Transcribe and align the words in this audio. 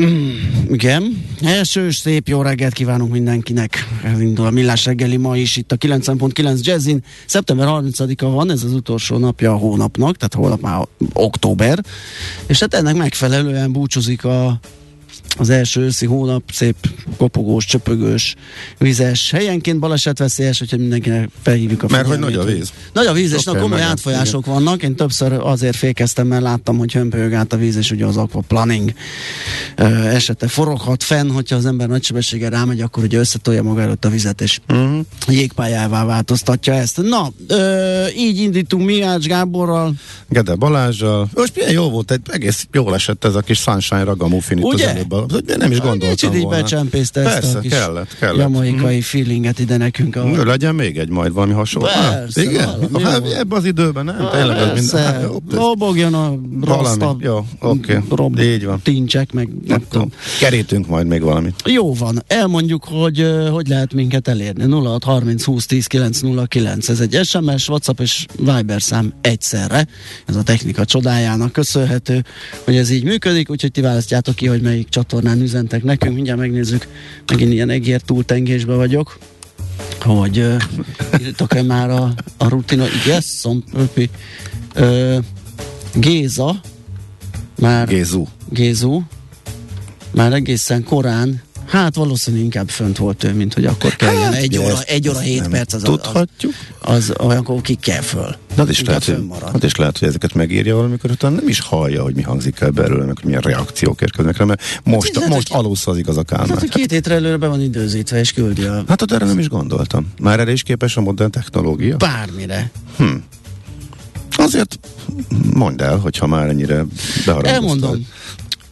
mm, 0.00 0.30
igen, 0.70 1.24
első 1.42 1.90
szép 1.90 2.28
jó 2.28 2.42
reggelt 2.42 2.72
kívánunk 2.72 3.12
mindenkinek. 3.12 3.88
Elindul 4.02 4.46
a 4.46 4.50
Millás 4.50 4.84
reggeli 4.84 5.16
ma 5.16 5.36
is 5.36 5.56
itt 5.56 5.72
a 5.72 5.76
9.9 5.76 6.60
Jazzin. 6.60 7.02
Szeptember 7.26 7.66
30-a 7.70 8.26
van, 8.26 8.50
ez 8.50 8.62
az 8.62 8.72
utolsó 8.72 9.18
napja 9.18 9.52
a 9.52 9.56
hónapnak, 9.56 10.16
tehát 10.16 10.34
holnap 10.34 10.60
már 10.60 10.86
október, 11.12 11.80
és 12.46 12.60
hát 12.60 12.74
ennek 12.74 12.94
megfelelően 12.94 13.72
búcsúzik 13.72 14.24
a 14.24 14.60
az 15.38 15.50
első 15.50 15.80
őszi 15.80 16.06
hónap 16.06 16.42
szép 16.52 16.76
kopogós, 17.16 17.64
csöpögős, 17.64 18.34
vizes, 18.78 19.30
helyenként 19.30 19.78
balesetveszélyes, 19.78 20.62
úgyhogy 20.62 20.78
mindenkinek 20.78 21.28
felhívjuk 21.42 21.82
a 21.82 21.86
Mert 21.90 22.06
hogy 22.06 22.18
nagy 22.18 22.34
a 22.34 22.44
víz. 22.44 22.72
Nagy 22.92 23.06
a 23.06 23.12
víz, 23.12 23.32
és 23.32 23.44
na, 23.44 23.58
komoly 23.58 23.82
átfolyások 23.82 24.46
vannak. 24.46 24.82
Én 24.82 24.94
többször 24.94 25.32
azért 25.32 25.76
fékeztem, 25.76 26.26
mert 26.26 26.42
láttam, 26.42 26.78
hogy 26.78 26.92
hömpölyög 26.92 27.32
át 27.32 27.52
a 27.52 27.56
víz, 27.56 27.76
és 27.76 27.90
ugye 27.90 28.04
az 28.04 28.16
aquaplaning 28.16 28.92
ö, 29.76 29.84
esete 30.06 30.48
foroghat 30.48 31.02
fenn, 31.02 31.30
hogyha 31.30 31.56
az 31.56 31.66
ember 31.66 31.88
nagy 31.88 32.04
sebességgel 32.04 32.50
rámegy, 32.50 32.80
akkor 32.80 33.02
ugye 33.02 33.18
összetolja 33.18 33.62
maga 33.62 33.80
előtt 33.80 34.04
a 34.04 34.08
vizet, 34.08 34.40
és 34.40 34.60
uh-huh. 34.68 35.04
jégpályává 35.28 36.04
változtatja 36.04 36.72
ezt. 36.74 37.02
Na, 37.02 37.32
ö, 37.48 38.06
így 38.16 38.38
indítunk 38.38 38.84
mi 38.84 39.02
Ács 39.02 39.26
Gáborral. 39.26 39.94
Gede 40.28 40.54
Balázsjal. 40.54 41.28
Most 41.34 41.54
milyen 41.54 41.72
jó 41.72 41.90
volt, 41.90 42.10
egy 42.10 42.20
egész 42.26 42.66
jól 42.72 42.94
esett 42.94 43.24
ez 43.24 43.34
a 43.34 43.40
kis 43.40 43.58
Sunshine 43.58 44.04
Ragamuffin 44.04 44.58
itt 44.58 44.64
Ugye? 44.64 44.84
az 44.84 44.90
előbb. 44.90 45.12
Hogy 45.30 45.44
nem 45.58 45.70
is 45.70 45.78
gondoltam 45.80 46.08
Kicsit 46.10 46.34
így 46.34 46.42
volna. 46.42 46.60
becsempészte 46.62 47.20
ezt 47.20 47.32
Persze, 47.40 47.58
a 47.58 47.60
kis 47.60 47.70
kellett, 47.72 48.18
kellett. 48.18 48.36
jamaikai 48.38 49.00
feelinget 49.00 49.58
ide 49.58 49.76
nekünk. 49.76 50.16
A... 50.16 50.30
Ö, 50.34 50.44
Legyen 50.44 50.74
még 50.74 50.98
egy 50.98 51.08
majd 51.08 51.32
valami 51.32 51.52
hasonló. 51.52 51.88
Persze, 51.88 52.40
Ah, 52.40 52.46
igen? 52.46 52.68
valami 52.90 53.04
Hát, 53.10 53.32
ebben 53.32 53.58
az 53.58 53.64
időben 53.64 54.04
nem? 54.04 54.28
Tényleg 54.32 54.56
az 54.56 54.78
minden. 54.80 55.04
Hát, 55.04 55.22
ez- 55.22 55.30
Lobogjon 55.50 56.14
a 56.14 56.34
rossz 56.62 56.94
Valami. 56.96 57.24
Jó, 57.24 57.46
oké. 57.60 57.98
Így 58.38 58.64
van. 58.64 58.80
Tincsek, 58.82 59.32
meg 59.32 59.48
nem 59.66 59.82
tudom. 59.90 60.12
Kerítünk 60.40 60.86
majd 60.86 61.06
még 61.06 61.22
valamit. 61.22 61.54
Jó 61.64 61.94
van, 61.94 62.22
elmondjuk, 62.26 62.84
hogy 62.84 63.26
hogy 63.50 63.68
lehet 63.68 63.92
minket 63.94 64.28
elérni. 64.28 64.70
06 64.72 65.04
30 65.04 65.44
20 65.44 65.66
10 65.66 65.86
909. 65.86 66.88
Ez 66.88 67.00
egy 67.00 67.20
SMS, 67.24 67.68
WhatsApp 67.68 68.00
és 68.00 68.26
Viber 68.38 68.82
szám 68.82 69.12
egyszerre. 69.20 69.86
Ez 70.26 70.36
a 70.36 70.42
technika 70.42 70.84
csodájának 70.84 71.52
köszönhető, 71.52 72.24
hogy 72.64 72.76
ez 72.76 72.90
így 72.90 73.04
működik, 73.04 73.50
úgyhogy 73.50 73.70
ti 73.70 73.80
választjátok 73.80 74.34
ki, 74.34 74.46
hogy 74.46 74.60
melyik 74.60 74.88
csatornán 75.06 75.40
üzentek 75.40 75.82
nekünk. 75.82 76.14
Mindjárt 76.14 76.38
megnézzük, 76.38 76.86
megint 77.26 77.52
ilyen 77.52 77.70
egér 77.70 78.00
túltengésbe 78.00 78.74
vagyok 78.74 79.18
hogy 80.00 80.38
uh, 80.38 80.62
írtak-e 81.20 81.62
már 81.62 81.90
a, 81.90 82.14
a 82.36 82.48
rutina, 82.48 82.84
yes, 83.06 83.24
szompi, 83.24 84.10
uh, 84.76 85.16
Géza, 85.94 86.60
már 87.58 87.86
Gézu. 87.86 88.26
Gézu, 88.50 89.02
már 90.10 90.32
egészen 90.32 90.84
korán, 90.84 91.42
hát 91.66 91.94
valószínűleg 91.94 92.44
inkább 92.44 92.68
fönt 92.68 92.96
volt 92.98 93.24
ő, 93.24 93.32
mint 93.34 93.54
hogy 93.54 93.64
akkor 93.64 93.96
kelljen. 93.96 94.22
Hát, 94.32 94.34
egy, 94.34 94.58
óra, 94.58 94.82
egy 94.82 95.08
óra, 95.08 95.18
hét 95.18 95.48
perc 95.48 95.72
az, 95.72 95.82
az, 95.82 95.88
az, 95.88 95.94
Tudhatjuk. 96.00 96.52
az 96.80 97.12
olyankor 97.18 97.60
ki 97.60 97.74
kell 97.74 98.00
föl. 98.00 98.36
De 98.54 98.62
az 98.62 98.68
is, 98.68 98.82
lehet, 98.84 99.04
hogy, 99.04 99.24
az 99.52 99.64
is 99.64 99.74
lehet, 99.76 99.98
hogy 99.98 100.08
ezeket 100.08 100.34
megírja 100.34 100.74
valamikor, 100.76 101.10
utána 101.10 101.34
nem 101.36 101.48
is 101.48 101.60
hallja, 101.60 102.02
hogy 102.02 102.14
mi 102.14 102.22
hangzik 102.22 102.60
el 102.60 102.70
belőle, 102.70 103.04
meg 103.04 103.14
hogy 103.16 103.24
milyen 103.24 103.40
reakciók 103.40 104.00
érkeznek 104.00 104.36
rá, 104.36 104.44
mert 104.44 104.80
most, 104.84 105.18
Hát, 105.18 105.28
most 105.28 105.48
hogy- 105.48 105.58
alusz 105.64 105.86
az 105.86 105.96
igaz 105.98 106.16
a 106.16 106.24
Hát, 106.28 106.38
Kálmán. 106.38 106.58
hogy 106.58 106.68
két 106.68 106.90
hétre 106.90 107.14
előre 107.14 107.36
be 107.36 107.46
van 107.46 107.60
időzítve, 107.60 108.18
és 108.18 108.32
küldi 108.32 108.62
a 108.64 108.84
Hát 108.88 109.02
ott 109.02 109.12
erre 109.12 109.24
nem 109.24 109.38
is 109.38 109.48
gondoltam. 109.48 110.12
Már 110.20 110.40
erre 110.40 110.52
is 110.52 110.62
képes 110.62 110.96
a 110.96 111.00
modern 111.00 111.30
technológia? 111.30 111.96
bármire. 111.96 112.70
Azért 114.36 114.78
mondd 115.54 115.82
el, 115.82 115.96
hogyha 115.96 116.26
már 116.26 116.48
ennyire 116.48 116.84
beharangoztad. 117.26 117.54
Elmondom. 117.54 118.06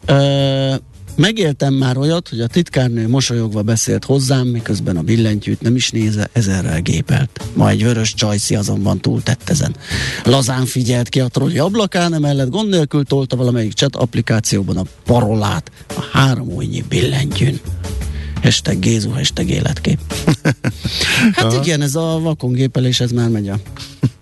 Ö, 0.06 0.74
megéltem 1.16 1.74
már 1.74 1.96
olyat, 1.96 2.28
hogy 2.28 2.40
a 2.40 2.46
titkárnő 2.46 3.08
mosolyogva 3.08 3.62
beszélt 3.62 4.04
hozzám, 4.04 4.46
miközben 4.46 4.96
a 4.96 5.02
billentyűt 5.02 5.60
nem 5.60 5.74
is 5.74 5.90
nézve 5.90 6.28
ezerrel 6.32 6.80
gépelt. 6.80 7.40
Ma 7.52 7.68
egy 7.68 7.82
vörös 7.82 8.14
csajszi 8.14 8.54
azonban 8.54 9.00
túltett 9.00 9.48
ezen. 9.48 9.74
Lazán 10.24 10.66
figyelt 10.66 11.08
ki 11.08 11.20
a 11.20 11.28
trolli 11.28 11.58
ablakán, 11.58 12.14
emellett 12.14 12.50
gond 12.50 12.68
nélkül 12.68 13.04
tolta 13.04 13.36
valamelyik 13.36 13.72
chat 13.72 13.96
applikációban 13.96 14.76
a 14.76 14.84
parolát 15.04 15.70
a 15.96 16.02
három 16.12 16.48
újnyi 16.48 16.84
billentyűn. 16.88 17.60
Hashtag 18.42 18.78
Gézu, 18.78 19.10
hashtag 19.10 19.48
életkép. 19.48 19.98
Hát 21.32 21.52
igen, 21.52 21.80
ez 21.80 21.94
a 21.94 22.18
vakongépelés, 22.22 23.00
ez 23.00 23.10
már 23.10 23.28
megy 23.28 23.48
a 23.48 23.58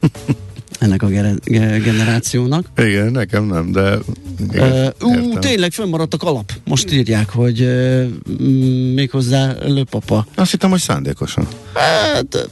ennek 0.83 1.03
a 1.03 1.07
generációnak. 1.85 2.67
Igen, 2.77 3.11
nekem 3.11 3.45
nem, 3.45 3.73
de... 3.73 3.99
Igen, 4.51 4.71
Uh, 5.03 5.09
ú, 5.09 5.39
tényleg 5.39 5.73
fönnmaradt 5.73 6.15
a 6.15 6.17
kalap. 6.17 6.53
Most 6.65 6.93
írják, 6.93 7.31
hogy 7.31 7.61
uh, 7.61 8.05
méghozzá 8.95 9.55
lőpapa. 9.65 10.27
Azt 10.35 10.51
hittem, 10.51 10.71
hogy 10.71 10.81
szándékosan. 10.81 11.47
Hát, 11.75 12.49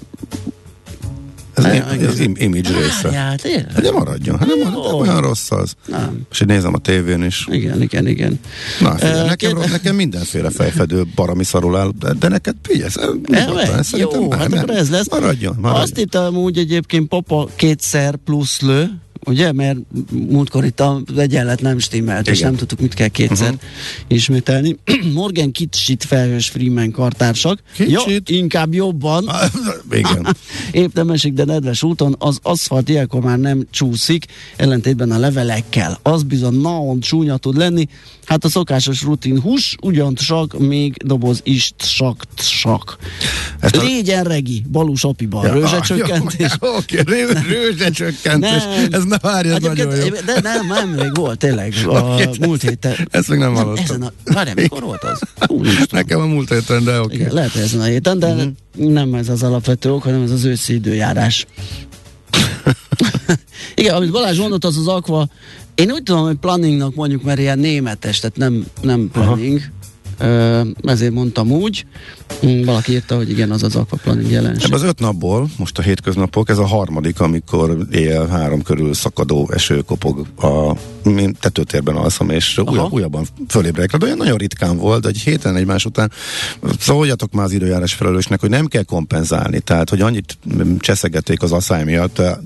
Ez, 1.65 2.03
ez 2.07 2.21
im, 2.21 2.35
image 2.39 2.69
része. 2.79 3.11
Hát 3.13 3.43
de 3.83 3.91
maradjon, 3.93 4.39
hát 4.39 4.47
nem 4.49 4.59
maradjon, 4.59 4.95
olyan 4.95 5.21
rossz 5.21 5.51
az. 5.51 5.75
Nem. 5.87 6.21
És 6.31 6.41
így 6.41 6.47
nézem 6.49 6.75
a 6.75 6.79
tévén 6.79 7.23
is. 7.23 7.47
Igen, 7.51 7.83
igen, 7.83 8.07
igen. 8.07 8.41
Na, 8.81 8.95
figyelj, 8.95 9.13
Ö, 9.21 9.23
nekem, 9.27 9.37
kérde- 9.37 9.71
nekem 9.71 9.95
mindenféle 9.95 10.51
fejfedő 10.51 11.05
barami 11.15 11.45
szarul 11.45 11.77
áll, 11.77 11.91
de, 11.99 12.13
de 12.13 12.29
neked 12.29 12.55
figyelj, 12.63 12.91
nyugodtan, 13.27 13.83
szerintem 13.83 14.21
Jó, 14.21 14.29
nem, 14.29 14.39
hát 14.39 14.49
nem. 14.49 14.59
akkor 14.63 14.77
ez 14.77 14.91
lesz. 14.91 15.09
Maradjon, 15.11 15.57
maradjon. 15.61 15.83
Azt 15.83 15.97
hittem 15.97 16.37
úgy 16.37 16.59
egyébként 16.59 17.09
papa 17.09 17.49
kétszer 17.57 18.17
plusz 18.17 18.61
lő, 18.61 18.91
ugye, 19.27 19.53
mert 19.53 19.79
múltkor 20.11 20.65
itt 20.65 20.81
az 20.81 21.19
egyenlet 21.19 21.61
nem 21.61 21.79
stimmelt, 21.79 22.29
és 22.29 22.39
Igen. 22.39 22.49
nem 22.49 22.59
tudtuk, 22.59 22.81
mit 22.81 22.95
kell 22.95 23.09
kétszer 23.09 23.53
uh-huh. 23.53 23.61
ismételni. 24.09 24.77
Morgan 25.15 25.53
kicsit 25.53 26.05
felhős 26.05 26.49
Freeman 26.49 26.91
kartársak. 26.91 27.63
Kicsit? 27.75 28.31
Ja, 28.31 28.37
inkább 28.37 28.75
jobban. 28.75 29.29
Ah, 29.29 29.51
Igen. 29.93 30.37
Épp 30.73 30.95
nem 30.95 31.11
esik, 31.11 31.33
de 31.33 31.45
nedves 31.45 31.83
úton 31.83 32.17
az 32.19 32.39
aszfalt 32.43 32.89
ilyenkor 32.89 33.21
már 33.21 33.39
nem 33.39 33.67
csúszik, 33.71 34.25
ellentétben 34.57 35.11
a 35.11 35.19
levelekkel. 35.19 35.99
Az 36.03 36.23
bizony 36.23 36.61
naon 36.61 37.01
csúnya 37.01 37.37
tud 37.37 37.57
lenni. 37.57 37.89
Hát 38.25 38.45
a 38.45 38.49
szokásos 38.49 39.03
rutin 39.03 39.41
hús, 39.41 39.77
ugyan 39.83 40.15
csak 40.15 40.59
még 40.59 40.97
doboz 41.05 41.41
is 41.45 41.73
sak, 41.79 42.25
sak. 42.37 42.97
Ezt 43.61 43.77
a- 43.77 43.83
Légyen 43.83 44.25
regi, 44.25 44.65
balus 44.71 45.05
apiban, 45.05 45.47
ja, 45.47 45.53
rőzsecsökkentés. 45.53 46.53
Ah, 46.59 46.77
Oké, 46.79 47.01
rő- 47.07 47.39
rőzsecsökkentés. 47.49 48.63
Ez 48.91 49.05
ne 49.11 49.19
várja, 49.19 49.55
ez 49.55 49.63
nagyon 49.63 49.97
jó. 49.97 50.09
De 50.27 50.41
nem, 50.43 50.67
nem, 50.67 50.89
még 50.89 51.15
volt 51.15 51.39
tényleg 51.39 51.75
a 51.87 52.15
múlt 52.41 52.63
héten. 52.63 53.09
Ezt 53.11 53.29
még 53.29 53.39
nem 53.39 53.55
hallottam. 53.55 53.85
ezen 53.85 54.03
a, 54.03 54.13
várjál, 54.25 54.55
mikor 54.55 54.83
volt 54.83 55.03
az? 55.05 55.21
Tudom. 55.39 55.73
Nekem 55.91 56.21
a 56.21 56.27
múlt 56.27 56.49
héten, 56.49 56.85
de 56.85 57.01
oké. 57.01 57.15
Igen, 57.15 57.33
lehet, 57.33 57.55
ezen 57.55 57.81
a 57.81 57.85
héten, 57.85 58.19
de 58.19 58.35
Mhm. 58.35 58.47
nem 58.93 59.15
ez 59.15 59.29
az 59.29 59.43
alapvető 59.43 59.93
ok, 59.93 60.03
hanem 60.03 60.23
ez 60.23 60.31
az 60.31 60.45
őszi 60.45 60.75
időjárás. 60.75 61.47
Igen, 63.75 63.95
amit 63.95 64.11
Balázs 64.11 64.39
mondott, 64.39 64.65
az 64.65 64.77
az 64.77 64.87
aqua, 64.89 65.29
én 65.75 65.91
úgy 65.91 66.03
tudom, 66.03 66.23
hogy 66.25 66.37
planningnak 66.37 66.95
mondjuk, 66.95 67.23
mert 67.23 67.39
ilyen 67.39 67.59
németes, 67.59 68.19
tehát 68.19 68.37
nem, 68.37 68.67
nem 68.83 69.09
planning, 69.13 69.61
Ö, 70.19 70.61
ezért 70.83 71.13
mondtam 71.13 71.51
úgy. 71.51 71.87
Mm, 72.47 72.65
Valaki 72.65 72.93
írta, 72.93 73.17
hogy 73.17 73.31
igen, 73.31 73.51
az 73.51 73.63
az 73.63 73.77
aquaplaning 73.77 74.31
jelenség. 74.31 74.65
Ebben 74.65 74.79
az 74.81 74.87
öt 74.87 74.99
napból, 74.99 75.49
most 75.57 75.79
a 75.79 75.83
hétköznapok, 75.83 76.49
ez 76.49 76.59
a 76.59 76.67
harmadik, 76.67 77.21
amikor 77.21 77.77
éjjel 77.93 78.27
három 78.27 78.63
körül 78.63 78.95
szakadó 78.95 79.51
eső 79.53 79.81
kopog 79.81 80.27
a 80.43 80.77
én 81.05 81.37
tetőtérben 81.41 81.97
alszom, 81.97 82.31
és 82.31 82.59
Aha. 82.59 82.71
újabb, 82.71 82.93
újabban 82.93 83.27
fölébrek. 83.49 83.97
De 83.97 84.05
olyan 84.05 84.17
nagyon 84.17 84.37
ritkán 84.37 84.77
volt, 84.77 85.05
hogy 85.05 85.19
héten 85.19 85.57
egymás 85.57 85.85
után 85.85 86.11
szóljatok 86.79 87.33
már 87.33 87.45
az 87.45 87.53
időjárás 87.53 87.93
felelősnek, 87.93 88.41
hogy 88.41 88.51
nem 88.51 88.67
kell 88.67 88.83
kompenzálni, 88.83 89.61
tehát 89.61 89.91
hogy 89.91 90.01
annyit 90.01 90.39
mm, 90.55 90.77
cseszegették 90.77 91.43
az 91.43 91.53
asszály 91.53 91.85
miatt, 91.85 92.17
de 92.17 92.39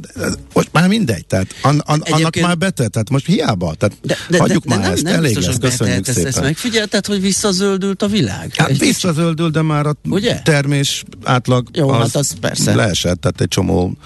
most 0.52 0.68
már 0.72 0.88
mindegy, 0.88 1.26
tehát 1.26 1.46
an, 1.62 1.78
an, 1.78 2.02
annak 2.10 2.40
már 2.40 2.58
betett, 2.58 2.92
tehát 2.92 3.10
most 3.10 3.26
hiába, 3.26 3.74
tehát 3.74 3.96
De, 4.02 4.16
de, 4.28 4.38
hagyjuk 4.38 4.64
de, 4.64 4.74
már 4.74 4.84
de 4.84 4.92
ezt, 4.92 5.02
nem, 5.02 5.12
nem 5.12 5.22
elég 5.22 5.34
biztos, 5.34 5.56
lesz, 5.58 5.70
köszönjük 5.70 5.96
betelt, 5.96 6.16
ezt, 6.16 6.26
ezt 6.26 6.34
szépen. 6.34 6.48
megfigyelted, 6.48 7.06
hogy 7.06 7.20
visszazöldült 7.20 8.02
a 8.02 8.06
világ? 8.06 8.52
Hát 8.56 8.68
Egy 8.68 8.78
kicsit? 8.78 8.92
visszazöldül, 8.92 9.50
de 9.50 9.62
már 9.62 9.73
a 9.80 9.94
Ugye? 10.08 10.40
termés 10.42 11.04
átlag 11.24 11.68
Jó, 11.72 11.90
hát 11.90 12.14
az 12.14 12.36
persze. 12.40 12.74
leesett, 12.74 13.20
tehát 13.20 13.40
egy 13.40 13.48
csomó 13.48 13.96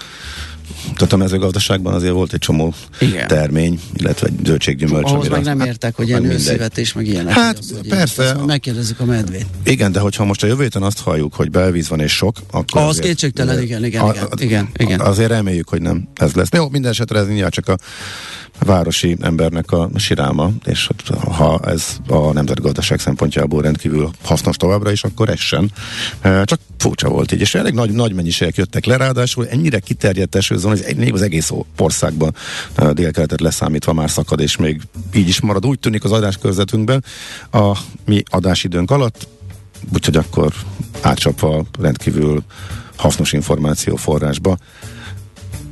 tehát 0.93 1.13
a 1.13 1.17
mezőgazdaságban 1.17 1.93
azért 1.93 2.13
volt 2.13 2.33
egy 2.33 2.39
csomó 2.39 2.73
Igen. 2.99 3.27
termény, 3.27 3.79
illetve 3.93 4.27
egy 4.27 4.33
zöldséggyümölcs. 4.45 5.09
Ahhoz 5.11 5.27
meg 5.27 5.43
nem 5.43 5.59
hát, 5.59 5.67
értek, 5.67 5.95
hogy 5.95 6.05
meg 6.05 6.15
ilyen 6.15 6.29
mindegy. 6.29 6.47
őszívetés, 6.47 6.93
meg 6.93 7.07
ilyenek. 7.07 7.33
Hát, 7.33 7.57
az, 7.57 7.79
persze. 7.87 8.33
Majd 8.33 8.45
megkérdezzük 8.45 8.99
a 8.99 9.05
medvét. 9.05 9.45
Igen, 9.63 9.91
de 9.91 9.99
hogyha 9.99 10.25
most 10.25 10.43
a 10.43 10.47
jövő 10.47 10.63
héten 10.63 10.83
azt 10.83 10.99
halljuk, 10.99 11.33
hogy 11.33 11.51
belvíz 11.51 11.89
van 11.89 11.99
és 11.99 12.11
sok, 12.11 12.37
akkor... 12.51 12.81
Az 12.81 12.99
kétségtelen, 12.99 13.61
igen, 13.61 13.85
igen, 13.85 14.05
igen, 14.05 14.27
igen, 14.37 14.69
igen. 14.77 14.99
Azért 14.99 15.29
reméljük, 15.29 15.69
hogy 15.69 15.81
nem 15.81 16.07
ez 16.15 16.33
lesz. 16.33 16.49
Jó, 16.51 16.69
minden 16.69 16.91
esetre 16.91 17.19
ez 17.19 17.25
mindjárt 17.25 17.53
csak 17.53 17.67
a 17.67 17.77
városi 18.65 19.17
embernek 19.21 19.71
a 19.71 19.89
siráma, 19.95 20.51
és 20.65 20.87
hát, 20.87 21.17
ha 21.31 21.59
ez 21.65 21.83
a 22.07 22.33
nemzetgazdaság 22.33 22.99
szempontjából 22.99 23.61
rendkívül 23.61 24.11
hasznos 24.23 24.57
továbbra 24.57 24.91
is, 24.91 25.03
akkor 25.03 25.29
ez 25.29 25.39
sem. 25.39 25.69
Csak 26.21 26.59
furcsa 26.77 27.09
volt 27.09 27.31
így, 27.31 27.41
és 27.41 27.55
elég 27.55 27.73
nagy, 27.73 27.91
nagy 27.91 28.13
mennyiségek 28.13 28.55
jöttek 28.55 28.85
le, 28.85 28.97
ráadásul 28.97 29.47
ennyire 29.47 29.79
kiterjedt 29.79 30.35
esőzón, 30.35 30.77
egy- 30.81 31.11
az 31.13 31.21
egész 31.21 31.51
országban 31.77 32.35
délkeletet 32.91 33.41
leszámítva 33.41 33.93
már 33.93 34.09
szakad, 34.09 34.39
és 34.39 34.57
még 34.57 34.81
így 35.13 35.27
is 35.27 35.41
marad. 35.41 35.65
Úgy 35.65 35.79
tűnik 35.79 36.03
az 36.03 36.11
adáskörzetünkben 36.11 37.03
a 37.51 37.77
mi 38.05 38.23
adásidőnk 38.25 38.91
alatt, 38.91 39.27
úgyhogy 39.93 40.15
akkor 40.15 40.53
átcsapva 41.01 41.65
rendkívül 41.79 42.43
hasznos 42.95 43.33
információforrásba 43.33 44.57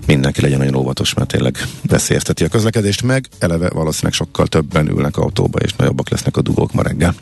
mindenki 0.06 0.42
legyen 0.42 0.57
nagyon 0.57 0.75
óvatos, 0.75 1.13
mert 1.13 1.30
tényleg 1.30 1.57
veszélyezteti 1.81 2.44
a 2.44 2.48
közlekedést, 2.48 3.01
meg 3.03 3.27
eleve 3.39 3.69
valószínűleg 3.69 4.13
sokkal 4.13 4.48
többen 4.48 4.89
ülnek 4.89 5.18
autóba, 5.18 5.60
és 5.60 5.74
nagyobbak 5.74 6.10
lesznek 6.10 6.38
a 6.38 6.42
dugók 6.42 6.74
ma 6.74 6.81
reggel. 6.81 7.15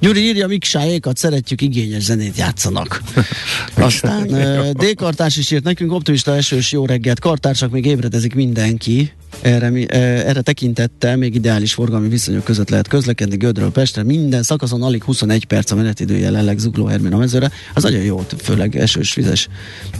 Gyuri 0.00 0.20
írja, 0.20 0.46
Miksáékat 0.46 1.16
szeretjük, 1.16 1.60
igényes 1.60 2.02
zenét 2.02 2.36
játszanak. 2.36 3.02
Aztán 3.74 4.32
ö, 4.32 4.70
D-kartás 4.72 5.36
is 5.36 5.50
írt 5.50 5.64
nekünk, 5.64 5.92
optimista 5.92 6.36
esős 6.36 6.72
jó 6.72 6.86
reggelt, 6.86 7.20
kartársak 7.20 7.70
még 7.70 7.84
ébredezik 7.84 8.34
mindenki. 8.34 9.12
Erre, 9.40 9.86
erre 10.24 10.40
tekintette 10.40 11.16
még 11.16 11.34
ideális 11.34 11.72
forgalmi 11.72 12.08
viszonyok 12.08 12.44
között 12.44 12.68
lehet 12.68 12.88
közlekedni 12.88 13.36
Gödről 13.36 13.70
Pestre. 13.70 14.02
Minden 14.02 14.42
szakaszon 14.42 14.82
alig 14.82 15.02
21 15.02 15.44
perc 15.44 15.70
a 15.70 15.74
menetidő 15.74 16.16
jelenleg 16.16 16.58
Zugló 16.58 16.86
Hermin 16.86 17.12
a 17.12 17.16
mezőre. 17.16 17.50
Az 17.74 17.82
nagyon 17.82 18.02
jó, 18.02 18.26
főleg 18.42 18.76
esős, 18.76 19.14
vizes 19.14 19.48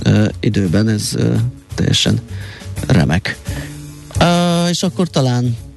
ö, 0.02 0.28
időben, 0.40 0.88
ez 0.88 1.12
ö, 1.16 1.34
teljesen 1.74 2.20
remek. 2.86 3.38
Uh, 4.20 4.68
és 4.68 4.82
akkor 4.82 5.08
talán 5.08 5.44
uh, 5.44 5.67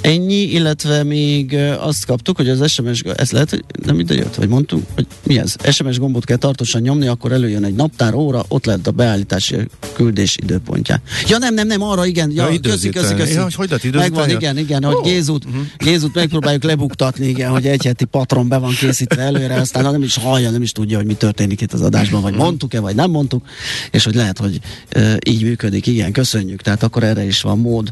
ennyi, 0.00 0.34
illetve 0.42 1.02
még 1.02 1.56
azt 1.78 2.04
kaptuk, 2.06 2.36
hogy 2.36 2.48
az 2.48 2.70
SMS, 2.70 3.00
ez 3.16 3.30
lehet, 3.30 3.50
hogy 3.50 3.64
nem 3.84 3.98
ide 3.98 4.14
jött, 4.14 4.34
vagy 4.34 4.48
mondtuk, 4.48 4.82
hogy 4.94 5.06
mi 5.26 5.38
ez? 5.38 5.54
SMS 5.70 5.98
gombot 5.98 6.24
kell 6.24 6.36
tartósan 6.36 6.80
nyomni, 6.82 7.06
akkor 7.06 7.32
előjön 7.32 7.64
egy 7.64 7.74
naptár, 7.74 8.14
óra, 8.14 8.44
ott 8.48 8.64
lehet 8.64 8.86
a 8.86 8.90
beállítási 8.90 9.56
küldés 9.92 10.36
időpontja. 10.42 11.00
Ja 11.28 11.38
nem, 11.38 11.54
nem, 11.54 11.66
nem, 11.66 11.82
arra 11.82 12.06
igen, 12.06 12.30
ja, 12.30 12.50
Ja, 12.50 12.60
köszi, 12.60 12.88
köszi, 12.88 13.14
köszi. 13.14 13.32
Ja, 13.32 13.42
hogy 13.42 13.54
hogy 13.54 13.68
lehet? 13.94 14.10
Megvan, 14.10 14.30
igen, 14.30 14.58
igen, 14.58 14.84
hogy 14.84 14.94
Ó. 14.94 15.00
Gézut, 15.00 15.44
Mhm. 15.44 15.58
Gézut 15.78 16.14
megpróbáljuk 16.14 16.62
lebuktatni, 16.62 17.26
igen, 17.26 17.50
hogy 17.50 17.66
egy 17.66 17.84
heti 17.84 18.04
patron 18.04 18.48
be 18.48 18.56
van 18.56 18.74
készítve 18.74 19.22
előre, 19.22 19.54
aztán 19.54 19.92
nem 19.92 20.02
is 20.02 20.16
hallja, 20.16 20.50
nem 20.50 20.62
is 20.62 20.72
tudja, 20.72 20.96
hogy 20.96 21.06
mi 21.06 21.14
történik 21.14 21.60
itt 21.60 21.72
az 21.72 21.80
adásban, 21.80 22.22
vagy 22.22 22.34
mondtuk-e, 22.34 22.80
vagy 22.80 22.94
nem 22.94 23.10
mondtuk, 23.10 23.46
és 23.90 24.04
hogy 24.04 24.14
lehet, 24.14 24.38
hogy 24.38 24.58
uh, 24.96 25.16
így 25.26 25.42
működik, 25.42 25.86
igen, 25.86 26.12
köszönjük, 26.12 26.62
tehát 26.62 26.82
akkor 26.82 27.02
erre 27.02 27.24
is 27.24 27.40
van 27.40 27.58
mód. 27.58 27.90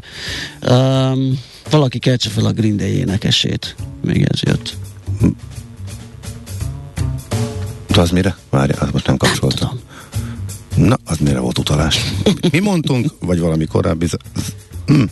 Um, 0.69 1.39
valaki 1.69 1.99
keltse 1.99 2.29
fel 2.29 2.45
a 2.45 2.51
Green 2.51 2.77
Day 2.77 2.91
énekesét, 2.97 3.75
még 4.01 4.27
ez 4.31 4.39
jött. 4.41 4.75
De 7.87 8.01
az 8.01 8.09
mire? 8.09 8.37
Várja, 8.49 8.75
az 8.79 8.89
most 8.91 9.07
nem 9.07 9.17
kapcsoltam. 9.17 9.79
Na, 10.75 10.97
az 11.05 11.17
mire 11.17 11.39
volt 11.39 11.57
utalás? 11.57 12.13
Mi 12.51 12.59
mondtunk, 12.59 13.11
vagy 13.19 13.39
valami 13.39 13.65
korábbi... 13.65 14.07
Hm. 14.85 15.03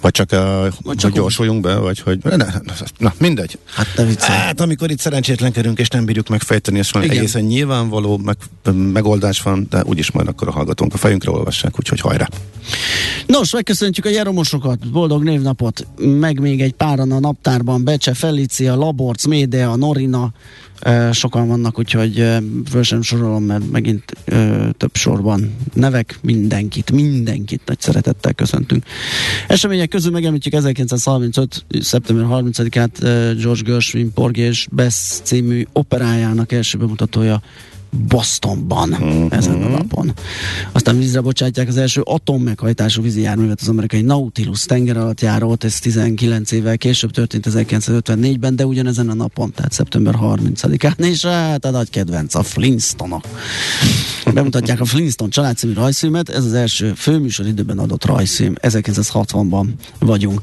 Vagy 0.00 0.10
csak, 0.10 0.28
uh, 0.32 0.38
csak 0.84 1.00
hogy 1.00 1.12
gyorsuljunk 1.12 1.60
be, 1.60 1.76
vagy 1.76 2.00
hogy... 2.00 2.18
Ne, 2.22 2.36
ne, 2.36 2.46
na, 2.98 3.14
mindegy. 3.18 3.58
Hát 3.64 3.86
ne 3.96 4.04
viccelj. 4.04 4.38
Hát, 4.38 4.60
amikor 4.60 4.90
itt 4.90 4.98
szerencsétlenkedünk, 4.98 5.78
és 5.78 5.88
nem 5.88 6.04
bírjuk 6.04 6.28
megfejteni, 6.28 6.78
és 6.78 6.90
valami 6.90 7.16
egészen 7.16 7.42
nyilvánvaló 7.42 8.16
meg, 8.16 8.36
megoldás 8.72 9.42
van, 9.42 9.66
de 9.70 9.82
úgyis 9.84 10.10
majd 10.10 10.28
akkor 10.28 10.48
a 10.48 10.50
hallgatónk 10.50 10.94
a 10.94 10.96
fejünkre 10.96 11.30
olvassák, 11.30 11.78
úgyhogy 11.78 12.00
hajrá. 12.00 12.28
Nos, 13.26 13.52
megköszöntjük 13.52 14.06
a 14.06 14.08
jeromosokat, 14.08 14.90
boldog 14.90 15.22
névnapot, 15.22 15.86
meg 15.96 16.40
még 16.40 16.60
egy 16.60 16.72
páran 16.72 17.12
a 17.12 17.20
naptárban, 17.20 17.84
Becse, 17.84 18.14
Felicia, 18.14 18.74
Laborc, 18.74 19.24
Médea, 19.24 19.76
Norina, 19.76 20.32
sokan 21.10 21.48
vannak, 21.48 21.78
úgyhogy 21.78 22.24
föl 22.70 22.82
sem 22.82 23.02
sorolom, 23.02 23.44
mert 23.44 23.70
megint 23.70 24.12
ö, 24.24 24.68
több 24.76 24.94
sorban 24.94 25.56
nevek, 25.74 26.18
mindenkit, 26.22 26.90
mindenkit 26.90 27.60
nagy 27.66 27.80
szeretettel 27.80 28.32
köszöntünk. 28.32 28.84
Események 29.48 29.88
közül 29.88 30.12
megemlítjük 30.12 30.54
1935. 30.54 31.64
szeptember 31.80 32.26
30-át 32.30 33.02
ö, 33.02 33.32
George 33.42 33.62
Gershwin 33.62 34.12
Porgy 34.12 34.38
és 34.38 34.66
Bess 34.70 35.20
című 35.22 35.66
operájának 35.72 36.52
első 36.52 36.78
bemutatója 36.78 37.42
Bostonban 37.96 38.88
Mhm. 38.88 39.26
ezen 39.30 39.62
a 39.62 39.68
napon. 39.68 40.12
Aztán 40.72 40.98
vízre 40.98 41.20
bocsátják 41.20 41.68
az 41.68 41.76
első 41.76 42.00
atommeghajtású 42.00 43.02
vízi 43.02 43.20
járművet, 43.20 43.60
az 43.60 43.68
amerikai 43.68 44.00
Nautilus 44.02 44.64
tenger 44.64 44.96
alatt 44.96 45.20
járót, 45.20 45.64
ez 45.64 45.78
19 45.78 46.52
évvel 46.52 46.78
később 46.78 47.10
történt 47.10 47.46
1954-ben, 47.46 48.56
de 48.56 48.66
ugyanezen 48.66 49.08
a 49.08 49.14
napon, 49.14 49.52
tehát 49.52 49.72
szeptember 49.72 50.14
30-án, 50.20 50.98
és 50.98 51.24
hát 51.24 51.64
a 51.64 51.70
nagy 51.70 51.90
kedvenc 51.90 52.34
a 52.34 52.42
Flintstonok. 52.42 53.24
Bemutatják 54.34 54.80
a 54.80 54.84
Flintstone 54.84 55.30
család 55.30 55.56
című 55.56 55.72
rajzfilmet, 55.72 56.28
ez 56.28 56.44
az 56.44 56.52
első 56.52 56.92
főműsor 56.96 57.46
időben 57.46 57.78
adott 57.78 58.04
rajzfilm, 58.04 58.54
1960-ban 58.62 59.66
vagyunk. 59.98 60.40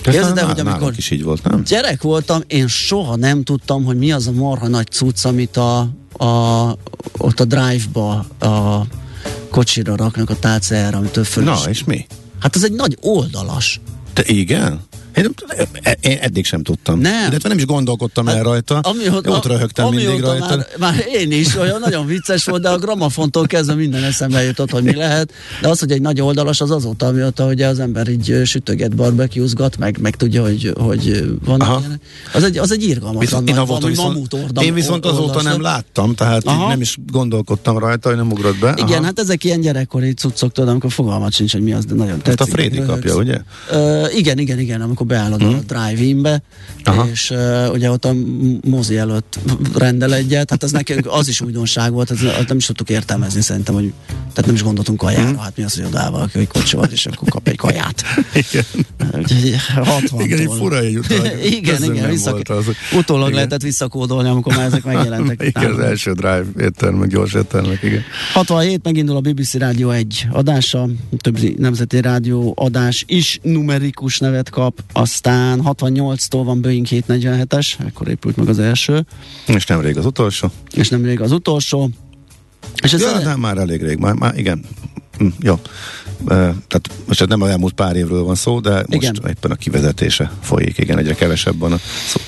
Képzeld 0.00 0.38
el, 0.38 0.46
hogy 0.46 0.60
amikor 0.60 0.92
is 0.96 1.10
így 1.10 1.22
volt, 1.22 1.42
nem? 1.42 1.62
gyerek 1.64 2.02
voltam, 2.02 2.40
én 2.46 2.66
soha 2.68 3.16
nem 3.16 3.42
tudtam, 3.42 3.84
hogy 3.84 3.98
mi 3.98 4.12
az 4.12 4.26
a 4.26 4.32
marha 4.32 4.68
nagy 4.68 4.86
cucc, 4.90 5.24
amit 5.24 5.56
a, 5.56 5.88
a, 6.18 6.76
ott 7.18 7.40
a 7.40 7.44
drive-ba 7.44 8.26
a 8.38 8.86
kocsira 9.50 9.96
raknak 9.96 10.30
a 10.30 10.38
tálcájára, 10.38 10.98
amitől 10.98 11.24
föl 11.24 11.44
Na, 11.44 11.58
és 11.68 11.84
mi? 11.84 12.06
Hát 12.40 12.56
ez 12.56 12.64
egy 12.64 12.72
nagy 12.72 12.98
oldalas. 13.00 13.80
Te 14.12 14.22
igen? 14.26 14.80
Én, 15.16 15.34
e- 15.82 15.96
én 16.00 16.18
eddig 16.20 16.44
sem 16.44 16.62
tudtam. 16.62 16.98
Nem. 16.98 17.28
Illetve 17.30 17.48
nem 17.48 17.58
is 17.58 17.66
gondolkodtam 17.66 18.28
el 18.28 18.42
rajta. 18.42 18.78
Amióta, 18.78 19.30
Ott 19.30 19.46
röhögtem 19.46 19.88
mindig 19.88 20.06
amióta 20.08 20.26
rajta. 20.26 20.56
Már, 20.56 20.66
már 20.78 21.04
én 21.12 21.32
is, 21.32 21.56
olyan 21.56 21.80
nagyon 21.80 22.06
vicces 22.06 22.44
volt, 22.44 22.62
de 22.62 22.68
a 22.68 22.78
gramofontól 22.78 23.46
kezdve 23.46 23.74
minden 23.74 24.04
eszembe 24.04 24.42
jutott, 24.42 24.70
hogy 24.70 24.82
mi 24.82 24.94
lehet. 24.94 25.32
De 25.60 25.68
az, 25.68 25.78
hogy 25.78 25.90
egy 25.90 26.00
nagy 26.00 26.20
oldalas, 26.20 26.60
az 26.60 26.70
azóta, 26.70 27.06
amióta 27.06 27.46
ugye 27.46 27.66
az 27.66 27.78
ember 27.78 28.08
így 28.08 28.40
sütöget, 28.44 28.94
barbecuezgat, 28.94 29.78
meg, 29.78 29.98
meg 30.00 30.16
tudja, 30.16 30.42
hogy, 30.42 30.72
hogy 30.78 31.36
van 31.44 31.60
Aha. 31.60 31.82
Az 32.32 32.42
egy, 32.42 32.58
az 32.58 32.72
egy 32.72 32.82
irgalmatlan 32.82 33.20
Viszont, 33.20 33.48
én, 33.48 33.54
nagy, 33.54 33.62
avóta 33.62 33.80
valami 33.80 33.96
viszont, 33.96 34.12
mamut 34.12 34.34
ordam, 34.34 34.64
én 34.64 34.74
viszont 34.74 35.04
azóta 35.06 35.22
oldalas 35.22 35.42
nem 35.42 35.60
láttam, 35.60 36.14
tehát 36.14 36.44
Aha. 36.44 36.68
nem 36.68 36.80
is 36.80 36.98
gondolkodtam 37.12 37.78
rajta, 37.78 38.08
hogy 38.08 38.18
nem 38.18 38.30
ugrott 38.30 38.58
be. 38.58 38.74
Igen, 38.76 38.96
Aha. 38.96 39.04
hát 39.04 39.18
ezek 39.18 39.44
ilyen 39.44 39.60
gyerekkori 39.60 40.12
cuccok, 40.12 40.52
tudod, 40.52 40.70
amikor 40.70 40.92
fogalmat 40.92 41.32
sincs, 41.32 41.52
hogy 41.52 41.62
mi 41.62 41.72
az, 41.72 41.84
de 41.84 41.94
nagyon 41.94 42.18
tetszik. 42.18 42.40
a 42.40 42.44
Frédi 42.46 42.82
kapja, 42.82 43.14
ugye? 43.14 43.40
Ö, 43.70 44.06
igen, 44.14 44.38
igen, 44.38 44.58
igen, 44.58 44.80
amikor 44.80 45.05
beállod 45.06 45.42
a 45.42 45.58
drive-inbe, 45.66 46.42
Aha. 46.84 47.08
és 47.12 47.30
uh, 47.30 47.72
ugye 47.72 47.90
ott 47.90 48.04
a 48.04 48.14
mozi 48.64 48.96
előtt 48.96 49.38
rendel 49.74 50.14
egyet, 50.14 50.50
hát 50.50 50.62
ez 50.62 50.70
nekünk 50.70 51.06
az 51.10 51.28
is 51.28 51.40
újdonság 51.40 51.92
volt, 51.92 52.10
azt 52.10 52.48
nem 52.48 52.56
is 52.56 52.66
tudtuk 52.66 52.88
értelmezni 52.88 53.40
szerintem, 53.40 53.74
hogy 53.74 53.92
tehát 54.06 54.46
nem 54.46 54.54
is 54.54 54.62
gondoltunk 54.62 54.98
kajára, 54.98 55.38
hát 55.38 55.56
mi 55.56 55.62
az, 55.62 55.74
hogy 55.74 55.84
odáll 55.84 56.10
valaki, 56.10 56.38
hogy 56.38 56.48
kocsival, 56.48 56.88
és 56.90 57.06
akkor 57.06 57.28
kap 57.28 57.48
egy 57.48 57.56
kaját. 57.56 58.02
Igen. 58.32 58.64
Úgyhogy 59.18 59.54
60 59.74 60.20
Igen, 60.20 60.38
egy 60.38 60.50
fura 60.58 60.78
egy 60.78 60.96
utal. 60.96 61.26
igen, 61.58 61.84
igen, 61.84 62.10
vissza, 62.10 62.34
az. 62.34 62.64
utólag 62.92 63.22
Igen. 63.24 63.34
lehetett 63.34 63.62
visszakódolni, 63.62 64.28
amikor 64.28 64.56
már 64.56 64.66
ezek 64.66 64.84
megjelentek. 64.84 65.42
Igen, 65.56 65.72
az 65.72 65.78
első 65.78 66.12
drive 66.12 66.44
éttermek, 66.60 67.08
gyors 67.08 67.34
éttermek, 67.34 67.82
igen. 67.82 68.02
67 68.32 68.80
megindul 68.82 69.16
a 69.16 69.20
BBC 69.20 69.54
Rádió 69.54 69.90
egy 69.90 70.26
adása, 70.30 70.88
több 71.18 71.58
nemzeti 71.58 72.00
rádió 72.00 72.54
adás 72.56 73.04
is 73.06 73.38
numerikus 73.42 74.18
nevet 74.18 74.50
kap, 74.50 74.82
aztán 75.00 75.60
68-tól 75.64 76.42
van 76.44 76.60
Boeing 76.60 76.86
747-es, 76.90 77.72
ekkor 77.86 78.08
épült 78.08 78.36
meg 78.36 78.48
az 78.48 78.58
első, 78.58 79.06
És 79.46 79.66
nemrég 79.66 79.96
az 79.96 80.06
utolsó. 80.06 80.50
és 80.72 80.88
nemrég 80.88 81.20
az 81.20 81.32
utolsó. 81.32 81.90
És 82.82 82.92
ez 82.92 83.00
Ja, 83.00 83.08
ele- 83.08 83.24
nem, 83.24 83.40
már 83.40 83.56
elég 83.58 83.82
rég. 83.82 83.98
Már, 83.98 84.14
már 84.14 84.38
igen. 84.38 84.64
Hm, 85.18 85.26
jó. 85.40 85.60
Tehát 86.24 86.90
most 87.06 87.26
nem 87.26 87.42
a 87.42 87.48
elmúlt 87.48 87.72
pár 87.72 87.96
évről 87.96 88.22
van 88.22 88.34
szó, 88.34 88.60
de 88.60 88.74
most 88.74 88.90
Igen. 88.90 89.14
éppen 89.28 89.50
a 89.50 89.54
kivezetése 89.54 90.30
folyik. 90.40 90.78
Igen, 90.78 90.98
egyre 90.98 91.14
kevesebb 91.14 91.58
van 91.58 91.72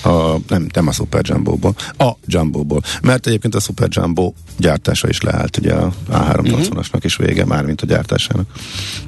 a, 0.02 0.09
a 0.09 0.40
nem, 0.49 0.66
nem 0.75 0.87
a 0.87 0.92
Super 0.92 1.21
Jumbo-ból, 1.25 1.75
a 1.97 2.11
Jumbo-ból. 2.26 2.83
Mert 3.02 3.26
egyébként 3.26 3.54
a 3.54 3.61
Super 3.61 3.88
Jumbo 3.90 4.33
gyártása 4.57 5.09
is 5.09 5.21
leállt, 5.21 5.57
ugye 5.57 5.73
a 5.73 5.92
A380-asnak 6.11 7.00
is 7.02 7.16
vége, 7.16 7.45
mármint 7.45 7.80
a 7.80 7.87
gyártásának. 7.87 8.47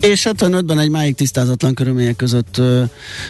És 0.01 0.29
75-ben 0.31 0.79
egy 0.79 0.91
máig 0.91 1.15
tisztázatlan 1.15 1.75
körülmények 1.75 2.17
között 2.17 2.59
ö, 2.59 2.83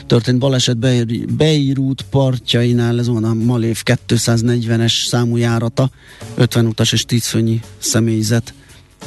történt 0.06 0.38
baleset 0.38 0.76
Beir- 0.76 1.32
Beirut 1.32 2.04
partjainál, 2.10 2.98
ez 2.98 3.08
van 3.08 3.24
a 3.24 3.34
Malév 3.34 3.82
240-es 3.84 5.06
számú 5.06 5.36
járata, 5.36 5.90
50 6.34 6.66
utas 6.66 6.92
és 6.92 7.04
10 7.04 7.26
főnyi 7.26 7.60
személyzet 7.78 8.54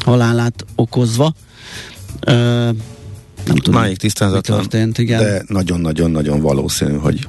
halálát 0.04 0.66
okozva. 0.76 1.34
Ö, 2.20 2.34
nem 3.46 3.56
tudom, 3.56 3.82
Máig 3.82 3.98
tisztázatlan, 3.98 4.58
mi 4.58 4.64
történt, 4.64 4.98
igen. 4.98 5.20
de 5.20 5.44
nagyon-nagyon-nagyon 5.48 6.42
valószínű, 6.42 6.98
hogy 6.98 7.28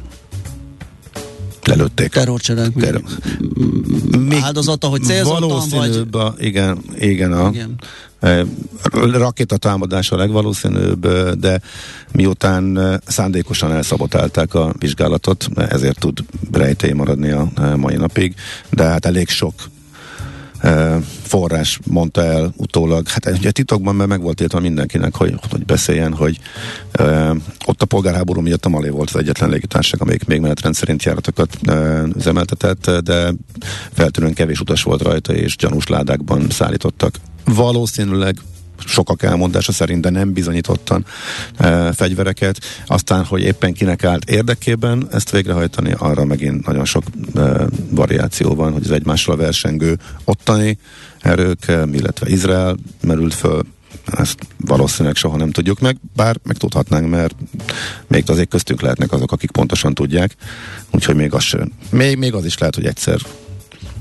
lelőtték. 1.64 2.10
terrorcselekmény 2.10 2.84
Ter- 2.84 3.02
Még 4.18 4.38
áldozata, 4.42 4.86
hogy 4.86 5.02
célzottan 5.02 5.68
vagy... 5.70 6.06
a, 6.12 6.34
igen, 6.38 6.78
igen, 6.98 7.32
a, 7.32 7.48
Igen. 7.52 7.74
E, 8.20 8.44
rakétatámadás 9.12 10.10
a 10.10 10.16
legvalószínűbb, 10.16 11.08
de 11.38 11.60
miután 12.12 12.78
szándékosan 13.06 13.72
elszabotálták 13.72 14.54
a 14.54 14.72
vizsgálatot, 14.78 15.48
ezért 15.54 15.98
tud 15.98 16.18
rejtély 16.52 16.92
maradni 16.92 17.30
a 17.30 17.48
mai 17.76 17.96
napig, 17.96 18.34
de 18.70 18.82
hát 18.82 19.06
elég 19.06 19.28
sok 19.28 19.54
forrás 21.22 21.78
mondta 21.86 22.22
el 22.22 22.52
utólag, 22.56 23.08
hát 23.08 23.26
ugye 23.26 23.50
titokban 23.50 23.94
mert 23.94 24.08
meg 24.08 24.20
volt 24.20 24.40
értve 24.40 24.60
mindenkinek, 24.60 25.14
hogy, 25.14 25.34
hogy 25.50 25.64
beszéljen, 25.64 26.14
hogy 26.14 26.38
e, 26.92 27.34
ott 27.66 27.82
a 27.82 27.86
polgárháború 27.86 28.40
miatt 28.40 28.64
a 28.64 28.68
Malé 28.68 28.88
volt 28.88 29.10
az 29.10 29.20
egyetlen 29.20 29.50
légitársaság, 29.50 30.00
amelyik 30.02 30.24
még 30.24 30.40
menetrend 30.40 30.74
szerint 30.74 31.02
járatokat 31.02 31.58
e, 31.62 32.02
üzemeltetett, 32.16 32.90
de 32.90 33.32
feltűnően 33.92 34.34
kevés 34.34 34.60
utas 34.60 34.82
volt 34.82 35.02
rajta, 35.02 35.34
és 35.34 35.56
gyanús 35.56 35.86
ládákban 35.86 36.50
szállítottak. 36.50 37.14
Valószínűleg 37.44 38.36
sokak 38.86 39.22
elmondása 39.22 39.72
szerint, 39.72 40.00
de 40.00 40.10
nem 40.10 40.32
bizonyítottan 40.32 41.04
e, 41.56 41.92
fegyvereket. 41.92 42.60
Aztán, 42.86 43.24
hogy 43.24 43.42
éppen 43.42 43.72
kinek 43.72 44.04
állt 44.04 44.30
érdekében 44.30 45.06
ezt 45.12 45.30
végrehajtani, 45.30 45.94
arra 45.98 46.24
megint 46.24 46.66
nagyon 46.66 46.84
sok 46.84 47.04
e, 47.34 47.66
variáció 47.90 48.54
van, 48.54 48.72
hogy 48.72 48.84
az 48.84 48.90
egymással 48.90 49.36
versengő 49.36 49.98
ottani 50.24 50.78
erők, 51.20 51.68
e, 51.68 51.84
illetve 51.92 52.28
Izrael 52.28 52.76
merült 53.00 53.34
föl, 53.34 53.62
ezt 54.04 54.38
valószínűleg 54.56 55.16
soha 55.16 55.36
nem 55.36 55.50
tudjuk 55.50 55.80
meg, 55.80 55.96
bár 56.16 56.36
megtudhatnánk, 56.42 57.10
mert 57.10 57.34
még 58.06 58.24
azért 58.26 58.48
köztünk 58.48 58.80
lehetnek 58.80 59.12
azok, 59.12 59.32
akik 59.32 59.50
pontosan 59.50 59.94
tudják, 59.94 60.36
úgyhogy 60.90 61.14
még 61.14 61.34
az, 61.34 61.56
még, 61.90 62.16
még 62.18 62.34
az 62.34 62.44
is 62.44 62.58
lehet, 62.58 62.74
hogy 62.74 62.86
egyszer 62.86 63.20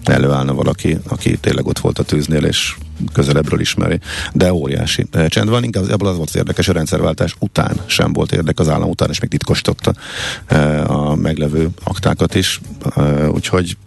előállna 0.04 0.54
valaki, 0.54 0.98
aki 1.08 1.38
tényleg 1.38 1.66
ott 1.66 1.80
volt 1.80 2.00
a 2.00 2.04
tűznél, 2.04 2.44
és 2.44 2.76
közelebbről 3.14 3.60
ismeri. 3.60 4.00
De 4.34 4.54
óriási 4.54 5.06
eh, 5.12 5.28
csend 5.28 5.50
van, 5.50 5.64
inkább 5.64 5.90
ebből 5.90 6.10
az 6.10 6.18
volt 6.18 6.30
az 6.30 6.36
érdekes, 6.36 6.68
a 6.68 6.74
rendszerváltás 6.74 7.36
után 7.40 7.78
sem 7.86 8.14
volt 8.14 8.32
érdek 8.32 8.60
az 8.60 8.70
állam 8.70 8.90
után, 8.90 9.10
és 9.10 9.20
még 9.20 9.30
titkosította 9.30 9.94
eh, 10.46 10.90
a 10.92 11.16
meglevő 11.16 11.70
aktákat 11.84 12.36
is, 12.36 12.62
eh, 12.96 13.34
úgyhogy 13.34 13.78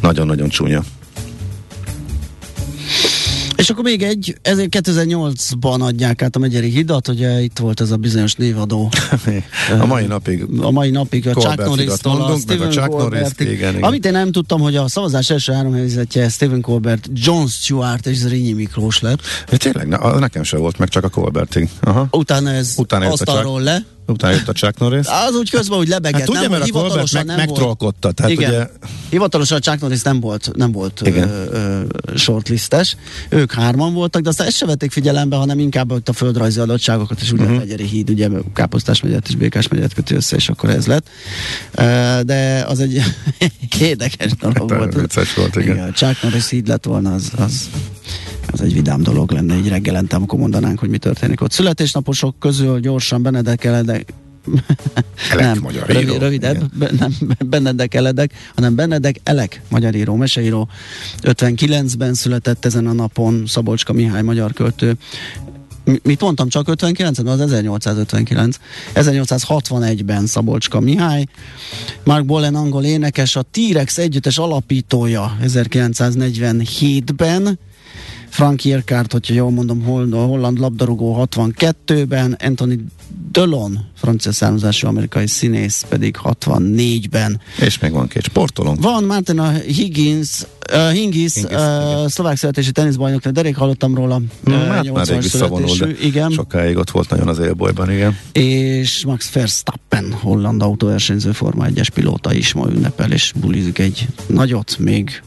nagyon-nagyon 0.00 0.48
csúnya. 0.48 0.82
És 3.62 3.70
akkor 3.70 3.84
még 3.84 4.02
egy, 4.02 4.36
ezért 4.42 4.76
2008-ban 4.78 5.80
adják 5.80 6.22
át 6.22 6.36
a 6.36 6.38
Megyeri 6.38 6.70
hidat, 6.70 7.08
ugye 7.08 7.40
itt 7.40 7.58
volt 7.58 7.80
ez 7.80 7.90
a 7.90 7.96
bizonyos 7.96 8.34
névadó. 8.34 8.90
A 9.80 9.86
mai 9.86 10.06
napig 10.06 10.44
A 10.60 10.70
mai 10.70 10.90
napig 10.90 11.28
a 11.28 11.32
Chuck 11.32 11.56
Norris-tól 11.56 12.12
hidat 12.12 12.22
a 12.22 12.28
meg 12.28 12.36
a 12.36 12.38
Stephen 12.38 12.70
Chuck 12.70 12.88
Colbertig. 12.88 13.50
igen, 13.50 13.70
igen. 13.70 13.82
Amit 13.82 14.06
én 14.06 14.12
nem 14.12 14.32
tudtam, 14.32 14.60
hogy 14.60 14.76
a 14.76 14.88
szavazás 14.88 15.30
első 15.30 15.52
három 15.52 15.72
helyzetje 15.72 16.28
Stephen 16.28 16.60
Colbert, 16.60 17.08
John 17.12 17.46
Stewart 17.46 18.06
és 18.06 18.16
Zrínyi 18.16 18.52
Miklós 18.52 19.00
lett. 19.00 19.20
Ja, 19.50 19.56
tényleg, 19.56 19.88
ne, 19.88 20.18
nekem 20.18 20.42
sem 20.42 20.60
volt 20.60 20.78
meg, 20.78 20.88
csak 20.88 21.04
a 21.04 21.08
Colbertig. 21.08 21.68
Aha. 21.80 22.06
Utána 22.10 22.50
ez 22.50 22.74
Utána 22.76 23.08
asztalról 23.08 23.60
le. 23.60 23.84
Utána 24.06 24.34
jött 24.34 24.48
a 24.48 24.52
Chuck 24.52 24.78
Norris. 24.78 25.06
Az 25.28 25.34
úgy 25.34 25.50
közben 25.50 25.78
úgy 25.78 25.88
lebegett, 25.88 26.20
Hát 26.20 26.28
ugye, 26.28 26.40
nem, 26.40 26.50
mert 26.50 26.64
hivatalosan 26.64 27.26
meg, 27.26 27.36
nem 27.36 27.46
megtrollkodta. 27.46 28.12
Tehát 28.12 28.32
Igen. 28.32 28.50
ugye 28.50 28.66
Hivatalosan 29.10 29.56
a 29.56 29.60
Chuck 29.60 29.80
Norris 29.80 30.02
nem 30.02 30.20
volt, 30.20 30.50
nem 30.56 30.72
volt 30.72 31.00
Igen. 31.04 31.28
ö, 31.28 31.44
ö, 31.52 32.16
shortlistes. 32.16 32.96
Ők 33.28 33.52
hárman 33.52 33.94
voltak, 33.94 34.22
de 34.22 34.28
aztán 34.28 34.46
ezt 34.46 34.56
se 34.56 34.66
vették 34.66 34.90
figyelembe, 34.90 35.36
hanem 35.36 35.58
inkább 35.58 35.92
ott 35.92 36.08
a 36.08 36.12
földrajzi 36.12 36.60
adottságokat, 36.60 37.20
és 37.20 37.32
ugye 37.32 37.42
Mhm. 37.42 37.50
uh-huh. 37.52 37.66
a 37.66 37.66
Megyeri 37.66 37.88
híd, 37.88 38.10
ugye 38.10 38.28
Káposztás 38.54 39.00
megyet 39.02 39.28
és 39.28 39.34
Békás 39.36 39.68
megyet 39.68 39.94
köti 39.94 40.14
össze, 40.14 40.36
és 40.36 40.48
akkor 40.48 40.70
ez 40.70 40.86
lett. 40.86 41.06
De 42.26 42.64
az 42.68 42.80
egy 42.80 43.02
érdekes 43.80 44.30
dolog 44.40 44.56
Hát, 44.70 44.78
volt. 44.78 44.94
vicces 45.00 45.34
volt, 45.34 45.56
igen. 45.56 45.78
A 45.78 45.90
Chuck 45.92 46.22
Norris 46.22 46.48
híd 46.48 46.68
lett 46.68 46.84
volna, 46.84 47.14
az, 47.14 47.30
az, 47.38 47.68
az 48.46 48.60
egy 48.60 48.72
vidám 48.72 49.02
dolog 49.02 49.30
lenne, 49.30 49.56
így 49.56 49.68
reggelente, 49.68 50.16
amikor 50.16 50.38
mondanánk, 50.38 50.78
hogy 50.78 50.88
mi 50.88 50.98
történik 50.98 51.40
ott. 51.40 51.52
Születésnaposok 51.52 52.34
közül 52.38 52.80
gyorsan 52.80 53.22
Benedek 53.22 53.64
Eledek, 53.64 54.12
Elek 55.30 55.44
nem, 55.44 55.58
magyar 55.62 55.86
rövid, 55.86 56.08
író. 56.08 56.18
rövidebb, 56.18 56.76
be, 56.78 56.90
nem 56.98 57.12
Benedek 57.46 57.94
Eledek, 57.94 58.32
hanem 58.54 58.74
Benedek 58.74 59.20
Elek, 59.22 59.60
magyar 59.68 59.94
író, 59.94 60.14
meseíró. 60.14 60.68
59-ben 61.22 62.14
született 62.14 62.64
ezen 62.64 62.86
a 62.86 62.92
napon 62.92 63.42
Szabolcska 63.46 63.92
Mihály, 63.92 64.22
magyar 64.22 64.52
költő. 64.52 64.96
Mi- 65.84 66.00
Mit 66.02 66.20
mondtam, 66.20 66.48
csak 66.48 66.66
59-ben? 66.70 67.26
Az 67.26 67.40
1859. 67.40 68.56
1861-ben 68.94 70.26
Szabolcska 70.26 70.80
Mihály. 70.80 71.26
Mark 72.04 72.24
Bolen 72.24 72.54
angol 72.54 72.84
énekes, 72.84 73.36
a 73.36 73.42
T-Rex 73.50 73.98
együttes 73.98 74.38
alapítója 74.38 75.36
1947-ben. 75.44 77.58
Frank 78.32 78.64
Ierkárt, 78.64 79.12
hogyha 79.12 79.34
jól 79.34 79.50
mondom, 79.50 79.82
holland 80.10 80.58
labdarúgó 80.58 81.26
62-ben, 81.30 82.36
Anthony 82.40 82.86
Delon, 83.32 83.78
francia 83.96 84.32
származású 84.32 84.86
amerikai 84.86 85.26
színész 85.26 85.84
pedig 85.88 86.16
64-ben. 86.24 87.40
És 87.60 87.78
még 87.78 87.92
van 87.92 88.08
két 88.08 88.22
sportolónk. 88.22 88.82
Van 88.82 89.04
Martin 89.04 89.38
a 89.38 89.50
Higgins, 89.50 90.42
uh, 90.72 90.90
Hingis, 90.90 91.34
Hingis, 91.34 91.56
uh, 91.56 92.06
szlovák 92.06 92.36
születési 92.36 92.72
teniszbajnok, 92.72 93.26
derék 93.26 93.56
hallottam 93.56 93.94
róla. 93.94 94.18
Mm, 94.18 94.24
uh, 94.46 94.54
hát 94.54 94.92
már 94.92 95.06
rég 95.06 95.18
80-as 95.18 95.22
visszavonul, 95.22 95.66
de 95.66 95.72
születésű, 95.72 96.06
igen. 96.06 96.30
sokáig 96.30 96.76
ott 96.76 96.90
volt 96.90 97.10
nagyon 97.10 97.28
az 97.28 97.38
élbolyban, 97.38 97.90
igen. 97.90 98.18
És 98.32 99.04
Max 99.04 99.32
Verstappen, 99.32 100.12
holland 100.12 100.62
autóversenyző 100.62 101.32
Forma 101.32 101.66
1-es 101.68 101.88
pilóta 101.94 102.34
is 102.34 102.52
ma 102.52 102.66
ünnepel, 102.68 103.12
és 103.12 103.32
bulizik 103.40 103.78
egy 103.78 104.06
nagyot, 104.26 104.78
még 104.78 105.22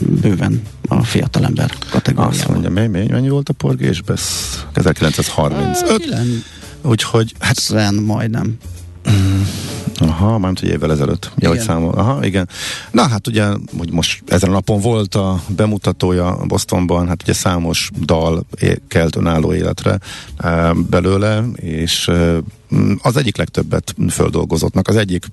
bőven 0.00 0.62
a 0.88 1.04
fiatalember 1.04 1.70
Azt 1.80 1.90
kategóriában. 1.90 2.46
mondja, 2.48 2.70
mennyi, 2.70 3.08
mennyi, 3.08 3.28
volt 3.28 3.48
a 3.48 3.52
porgésbe? 3.52 4.12
Ez 4.12 4.86
1935. 4.86 5.96
Kilen- 5.96 6.42
Úgyhogy, 6.82 7.34
hát 7.38 7.54
90 7.54 7.94
majdnem. 7.94 8.56
Aha, 9.96 10.30
mármint, 10.30 10.60
hogy 10.60 10.68
évvel 10.68 10.90
ezelőtt. 10.92 11.30
Ja, 11.36 11.48
hogy 11.48 11.60
számol. 11.60 11.92
Aha, 11.94 12.24
igen. 12.24 12.48
Na 12.90 13.08
hát 13.08 13.26
ugye, 13.26 13.46
hogy 13.78 13.92
most 13.92 14.22
ezen 14.26 14.50
a 14.50 14.52
napon 14.52 14.80
volt 14.80 15.14
a 15.14 15.40
bemutatója 15.48 16.36
Bostonban, 16.46 17.08
hát 17.08 17.22
ugye 17.22 17.32
számos 17.32 17.90
dal 18.00 18.46
kelt 18.88 19.16
önálló 19.16 19.54
életre 19.54 19.98
e, 20.36 20.72
belőle, 20.72 21.44
és 21.54 22.08
e, 22.08 22.38
mm, 22.74 22.92
az 23.02 23.16
egyik 23.16 23.36
legtöbbet 23.36 23.94
földolgozottnak. 24.10 24.88
Az 24.88 24.96
egyik 24.96 25.26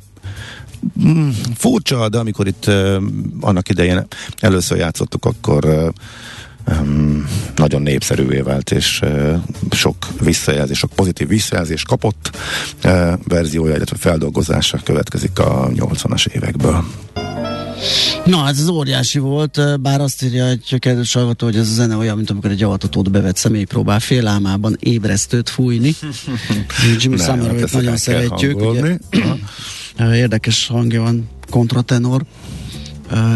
mm, 1.03 1.29
furcsa, 1.55 2.09
de 2.09 2.17
amikor 2.17 2.47
itt 2.47 2.65
e, 2.65 2.99
annak 3.39 3.69
idején 3.69 4.05
először 4.39 4.77
játszottuk, 4.77 5.25
akkor 5.25 5.65
e, 5.65 5.91
um, 6.69 7.27
nagyon 7.55 7.81
népszerűvé 7.81 8.39
vált, 8.39 8.71
és 8.71 8.99
uh, 9.03 9.35
sok 9.71 9.95
visszajelzés, 10.21 10.77
sok 10.77 10.91
pozitív 10.95 11.27
visszajelzés 11.27 11.83
kapott 11.83 12.37
uh, 12.83 13.13
verziója, 13.27 13.75
illetve 13.75 13.97
feldolgozása 13.97 14.79
következik 14.83 15.39
a 15.39 15.67
80-as 15.67 16.27
évekből. 16.27 16.83
Na, 18.25 18.37
hát 18.37 18.57
ez 18.57 18.67
óriási 18.67 19.19
volt, 19.19 19.81
bár 19.81 20.01
azt 20.01 20.23
írja 20.23 20.45
egy 20.45 20.75
kedves 20.79 21.13
hallgató, 21.13 21.45
hogy 21.45 21.55
ez 21.55 21.69
a 21.69 21.73
zene 21.73 21.95
olyan, 21.95 22.15
mint 22.15 22.29
amikor 22.29 22.51
egy 22.51 22.63
avatatót 22.63 23.11
bevett 23.11 23.37
személy 23.37 23.63
próbál 23.63 23.99
fél 23.99 24.27
álmában 24.27 24.77
ébresztőt 24.79 25.49
fújni. 25.49 25.95
Jimmy 26.99 27.17
Summerét 27.17 27.59
hát 27.59 27.71
nagyon 27.71 27.97
szeretjük. 27.97 28.61
Ugye. 28.61 28.97
érdekes 29.99 30.67
hangja 30.67 31.01
van, 31.01 31.29
kontratenor. 31.49 32.25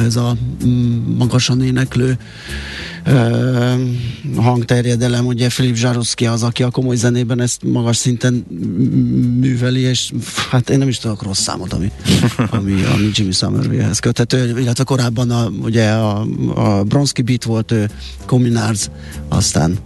Ez 0.05 0.15
a 0.15 0.37
mm, 0.65 1.15
magasan 1.17 1.61
éneklő 1.61 2.17
hangterjedelem, 4.35 5.25
ugye 5.25 5.49
Filip 5.49 5.75
Zsaroszki 5.75 6.25
az, 6.25 6.43
aki 6.43 6.63
a 6.63 6.69
komoly 6.69 6.95
zenében 6.95 7.41
ezt 7.41 7.63
magas 7.63 7.97
szinten 7.97 8.33
műveli, 9.39 9.79
és 9.79 10.11
hát 10.49 10.69
én 10.69 10.77
nem 10.77 10.87
is 10.87 10.97
tudok 10.97 11.23
rossz 11.23 11.41
számot, 11.41 11.73
ami, 11.73 11.91
ami, 12.49 12.83
ami 12.83 13.09
Jimmy 13.13 13.31
Somervillehez 13.31 13.99
köthető, 13.99 14.59
illetve 14.59 14.83
korábban 14.83 15.31
a, 15.31 15.47
ugye 15.61 15.89
a, 15.89 16.25
a 16.55 16.83
Bronski 16.83 17.21
Beat 17.21 17.43
volt, 17.43 17.71
ő 17.71 17.89
Cominards, 18.25 18.89
aztán 19.27 19.77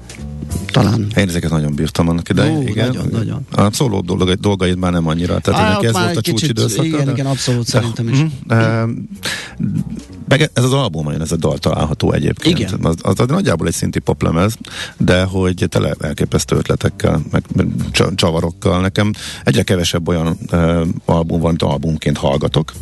talán. 0.72 1.08
Én 1.16 1.28
ezeket 1.28 1.50
nagyon 1.50 1.76
bírtam 1.76 2.10
annak 2.10 2.30
idején. 2.30 2.56
Ó, 2.58 2.62
igen. 2.62 2.88
nagyon, 2.88 3.08
nagyon. 3.12 3.46
A 3.52 3.72
szóló 3.74 4.02
dolgait, 4.02 4.40
dolgait 4.40 4.76
már 4.80 4.92
nem 4.92 5.08
annyira. 5.08 5.40
Tehát 5.40 5.60
Á, 5.62 5.80
ez 5.88 5.92
volt 5.92 6.18
a 6.18 6.22
kicsit- 6.22 6.24
csúcsidőszaka. 6.40 6.84
igen, 6.86 7.06
de- 7.06 7.12
igen, 7.12 7.26
abszolút 7.26 7.64
de- 7.64 7.70
szerintem 7.72 8.08
is. 8.10 8.18
Mhm, 8.18 8.28
de- 8.48 8.86
meg 10.28 10.50
ez 10.54 10.64
az 10.64 10.74
albumon 10.74 11.22
ez 11.22 11.32
a 11.32 11.36
dal 11.36 11.58
található 11.58 12.12
egyébként. 12.12 12.60
Igen. 12.60 12.86
Az, 12.86 12.96
az, 13.02 13.20
az 13.20 13.28
nagyjából 13.28 13.68
egy 13.68 13.74
szinti 13.74 14.00
poplemez, 14.00 14.58
de 14.98 15.24
hogy 15.24 15.66
tele 15.70 15.96
elképesztő 16.00 16.56
ötletekkel, 16.56 17.22
meg 17.32 17.44
meg 17.56 17.68
csa- 17.92 18.16
csavarokkal. 18.16 18.82
Nekem 18.82 19.12
egyre 19.44 19.64
kevesebb 19.64 20.08
olyan 20.08 20.38
uh, 20.52 20.88
album 21.06 21.40
van, 21.40 21.48
amit 21.48 21.62
albumként 21.62 22.18
hallgatok. 22.18 22.74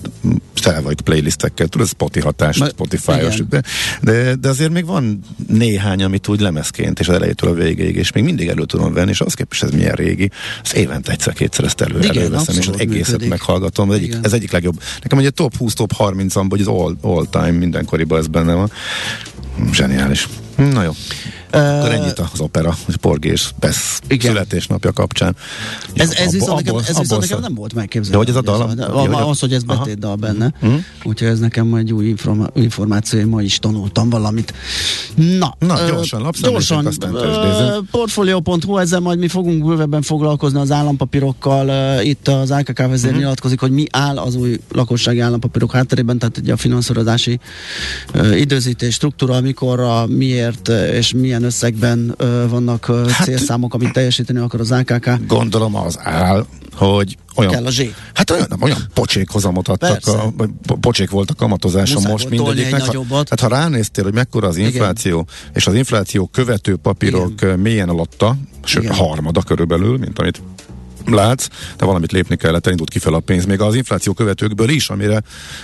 Tele 0.62 0.82
vagy 0.82 1.02
playlistekkel, 1.02 1.68
tudod, 1.68 1.88
Spotify 1.88 2.26
hatás, 2.26 2.56
Spotify-os, 2.56 3.44
de, 3.50 3.62
de, 4.02 4.36
de 4.36 4.50
azért 4.50 4.72
még 4.72 4.86
van 4.86 5.20
néhány, 5.48 6.04
amit 6.04 6.28
úgy 6.28 6.40
lemezként, 6.40 7.00
és 7.00 7.08
az 7.08 7.16
elejétől 7.16 7.50
a 7.50 7.54
végéig, 7.54 7.96
és 7.96 8.12
még 8.12 8.24
mindig 8.24 8.48
elő 8.48 8.66
tudom 8.66 8.94
venni, 8.94 9.10
és 9.10 9.22
az 9.22 9.34
képest 9.34 9.64
ez 9.64 9.72
milyen 9.72 9.96
régi, 9.96 10.32
ezt 10.64 10.74
évente 10.74 11.12
egyszer-kétszer 11.12 11.66
ezt 11.66 11.82
elő, 11.82 11.98
Igen, 11.98 12.18
előveszem, 12.18 12.56
és 12.58 12.68
az 12.68 12.80
egészet 12.80 13.12
működik. 13.12 13.30
meghallgatom. 13.30 13.92
Ez 13.92 13.98
egyik, 13.98 14.16
ez 14.22 14.34
egyik 14.34 14.52
legjobb. 14.52 14.82
Nekem 15.02 15.18
ugye 15.18 15.30
top 15.30 15.58
20, 15.58 15.74
top 15.74 15.94
30 15.94 16.34
vagy 16.34 16.62
az 16.62 16.68
all, 16.68 16.96
all 17.02 17.26
time 17.36 17.58
mindenkoriban 17.58 18.20
ez 18.20 18.28
benne 18.28 18.54
van. 18.54 18.72
Zseniális. 19.72 20.28
Na 20.56 20.84
jó. 20.84 20.92
Akkor 21.52 21.92
ennyit 21.92 22.20
az 22.20 22.40
opera, 22.40 22.76
hogy 22.86 22.96
Porgy 22.96 23.26
és 23.26 23.50
Bess 23.60 24.00
Igen. 24.08 24.32
születésnapja 24.32 24.92
kapcsán. 24.92 25.36
Ez, 25.94 26.12
ez, 26.12 26.32
viszont, 26.32 26.52
abból- 26.60 26.80
nekem, 26.80 26.96
ez 26.96 27.00
viszont 27.00 27.22
nekem 27.22 27.40
nem 27.40 27.54
volt 27.54 27.74
megképzelve. 27.74 28.12
De 28.12 28.18
hogy 28.18 28.30
ez 28.30 28.36
a 28.36 28.42
dal? 28.42 28.62
Az, 28.62 28.80
az, 28.80 29.14
hogy 29.20 29.30
az, 29.30 29.40
hogy 29.40 29.54
ez 29.54 29.62
Aha. 29.68 29.78
betétdal 29.84 30.16
benne. 30.16 30.54
Mhm. 30.62 30.74
Úgyhogy 31.04 31.28
ez 31.28 31.40
nekem 31.40 31.74
egy 31.74 31.94
új 31.94 32.06
informa- 32.08 32.50
információ, 32.56 33.20
én 33.20 33.26
ma 33.28 33.42
is 33.42 33.60
tanultam 33.60 34.10
valamit. 34.10 34.54
Na, 35.16 35.56
Na, 35.60 35.88
gyorsan, 35.88 36.32
gyorsan, 36.42 36.86
aztán. 36.86 37.14
Portfolio.hu, 37.92 38.78
ezzel 38.78 39.00
majd 39.00 39.20
mi 39.20 39.28
fogunk 39.28 39.66
bővebben 39.66 40.02
foglalkozni 40.02 40.60
az 40.60 40.72
állampapírokkal. 40.72 42.02
Itt 42.02 42.28
az 42.28 42.52
AKK 42.52 42.78
vezér 42.78 43.10
Mhm. 43.12 43.20
nyilatkozik, 43.20 43.60
hogy 43.60 43.72
mi 43.72 43.86
áll 43.92 44.18
az 44.18 44.36
új 44.36 44.60
lakossági 44.72 45.20
állampapírok 45.20 45.72
hátterében, 45.72 46.18
tehát 46.20 46.38
ugye 46.38 46.54
a 46.54 46.58
finanszírozási 46.58 47.40
időzítés, 48.34 48.94
struktúra, 48.94 49.42
mikorra, 49.42 50.06
miért 50.08 50.45
ö, 50.68 50.86
és 50.86 51.14
milyen 51.14 51.44
összegben 51.44 52.16
vannak 52.50 52.86
Hát- 52.86 53.24
célszámok, 53.24 53.74
amit 53.74 53.92
teljesíteni 53.94 54.40
akar 54.40 54.60
az 54.60 54.72
AKK. 54.72 55.10
Gondolom 55.28 55.76
az 55.76 56.00
áll, 56.04 56.46
hogy 56.74 57.18
olyan, 57.36 57.52
Kell 57.52 57.66
a 57.66 57.72
zsé. 57.72 57.94
Hát 58.14 58.30
olyan, 58.30 58.48
olyan 58.62 58.78
pocsék 58.94 59.30
hozamot 59.30 59.68
adtak, 59.68 59.92
Persze. 59.92 60.12
a, 60.12 60.34
pocsék 60.80 61.10
volt 61.10 61.30
a 61.30 61.34
kamatozása 61.34 61.94
Muszáj 61.94 62.12
most 62.12 62.30
mindegyiknek. 62.30 62.74
egy 62.74 62.80
Ha, 62.80 62.86
nagyobbat. 62.86 63.30
hát 63.30 63.40
ha 63.40 63.48
ránéztél, 63.48 64.04
hogy 64.04 64.14
mekkora 64.14 64.48
az 64.48 64.58
infláció, 64.58 65.28
és 65.54 65.68
az 65.68 65.74
infláció 65.74 66.26
követő 66.34 66.76
papírok 66.76 67.32
Igen. 67.42 67.60
mélyen 67.60 67.90
alatta, 67.90 68.36
sőt 68.64 68.84
Igen. 68.84 68.96
harmada 68.96 69.42
körülbelül, 69.42 69.98
mint 69.98 70.20
amit 70.20 70.42
látsz, 71.06 71.48
de 71.78 71.86
valamit 71.86 72.12
lépni 72.12 72.36
kellett, 72.36 72.66
elindult 72.66 72.90
kifele 72.90 73.16
a 73.16 73.20
pénz, 73.20 73.46
még 73.46 73.62
az 73.62 73.76
infláció 73.76 74.14
követőkből 74.14 74.70
is, 74.70 74.90
amire, 74.90 75.22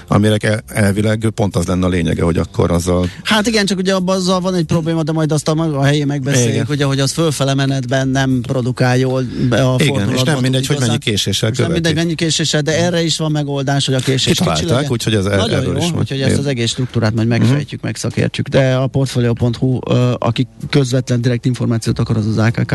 amire 0.08 0.36
el- 0.42 0.64
elvileg 0.68 1.32
pont 1.36 1.56
az 1.56 1.66
lenne 1.66 1.86
a 1.86 1.90
lényege, 1.90 2.24
hogy 2.24 2.38
akkor 2.38 2.72
azzal 2.72 3.10
Hát 3.24 3.48
igen, 3.48 3.66
csak 3.66 3.78
ugye 3.78 3.94
abban 3.94 4.16
azzal 4.16 4.40
van 4.40 4.54
egy 4.56 4.66
probléma, 4.66 5.04
de 5.04 5.12
majd 5.12 5.32
azt 5.32 5.48
a, 5.48 5.78
a 5.78 5.84
helyén 5.84 6.06
megbeszéljük, 6.06 6.54
Igen. 6.54 6.66
ugye, 6.70 6.86
hogy 6.86 7.00
az 7.00 7.12
fölfele 7.12 7.54
menetben 7.54 8.08
nem 8.08 8.40
produkál 8.42 8.98
jól 8.98 9.24
be 9.50 9.64
a 9.64 9.76
Igen, 9.80 10.14
és 10.14 10.22
nem 10.22 10.40
mindegy, 10.40 10.62
tud 10.62 10.68
hogy 10.68 10.80
mennyi 10.80 10.94
igazán. 10.94 11.00
késéssel 11.00 11.50
És 11.50 11.58
nem 11.58 11.68
követi. 11.68 11.74
mindegy, 11.74 11.96
mennyi 12.06 12.16
késéssel, 12.16 12.62
de 12.62 12.84
erre 12.84 13.02
is 13.04 13.18
van 13.18 13.32
megoldás, 13.32 13.86
hogy 13.86 13.96
a 13.96 14.00
késés 14.00 14.38
Kitalálták, 14.38 14.92
úgyhogy 14.92 15.14
ez 15.14 15.24
Nagyon 15.24 15.50
erről 15.60 15.74
jó, 15.78 15.84
is 15.84 15.92
úgyhogy 16.00 16.22
ezt 16.22 16.38
az 16.38 16.46
egész 16.46 16.70
struktúrát 16.70 17.14
majd 17.14 17.28
megfejtjük, 17.28 17.82
megszakértjük, 17.82 18.48
de 18.48 18.76
a 18.76 18.88
Portfolio.hu, 18.88 19.80
aki 20.18 20.48
közvetlen 20.70 21.22
direkt 21.22 21.46
információt 21.46 22.00
akar, 22.00 22.18
az 22.18 22.28
az 22.28 22.38
AKK. 22.38 22.74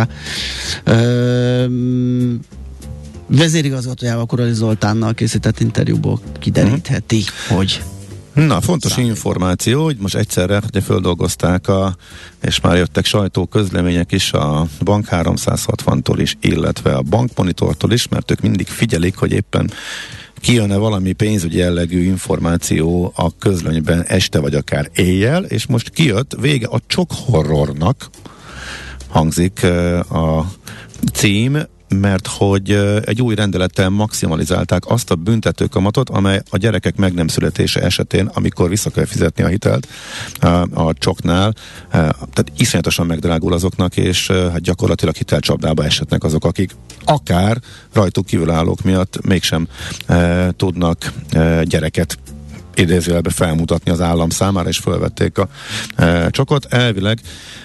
Vezérigazgatójával, 3.26 4.26
Korali 4.26 4.52
Zoltánnal 4.52 5.14
készített 5.14 5.60
interjúból 5.60 6.20
kiderítheti, 6.38 7.22
hogy 7.48 7.82
Na, 8.34 8.60
fontos 8.60 8.90
Szándék. 8.92 9.10
információ, 9.10 9.84
hogy 9.84 9.96
most 9.98 10.14
egyszerre 10.14 10.62
ugye 10.68 10.80
földolgozták, 10.80 11.68
a, 11.68 11.96
és 12.42 12.60
már 12.60 12.76
jöttek 12.76 13.04
sajtó 13.04 13.46
közlemények 13.46 14.12
is 14.12 14.32
a 14.32 14.66
Bank 14.84 15.06
360-tól 15.10 16.16
is, 16.16 16.36
illetve 16.40 16.94
a 16.94 17.02
Bankmonitortól 17.02 17.92
is, 17.92 18.08
mert 18.08 18.30
ők 18.30 18.40
mindig 18.40 18.66
figyelik, 18.66 19.16
hogy 19.16 19.32
éppen 19.32 19.70
kijön-e 20.40 20.76
valami 20.76 21.12
pénzügyi 21.12 21.56
jellegű 21.56 22.02
információ 22.02 23.12
a 23.16 23.36
közlönyben 23.38 24.04
este 24.06 24.38
vagy 24.38 24.54
akár 24.54 24.90
éjjel, 24.94 25.44
és 25.44 25.66
most 25.66 25.90
kijött 25.90 26.36
vége 26.40 26.66
a 26.66 26.80
csok 26.86 27.10
horrornak, 27.12 28.10
hangzik 29.08 29.64
a 30.10 30.44
cím, 31.12 31.58
mert 31.88 32.26
hogy 32.26 32.70
egy 33.04 33.22
új 33.22 33.34
rendelettel 33.34 33.88
maximalizálták 33.88 34.86
azt 34.86 35.10
a 35.10 35.14
büntetőkamatot, 35.14 36.08
amely 36.10 36.42
a 36.50 36.56
gyerekek 36.56 36.96
meg 36.96 37.14
nem 37.14 37.28
születése 37.28 37.82
esetén, 37.82 38.30
amikor 38.34 38.68
vissza 38.68 38.90
kell 38.90 39.04
fizetni 39.04 39.42
a 39.44 39.46
hitelt 39.46 39.88
a 40.74 40.92
csoknál, 40.92 41.54
tehát 41.90 42.52
iszonyatosan 42.56 43.06
megdrágul 43.06 43.52
azoknak, 43.52 43.96
és 43.96 44.26
hát 44.30 44.60
gyakorlatilag 44.60 45.14
hitelcsapdába 45.14 45.84
esetnek 45.84 46.24
azok, 46.24 46.44
akik 46.44 46.76
akár 47.04 47.60
rajtuk 47.92 48.26
kívülállók 48.26 48.82
miatt 48.82 49.26
mégsem 49.26 49.68
tudnak 50.56 51.12
gyereket 51.62 52.18
idézőjelbe 52.78 53.30
felmutatni 53.30 53.90
az 53.90 54.00
állam 54.00 54.30
számára, 54.30 54.68
és 54.68 54.78
fölvették 54.78 55.38
a 55.38 55.48
e, 55.96 56.30
csokot. 56.30 56.64
Elvileg 56.64 57.20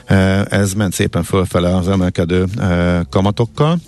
e, 0.06 0.16
ez 0.50 0.74
ment 0.74 0.94
szépen 0.94 1.24
fölfele 1.24 1.76
az 1.76 1.88
emelkedő 1.88 2.46
e, 2.58 3.06
kamatokkal, 3.10 3.80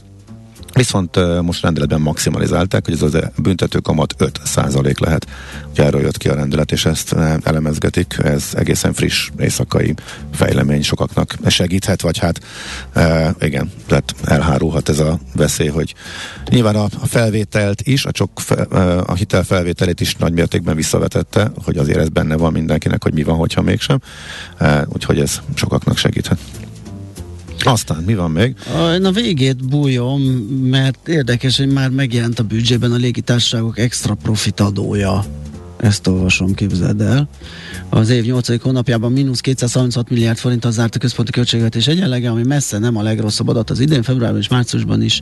Viszont 0.73 1.41
most 1.41 1.61
rendeletben 1.61 2.01
maximalizálták, 2.01 2.85
hogy 2.85 2.93
ez 2.93 3.01
az 3.01 3.17
büntető 3.37 3.79
kamat 3.79 4.15
5% 4.19 4.99
lehet. 4.99 5.27
Ugye 5.71 5.83
erről 5.83 6.01
jött 6.01 6.17
ki 6.17 6.29
a 6.29 6.35
rendelet, 6.35 6.71
és 6.71 6.85
ezt 6.85 7.15
elemezgetik. 7.43 8.17
Ez 8.23 8.49
egészen 8.53 8.93
friss 8.93 9.29
éjszakai 9.39 9.93
fejlemény 10.33 10.83
sokaknak 10.83 11.35
segíthet, 11.47 12.01
vagy 12.01 12.17
hát 12.17 12.39
e, 12.93 13.35
igen, 13.39 13.71
tehát 13.87 14.15
elhárulhat 14.23 14.89
ez 14.89 14.99
a 14.99 15.19
veszély, 15.35 15.67
hogy 15.67 15.93
nyilván 16.49 16.75
a, 16.75 16.87
felvételt 17.03 17.81
is, 17.81 18.05
a 18.05 18.11
csok 18.11 18.41
a 19.05 19.13
hitel 19.13 19.43
felvételét 19.43 20.01
is 20.01 20.15
nagy 20.15 20.33
mértékben 20.33 20.75
visszavetette, 20.75 21.51
hogy 21.63 21.77
azért 21.77 21.99
ez 21.99 22.09
benne 22.09 22.35
van 22.35 22.51
mindenkinek, 22.51 23.03
hogy 23.03 23.13
mi 23.13 23.23
van, 23.23 23.35
hogyha 23.35 23.61
mégsem. 23.61 23.99
E, 24.57 24.85
úgyhogy 24.89 25.19
ez 25.19 25.41
sokaknak 25.53 25.97
segíthet. 25.97 26.37
Aztán 27.63 28.03
mi 28.03 28.15
van 28.15 28.31
még? 28.31 28.55
A- 28.75 28.93
Én 28.93 29.05
a 29.05 29.11
végét 29.11 29.67
bújom, 29.67 30.21
mert 30.69 31.07
érdekes, 31.07 31.57
hogy 31.57 31.67
már 31.71 31.89
megjelent 31.89 32.39
a 32.39 32.43
büdzsében 32.43 32.91
a 32.91 32.95
légitársaságok 32.95 33.79
extra 33.79 34.13
profit 34.13 34.59
adója. 34.59 35.25
Ezt 35.83 36.07
olvasom, 36.07 36.53
képzeld 36.53 37.01
el. 37.01 37.27
Az 37.89 38.09
év 38.09 38.25
8. 38.25 38.61
hónapjában 38.61 39.11
mínusz 39.11 39.39
236 39.39 40.09
milliárd 40.09 40.37
forint 40.37 40.65
az 40.65 40.73
zárt 40.73 40.95
a 40.95 40.99
központi 40.99 41.31
költségvetés 41.31 41.87
egyenlege, 41.87 42.29
ami 42.29 42.43
messze 42.43 42.77
nem 42.77 42.97
a 42.97 43.01
legrosszabb 43.01 43.47
adat 43.47 43.69
az 43.69 43.79
idén, 43.79 44.03
februárban 44.03 44.39
és 44.39 44.47
márciusban 44.47 45.01
is. 45.01 45.21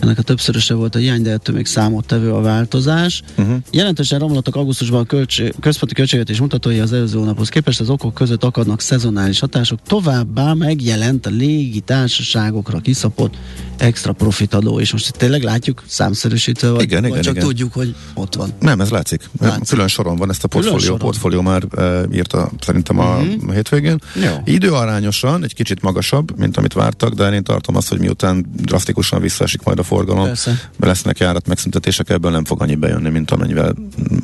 Ennek 0.00 0.18
a 0.18 0.22
többszöröse 0.22 0.74
volt 0.74 0.94
a 0.94 0.98
hiány, 0.98 1.22
de 1.22 1.30
ettől 1.30 1.54
még 1.54 1.66
számottevő 1.66 2.32
a 2.32 2.40
változás. 2.40 3.22
Uh-huh. 3.38 3.56
Jelentősen 3.70 4.18
romlottak 4.18 4.56
augusztusban 4.56 5.00
a 5.00 5.04
költség, 5.04 5.54
központi 5.60 5.94
költségvetés 5.94 6.40
mutatói 6.40 6.78
az 6.78 6.92
előző 6.92 7.18
hónaphoz 7.18 7.48
képest, 7.48 7.80
az 7.80 7.90
okok 7.90 8.14
között 8.14 8.44
akadnak 8.44 8.80
szezonális 8.80 9.40
hatások, 9.40 9.78
továbbá 9.86 10.52
megjelent 10.52 11.26
a 11.26 11.30
légi 11.30 11.80
társaságokra 11.80 12.78
kiszapott 12.78 13.34
extra 13.76 14.12
profit 14.12 14.54
adó, 14.54 14.80
és 14.80 14.92
most 14.92 15.08
itt 15.08 15.14
tényleg 15.14 15.42
látjuk 15.42 15.82
számszerűsítve, 15.86 16.70
vagy, 16.70 16.82
Igen, 16.82 17.00
vagy 17.00 17.10
igen, 17.10 17.22
csak 17.22 17.34
igen. 17.34 17.46
tudjuk, 17.46 17.72
hogy 17.72 17.94
ott 18.14 18.34
van. 18.34 18.52
Nem, 18.60 18.80
ez 18.80 18.90
látszik. 18.90 19.30
Látszik. 19.40 19.68
Külön 19.68 19.88
soron 19.96 20.16
van, 20.16 20.30
ezt 20.30 20.44
a 20.44 20.48
portfólió, 20.48 20.96
portfólió 20.96 21.40
már 21.40 21.62
e, 21.76 22.02
írta 22.12 22.50
szerintem 22.60 22.98
a 22.98 23.16
uh-huh. 23.16 23.52
hétvégén. 23.52 23.98
Jó. 24.14 24.30
Időarányosan 24.44 25.44
egy 25.44 25.54
kicsit 25.54 25.82
magasabb, 25.82 26.38
mint 26.38 26.56
amit 26.56 26.72
vártak, 26.72 27.14
de 27.14 27.32
én 27.32 27.42
tartom 27.42 27.76
azt, 27.76 27.88
hogy 27.88 27.98
miután 27.98 28.46
drasztikusan 28.56 29.20
visszaesik 29.20 29.62
majd 29.62 29.78
a 29.78 29.82
forgalom, 29.82 30.24
Persze. 30.24 30.70
lesznek 30.80 31.18
járat 31.18 31.46
megszüntetések, 31.46 32.10
ebből 32.10 32.30
nem 32.30 32.44
fog 32.44 32.62
annyi 32.62 32.74
bejönni, 32.74 33.08
mint 33.08 33.30
amennyivel 33.30 33.74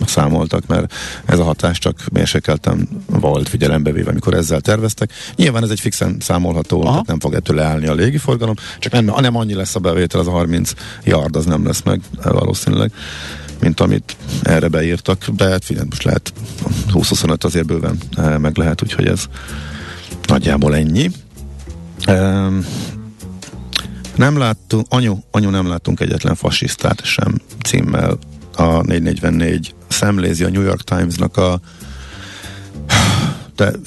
számoltak, 0.07 0.67
mert 0.67 0.95
ez 1.25 1.39
a 1.39 1.45
hatás 1.45 1.79
csak 1.79 1.97
mérsékeltem 2.13 2.89
volt 3.07 3.49
figyelembe 3.49 3.93
véve, 3.93 4.11
amikor 4.11 4.35
ezzel 4.35 4.61
terveztek. 4.61 5.11
Nyilván 5.37 5.63
ez 5.63 5.71
egy 5.71 5.81
fixen 5.81 6.17
számolható, 6.21 6.81
Aha. 6.81 6.91
tehát 6.91 7.07
nem 7.07 7.21
fog 7.21 7.35
ettől 7.35 7.57
leállni 7.57 7.87
a 7.87 7.95
légiforgalom, 7.95 8.55
csak 8.79 8.93
nem, 8.93 9.13
nem 9.21 9.37
annyi 9.37 9.55
lesz 9.55 9.75
a 9.75 9.79
bevétel, 9.79 10.21
az 10.21 10.27
a 10.27 10.31
30 10.31 10.73
yard, 11.05 11.37
az 11.37 11.45
nem 11.45 11.67
lesz 11.67 11.83
meg 11.83 12.01
valószínűleg 12.23 12.93
mint 13.63 13.81
amit 13.81 14.17
erre 14.43 14.69
beírtak, 14.69 15.29
de 15.29 15.49
hát 15.49 15.65
figyelj, 15.65 15.87
most 15.89 16.03
lehet 16.03 16.33
20-25 16.93 17.45
azért 17.45 17.67
bőven 17.67 17.99
eh, 18.17 18.39
meg 18.39 18.57
lehet, 18.57 18.83
úgyhogy 18.83 19.07
ez 19.07 19.25
nagyjából 20.27 20.75
ennyi. 20.75 21.11
Nem 24.15 24.39
láttunk, 24.39 24.87
anyu, 24.89 25.19
anyu 25.31 25.51
nem 25.51 25.69
láttunk 25.69 26.01
egyetlen 26.01 26.35
fasisztát 26.35 27.05
sem 27.05 27.41
címmel 27.65 28.19
a 28.55 28.83
444 28.83 29.75
szemlézi 29.89 30.45
a 30.45 30.51
New 30.51 30.63
York 30.63 30.83
Times-nak 30.83 31.37
a 31.37 31.61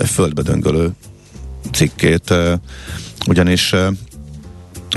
földbe 0.05 0.41
döngölő 0.41 0.91
cikkét, 1.71 2.33
ugyanis 3.27 3.75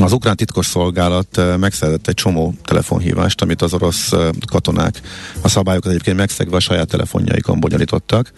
az 0.04 0.12
ukrán 0.12 0.36
titkos 0.36 0.66
szolgálat 0.66 1.56
megszerzett 1.58 2.08
egy 2.08 2.14
csomó 2.14 2.54
telefonhívást, 2.64 3.42
amit 3.42 3.62
az 3.62 3.74
orosz 3.74 4.12
katonák 4.46 5.00
a 5.40 5.48
szabályokat 5.48 5.90
egyébként 5.90 6.16
megszegve 6.16 6.56
a 6.56 6.60
saját 6.60 6.88
telefonjaikon 6.88 7.60
bonyolítottak, 7.60 8.32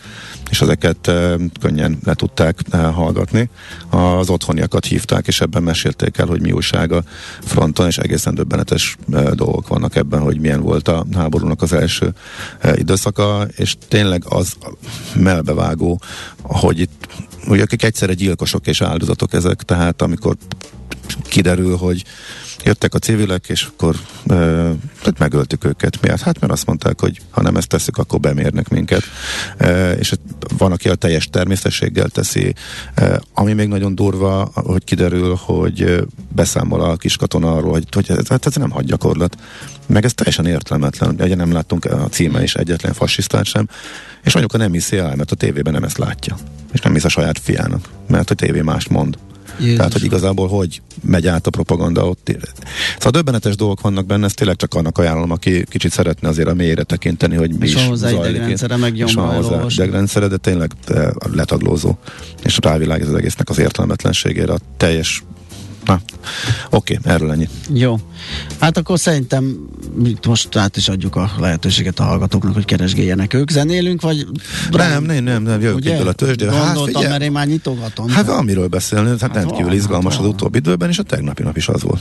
és 0.51 0.61
ezeket 0.61 1.11
könnyen 1.61 1.99
le 2.05 2.15
tudták 2.15 2.59
hallgatni. 2.71 3.51
Az 3.91 4.29
otthoniakat 4.29 4.85
hívták, 4.85 5.27
és 5.27 5.41
ebben 5.41 5.63
mesélték 5.63 6.19
el, 6.19 6.27
hogy 6.27 6.41
mi 6.41 6.53
újság 6.53 6.93
a 6.93 7.03
fronton, 7.41 7.87
és 7.87 7.99
egészen 7.99 8.35
döbbenetes 8.35 8.97
dolgok 9.33 9.69
vannak 9.69 9.97
ebben, 9.97 10.21
hogy 10.21 10.41
milyen 10.41 10.61
volt 10.61 10.89
a 10.89 11.07
háborúnak 11.15 11.63
az 11.63 11.73
első 11.73 12.15
időszaka, 12.75 13.47
és 13.57 13.77
tényleg 13.89 14.23
az 14.29 14.53
melbevágó, 15.15 16.01
hogy 16.43 16.79
itt 16.79 17.09
ugye 17.49 17.63
akik 17.63 17.83
egyszerre 17.83 18.15
gyilkosok 18.15 18.67
és 18.67 18.81
áldozatok 18.81 19.33
ezek, 19.33 19.63
tehát 19.63 20.03
amikor 20.03 20.37
kiderül, 21.23 21.77
hogy 21.77 22.05
jöttek 22.65 22.95
a 22.95 22.99
civilek, 22.99 23.49
és 23.49 23.65
akkor 23.65 23.97
e, 24.29 24.71
megöltük 25.19 25.65
őket. 25.65 26.01
Miért? 26.01 26.21
Hát 26.21 26.41
mert 26.41 26.53
azt 26.53 26.67
mondták, 26.67 27.01
hogy 27.01 27.21
ha 27.31 27.43
nem 27.43 27.57
ezt 27.57 27.69
tesszük, 27.69 27.99
akkor 27.99 28.21
bemérnek 28.21 28.69
minket. 28.69 29.03
E, 29.57 29.93
és 29.93 30.13
van, 30.59 30.73
aki 30.73 30.89
a 30.89 30.95
teljes 30.95 31.29
természetességgel 31.31 32.09
teszi. 32.09 32.55
E, 32.95 33.21
ami 33.35 33.53
még 33.53 33.69
nagyon 33.69 33.95
durva, 33.95 34.51
hogy 34.55 34.85
kiderül, 34.85 35.35
hogy 35.35 36.07
beszámol 36.35 36.81
a 36.81 36.97
kis 36.97 37.17
katona 37.17 37.53
arról, 37.53 37.73
hogy, 37.73 37.87
hogy 37.91 38.11
ez, 38.11 38.29
hát 38.29 38.47
ez 38.47 38.55
nem 38.55 38.71
hadgyakorlat. 38.71 39.37
Meg 39.87 40.05
ez 40.05 40.15
teljesen 40.15 40.47
értelmetlen. 40.47 41.17
Ugye 41.21 41.35
nem 41.35 41.53
láttunk 41.53 41.85
a 41.85 42.09
címe 42.11 42.43
is 42.43 42.55
egyetlen 42.55 42.93
fasisztát 42.93 43.45
sem. 43.45 43.69
És 44.25 44.35
anyuka 44.35 44.59
nem 44.59 44.73
hiszi 44.73 44.97
el, 44.97 45.17
mert 45.17 45.31
a 45.31 45.35
tévében 45.35 45.73
nem 45.73 45.85
ezt 45.85 45.99
látja. 45.99 46.37
És 46.73 46.81
nem 46.81 46.93
hisz 46.93 47.05
a 47.05 47.09
saját 47.09 47.39
fiának, 47.39 47.89
mert 48.09 48.31
a 48.31 48.35
tévé 48.35 48.61
mást 48.61 48.89
mond. 48.89 49.19
Jézus. 49.61 49.77
Tehát, 49.77 49.93
hogy 49.93 50.05
igazából 50.05 50.49
hogy 50.49 50.83
megy 51.03 51.27
át 51.27 51.47
a 51.47 51.51
propaganda 51.51 52.09
ott. 52.09 52.37
Szóval 52.95 53.11
döbbenetes 53.11 53.57
dolgok 53.57 53.81
vannak 53.81 54.07
benne, 54.07 54.25
ezt 54.25 54.37
tényleg 54.37 54.57
csak 54.57 54.75
annak 54.75 54.99
ajánlom, 54.99 55.31
aki 55.31 55.65
kicsit 55.65 55.93
szeretne 55.93 56.29
azért 56.29 56.49
a 56.49 56.55
mélyre 56.55 56.83
tekinteni, 56.83 57.37
hogy 57.37 57.51
mi 57.51 57.67
és 57.67 57.75
is 57.75 57.87
hozzá 57.87 58.11
idegrendszere 58.11 58.77
meg 58.77 58.97
és 58.97 59.15
van 59.15 59.35
hozzá 59.35 59.65
idegrendszere, 59.69 60.27
de 60.27 60.37
tényleg 60.37 60.73
de 60.87 61.13
letaglózó. 61.33 61.99
És 62.45 62.59
rávilág 62.63 63.01
ez 63.01 63.09
az 63.09 63.15
egésznek 63.15 63.49
az 63.49 63.59
értelmetlenségére, 63.59 64.53
a 64.53 64.59
teljes 64.77 65.23
Na, 65.85 66.01
oké, 66.71 66.97
okay, 66.97 67.13
erről 67.13 67.31
ennyi. 67.31 67.49
Jó. 67.73 67.97
Hát 68.61 68.77
akkor 68.77 68.99
szerintem 68.99 69.69
most 70.27 70.57
át 70.57 70.77
is 70.77 70.89
adjuk 70.89 71.17
a 71.17 71.31
lehetőséget 71.39 71.99
a 71.99 72.03
hallgatóknak, 72.03 72.55
hogy 72.55 72.65
keresgéljenek 72.65 73.35
ők. 73.35 73.51
Zenélünk, 73.51 74.01
vagy... 74.01 74.27
Nem, 74.71 75.05
nem, 75.05 75.25
nem, 75.25 75.43
nem 75.43 75.61
jövök 75.61 75.85
itt 75.85 76.07
a 76.07 76.13
tőzsdére. 76.13 76.53
Hát, 76.53 76.75
Gondoltam, 76.75 77.11
mert 77.11 77.23
én 77.23 77.33
már 77.33 77.47
nyitogatom. 77.47 78.09
Hát 78.09 78.27
van 78.27 78.45
miről 78.45 78.67
beszélni, 78.67 79.09
hát, 79.09 79.21
hát 79.21 79.35
rendkívül 79.35 79.65
van, 79.65 79.75
izgalmas 79.75 80.15
hát 80.15 80.23
az 80.23 80.29
utóbbi 80.29 80.59
időben, 80.59 80.89
és 80.89 80.99
a 80.99 81.03
tegnapi 81.03 81.43
nap 81.43 81.57
is 81.57 81.69
az 81.69 81.83
volt. 81.83 82.01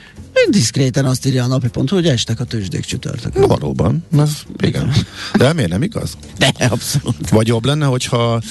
Diszkréten 0.49 1.05
azt 1.05 1.25
írja 1.25 1.43
a 1.43 1.47
napi 1.47 1.67
pont, 1.67 1.89
hogy 1.89 2.07
estek 2.07 2.39
a 2.39 2.43
tőzsdék 2.43 2.85
csütörtökön. 2.85 3.47
Valóban, 3.47 4.03
ez 4.17 4.31
igen. 4.63 4.93
De 5.37 5.53
miért 5.53 5.69
nem 5.69 5.83
igaz? 5.83 6.17
De, 6.37 6.53
abszolút. 6.69 7.29
Vagy 7.29 7.47
jobb 7.47 7.65
lenne, 7.65 7.85
hogyha 7.85 8.41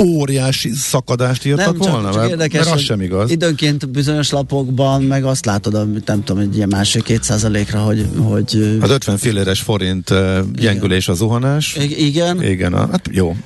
óriási 0.00 0.70
szakadást 0.74 1.44
írtak 1.44 1.64
nem, 1.64 1.80
csak, 1.80 1.90
volna? 1.90 2.10
Csak 2.10 2.16
mert, 2.20 2.30
érdekes, 2.30 2.64
mert 2.64 2.76
az 2.76 2.82
sem 2.82 3.00
igaz. 3.00 3.30
Időnként 3.30 3.88
bizonyos 3.88 4.30
lapokban 4.30 5.02
meg 5.02 5.24
azt 5.24 5.44
látod, 5.44 6.04
nem 6.04 6.24
tudom, 6.24 6.42
egy 6.42 6.56
ilyen 6.56 6.68
másfél-két 6.68 7.22
százalékra, 7.22 7.80
hogy, 7.80 8.08
hogy... 8.16 8.78
Az 8.80 8.90
50 8.90 9.16
filléres 9.16 9.60
forint 9.60 10.14
gyengülés 10.54 11.08
a 11.08 11.14
zuhanás. 11.14 11.76
I- 11.76 12.06
igen. 12.06 12.42
Igen, 12.42 12.72
hát 12.74 13.08
jó. 13.12 13.36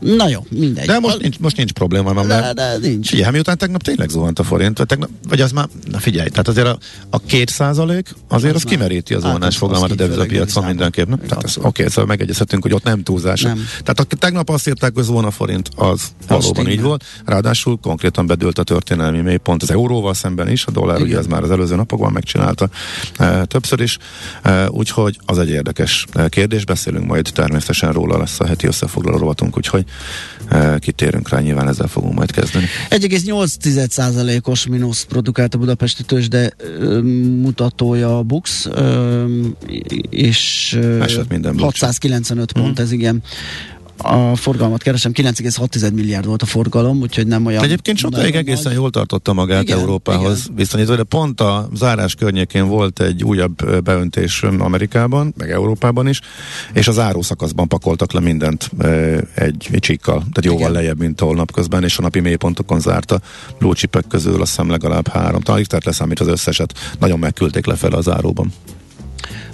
Na 0.00 0.28
jó, 0.28 0.46
mindegy. 0.50 0.86
De 0.86 0.98
most 0.98 1.20
nincs, 1.20 1.38
most 1.38 1.56
nincs 1.56 1.72
probléma, 1.72 2.12
mert 2.12 2.28
de, 2.28 2.52
de 2.52 2.76
nincs. 2.80 3.08
Figyelj, 3.08 3.30
miután 3.30 3.58
tegnap 3.58 3.82
tényleg 3.82 4.08
zuhant 4.08 4.38
a 4.38 4.42
forint, 4.42 4.78
vagy, 4.78 4.86
tegnap, 4.86 5.08
vagy 5.28 5.40
az 5.40 5.52
már, 5.52 5.68
na 5.90 5.98
figyelj, 5.98 6.28
tehát 6.28 6.48
azért 6.48 6.66
a, 6.66 6.78
a 7.10 7.18
két 7.18 7.48
százalék 7.48 8.14
azért 8.28 8.54
az, 8.54 8.62
az 8.64 8.70
kimeríti 8.70 9.14
a 9.14 9.18
zuhanás 9.18 9.56
fogalmat 9.56 9.90
a 9.90 9.94
devizapiacon 9.94 10.64
mindenképp. 10.64 11.08
Nem? 11.08 11.18
Tehát 11.18 11.44
oké, 11.44 11.66
okay, 11.66 11.86
szóval 11.88 12.06
megegyezhetünk, 12.06 12.62
hogy 12.62 12.72
ott 12.72 12.84
nem 12.84 13.02
túlzás. 13.02 13.42
Nem. 13.42 13.64
Tehát 13.84 14.00
a, 14.00 14.16
tegnap 14.16 14.48
azt 14.48 14.68
írták, 14.68 14.94
hogy 14.94 15.04
zuhan 15.04 15.24
a 15.24 15.30
forint, 15.30 15.68
az, 15.76 15.90
az 15.92 16.26
valóban 16.26 16.68
így 16.68 16.82
volt. 16.82 17.04
Ráadásul 17.24 17.78
konkrétan 17.82 18.26
bedőlt 18.26 18.58
a 18.58 18.62
történelmi 18.62 19.20
mélypont 19.20 19.62
az 19.62 19.70
euróval 19.70 20.14
szemben 20.14 20.50
is, 20.50 20.66
a 20.66 20.70
dollár 20.70 21.00
ugye 21.00 21.18
ez 21.18 21.26
már 21.26 21.42
az 21.42 21.50
előző 21.50 21.76
napokban 21.76 22.12
megcsinálta 22.12 22.68
e, 23.16 23.44
többször 23.44 23.80
is, 23.80 23.98
e, 24.42 24.70
úgyhogy 24.70 25.18
az 25.24 25.38
egy 25.38 25.50
érdekes 25.50 26.06
kérdés, 26.28 26.64
beszélünk 26.64 27.06
majd 27.06 27.30
természetesen 27.34 27.92
róla 27.92 28.18
lesz 28.18 28.40
a 28.40 28.46
heti 28.46 28.66
összefoglaló 28.66 29.16
rovatunk, 29.16 29.56
úgyhogy 29.56 29.84
kitérünk 30.78 31.28
rá, 31.28 31.40
nyilván 31.40 31.68
ezzel 31.68 31.86
fogunk 31.86 32.14
majd 32.14 32.30
kezdeni. 32.30 32.66
1,8%-os 32.90 34.66
mínusz 34.66 35.04
produkált 35.04 35.54
a 35.54 35.58
budapesti 35.58 36.02
tőzsde 36.02 36.52
mutatója 37.40 38.18
a 38.18 38.22
Bux, 38.22 38.68
és 40.10 40.78
minden 41.28 41.58
695 41.58 42.52
pont, 42.52 42.80
mm. 42.80 42.82
ez 42.82 42.92
igen 42.92 43.22
a 43.98 44.36
forgalmat 44.36 44.82
keresem, 44.82 45.12
9,6 45.14 45.92
milliárd 45.92 46.26
volt 46.26 46.42
a 46.42 46.46
forgalom, 46.46 47.00
úgyhogy 47.00 47.26
nem 47.26 47.46
olyan... 47.46 47.64
Egyébként 47.64 47.98
sokáig 47.98 48.34
egészen 48.34 48.62
nagy. 48.64 48.74
jól 48.74 48.90
tartotta 48.90 49.32
magát 49.32 49.62
igen, 49.62 49.78
Európához 49.78 50.42
igen. 50.42 50.56
viszonyítva, 50.56 50.96
de 50.96 51.02
pont 51.02 51.40
a 51.40 51.68
zárás 51.74 52.14
környékén 52.14 52.68
volt 52.68 53.00
egy 53.00 53.24
újabb 53.24 53.82
beöntés 53.82 54.42
Amerikában, 54.42 55.34
meg 55.36 55.50
Európában 55.50 56.08
is, 56.08 56.20
és 56.72 56.88
az 56.88 56.98
árószakaszban 56.98 57.68
pakoltak 57.68 58.12
le 58.12 58.20
mindent 58.20 58.70
egy, 59.34 59.68
egy 59.70 59.80
csíkkal, 59.80 60.18
tehát 60.18 60.44
jóval 60.44 60.60
igen. 60.60 60.72
lejjebb, 60.72 60.98
mint 60.98 61.20
ahol 61.20 61.34
napközben, 61.34 61.84
és 61.84 61.98
a 61.98 62.02
napi 62.02 62.20
mélypontokon 62.20 62.80
zárta 62.80 63.20
blue 63.58 63.74
közül 64.08 64.40
azt 64.40 64.50
hiszem 64.50 64.70
legalább 64.70 65.08
három, 65.08 65.40
talán 65.40 65.64
tehát 65.64 65.84
leszámít 65.84 66.20
az 66.20 66.26
összeset, 66.26 66.74
nagyon 66.98 67.18
megküldték 67.18 67.66
lefelé 67.66 67.94
az 67.96 68.08
áróban. 68.08 68.52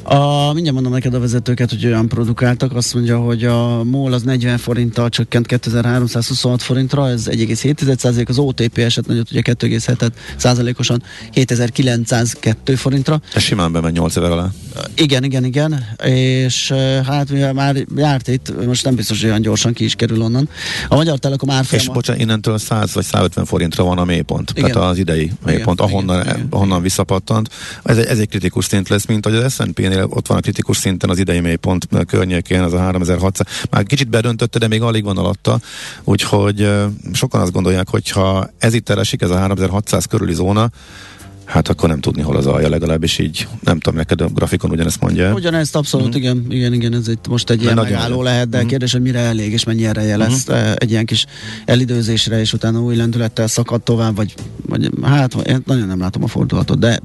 A, 0.02 0.52
mindjárt 0.52 0.74
mondom 0.74 0.92
neked 0.92 1.14
a 1.14 1.20
vezetőket, 1.20 1.70
hogy 1.70 1.86
olyan 1.86 2.08
produkáltak. 2.08 2.74
Azt 2.74 2.94
mondja, 2.94 3.18
hogy 3.18 3.44
a 3.44 3.84
MOL 3.84 4.12
az 4.12 4.22
40 4.22 4.58
forinttal 4.58 5.08
csökkent 5.08 5.46
2326 5.46 6.62
forintra, 6.62 7.08
ez 7.08 7.26
1,7 7.30 8.28
az 8.28 8.38
OTP 8.38 8.78
eset 8.78 9.06
nagyot, 9.06 9.30
ugye 9.30 9.40
2,7 9.44 10.10
százalékosan 10.36 11.02
7902 11.32 12.76
forintra. 12.76 13.20
Ez 13.34 13.42
simán 13.42 13.72
bemegy 13.72 13.92
8 13.92 14.16
éve 14.16 14.30
alá. 14.30 14.50
Igen, 14.94 15.24
igen, 15.24 15.44
igen, 15.44 15.86
és 16.04 16.72
hát 17.06 17.30
mivel 17.30 17.52
már 17.52 17.76
járt 17.96 18.28
itt, 18.28 18.66
most 18.66 18.84
nem 18.84 18.94
biztos, 18.94 19.20
hogy 19.20 19.28
olyan 19.28 19.40
gyorsan 19.40 19.72
ki 19.72 19.84
is 19.84 19.94
kerül 19.94 20.22
onnan. 20.22 20.48
A 20.88 20.94
Magyar 20.94 21.18
Telekom 21.18 21.50
árfolyama... 21.50 21.88
És 21.88 21.94
bocsánat, 21.94 22.22
innentől 22.22 22.58
100 22.58 22.94
vagy 22.94 23.04
150 23.04 23.44
forintra 23.44 23.84
van 23.84 23.98
a 23.98 24.04
mélypont, 24.04 24.52
igen. 24.54 24.70
tehát 24.70 24.90
az 24.90 24.98
idei 24.98 25.32
mélypont, 25.44 25.80
igen, 25.80 25.90
ahonnan, 25.90 26.20
igen, 26.20 26.46
ahonnan 26.50 26.68
igen. 26.68 26.82
visszapattant. 26.82 27.48
Ez 27.82 27.96
egy, 27.96 28.06
ez 28.06 28.18
egy 28.18 28.28
kritikus 28.28 28.64
szint 28.64 28.88
lesz, 28.88 29.06
mint 29.06 29.24
hogy 29.24 29.34
az 29.34 29.54
S&P 29.54 29.78
Ennél 29.78 30.06
ott 30.08 30.26
van 30.26 30.36
a 30.36 30.40
kritikus 30.40 30.76
szinten 30.76 31.10
az 31.10 31.18
idei 31.18 31.40
mélypont 31.40 31.88
környékén, 32.06 32.60
az 32.60 32.72
a 32.72 32.78
3600. 32.78 33.46
Már 33.70 33.82
kicsit 33.82 34.08
bedöntötte, 34.08 34.58
de 34.58 34.68
még 34.68 34.82
alig 34.82 35.04
van 35.04 35.18
alatta, 35.18 35.60
úgyhogy 36.04 36.70
sokan 37.12 37.40
azt 37.40 37.52
gondolják, 37.52 37.88
hogy 37.88 38.10
ha 38.10 38.50
ez 38.58 38.74
itt 38.74 38.88
elesik, 38.88 39.22
ez 39.22 39.30
a 39.30 39.38
3600 39.38 40.04
körüli 40.04 40.34
zóna, 40.34 40.70
Hát 41.44 41.68
akkor 41.68 41.88
nem 41.88 42.00
tudni, 42.00 42.22
hol 42.22 42.36
az 42.36 42.46
alja, 42.46 42.68
legalábbis 42.68 43.18
így, 43.18 43.48
nem 43.62 43.78
tudom, 43.78 43.98
neked 43.98 44.20
a 44.20 44.26
grafikon 44.26 44.70
ugyanezt 44.70 45.00
mondja. 45.00 45.32
Ugyanezt 45.32 45.76
abszolút, 45.76 46.14
mm. 46.14 46.18
igen, 46.18 46.46
igen, 46.48 46.72
igen, 46.72 46.94
ez 46.94 47.08
itt 47.08 47.28
most 47.28 47.50
egy 47.50 47.62
ilyen 47.62 47.74
megálló 47.74 48.22
lehet, 48.22 48.48
de 48.48 48.62
mm. 48.62 48.66
kérdés, 48.66 48.92
hogy 48.92 49.02
mire 49.02 49.18
elég, 49.18 49.52
és 49.52 49.64
mennyi 49.64 49.86
ereje 49.86 50.16
lesz 50.16 50.50
mm. 50.50 50.54
egy 50.74 50.90
ilyen 50.90 51.04
kis 51.04 51.26
elidőzésre, 51.64 52.40
és 52.40 52.52
utána 52.52 52.80
új 52.80 52.96
lendülettel 52.96 53.46
szakad 53.46 53.82
tovább, 53.82 54.16
vagy, 54.16 54.34
vagy 54.66 54.90
hát 55.02 55.34
én 55.34 55.62
nagyon 55.66 55.86
nem 55.86 56.00
látom 56.00 56.22
a 56.22 56.26
fordulatot, 56.26 56.78
de 56.78 57.00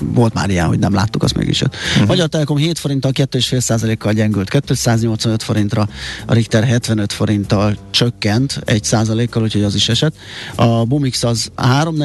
volt 0.00 0.34
már 0.34 0.50
ilyen, 0.50 0.66
hogy 0.66 0.78
nem 0.78 0.94
láttuk, 0.94 1.22
azt 1.22 1.36
mégis 1.36 1.60
jött. 1.60 1.74
Uh-huh. 1.92 2.06
Magyar 2.06 2.28
Telekom 2.28 2.56
7 2.56 2.78
forinttal, 2.78 3.10
2,5%-kal 3.14 4.12
gyengült, 4.12 4.50
285 4.50 5.42
forintra, 5.42 5.88
a 6.26 6.34
Richter 6.34 6.64
75 6.64 7.12
forinttal 7.12 7.76
csökkent, 7.90 8.60
1 8.64 8.84
százalékkal, 8.84 9.42
úgyhogy 9.42 9.62
az 9.62 9.74
is 9.74 9.88
esett. 9.88 10.14
A 10.54 10.84
Bumix 10.84 11.22
az 11.22 11.50
3 11.54 11.96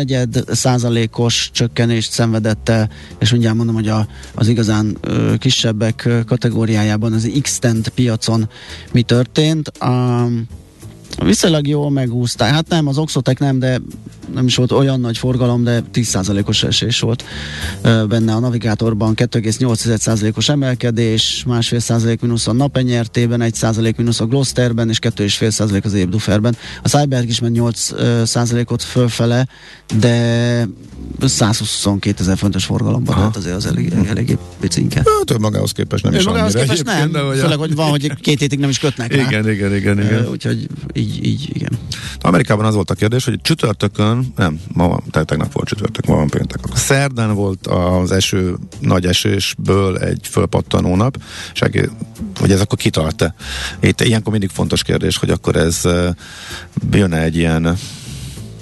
százalékos 0.47 1.49
csökkenést 1.53 2.11
szenvedette, 2.11 2.89
és 3.19 3.31
mindjárt 3.31 3.55
mondom, 3.55 3.75
hogy 3.75 3.87
a, 3.87 4.07
az 4.35 4.47
igazán 4.47 4.97
ö, 5.01 5.33
kisebbek 5.37 6.09
kategóriájában 6.25 7.13
az 7.13 7.31
X-Tent 7.41 7.89
piacon 7.89 8.49
mi 8.91 9.01
történt. 9.01 9.67
A, 9.67 10.27
Viszonylag 11.19 11.67
jól 11.67 11.91
megúszták. 11.91 12.49
Hát 12.49 12.67
nem, 12.67 12.87
az 12.87 12.97
Oxotec 12.97 13.39
nem, 13.39 13.59
de 13.59 13.81
nem 14.33 14.45
is 14.45 14.55
volt 14.55 14.71
olyan 14.71 14.99
nagy 14.99 15.17
forgalom, 15.17 15.63
de 15.63 15.83
10%-os 15.93 16.63
esés 16.63 16.99
volt 16.99 17.23
benne 17.81 18.33
a 18.33 18.39
navigátorban, 18.39 19.13
2,8%-os 19.15 20.49
emelkedés, 20.49 21.43
másfél 21.47 21.79
százalék 21.79 22.21
mínusz 22.21 22.47
a 22.47 22.53
napenyertében, 22.53 23.41
1 23.41 23.53
százalék 23.53 23.95
mínusz 23.95 24.19
a 24.19 24.25
Gloucesterben, 24.25 24.89
és 24.89 24.99
2,5 24.99 25.49
százalék 25.49 25.85
az 25.85 25.93
Ébduferben. 25.93 26.55
A 26.83 26.87
Cyberg 26.87 27.27
is 27.27 27.39
ment 27.39 27.55
8 27.55 27.91
ö, 27.91 28.21
százalékot 28.25 28.81
fölfele, 28.81 29.47
de 29.99 30.67
122 31.21 32.21
ezer 32.21 32.37
fontos 32.37 32.65
forgalomban, 32.65 33.15
tehát 33.15 33.35
azért 33.35 33.55
az 33.55 33.65
elég, 33.65 33.93
eléggé 34.07 34.37
picinke. 34.59 35.03
Hát 35.05 35.31
ő 35.31 35.37
magához 35.37 35.71
képest 35.71 36.03
nem 36.03 36.13
Ő 36.13 36.17
is 36.17 36.23
magához 36.23 36.55
annyira 36.55 36.73
képest 36.73 36.99
nem, 36.99 37.11
de 37.11 37.19
hogy 37.19 37.37
főleg, 37.37 37.57
hogy 37.57 37.75
van, 37.75 37.89
hogy 37.89 38.13
két 38.21 38.39
hétig 38.39 38.59
nem 38.59 38.69
is 38.69 38.79
kötnek 38.79 39.15
rá. 39.15 39.27
Igen, 39.27 39.49
igen, 39.49 39.75
igen, 39.75 40.01
igen. 40.01 40.27
Úgyhogy 40.27 40.67
így, 41.03 41.25
így, 41.25 41.49
igen. 41.55 41.77
Amerikában 42.21 42.65
az 42.65 42.75
volt 42.75 42.89
a 42.89 42.93
kérdés, 42.93 43.25
hogy 43.25 43.41
csütörtökön, 43.41 44.33
nem, 44.35 44.59
ma 44.73 44.87
van, 44.87 45.03
tehát 45.11 45.27
tegnap 45.27 45.51
volt 45.51 45.67
csütörtök, 45.67 46.05
ma 46.05 46.15
van 46.15 46.27
péntek. 46.27 46.59
Akkor 46.63 46.77
szerdán 46.77 47.35
volt 47.35 47.67
az 47.67 48.11
eső, 48.11 48.55
nagy 48.79 49.05
esésből 49.05 49.97
egy 49.97 50.27
fölpattanó 50.29 50.95
nap, 50.95 51.17
és 51.53 51.61
egész- 51.61 51.91
hogy 52.39 52.51
ez 52.51 52.61
akkor 52.61 52.77
kitart-e? 52.77 53.35
Itt 53.79 54.01
ilyenkor 54.01 54.31
mindig 54.31 54.49
fontos 54.49 54.83
kérdés, 54.83 55.17
hogy 55.17 55.29
akkor 55.29 55.55
ez 55.55 55.79
uh, 55.83 56.07
jön 56.91 57.13
egy 57.13 57.35
ilyen, 57.35 57.77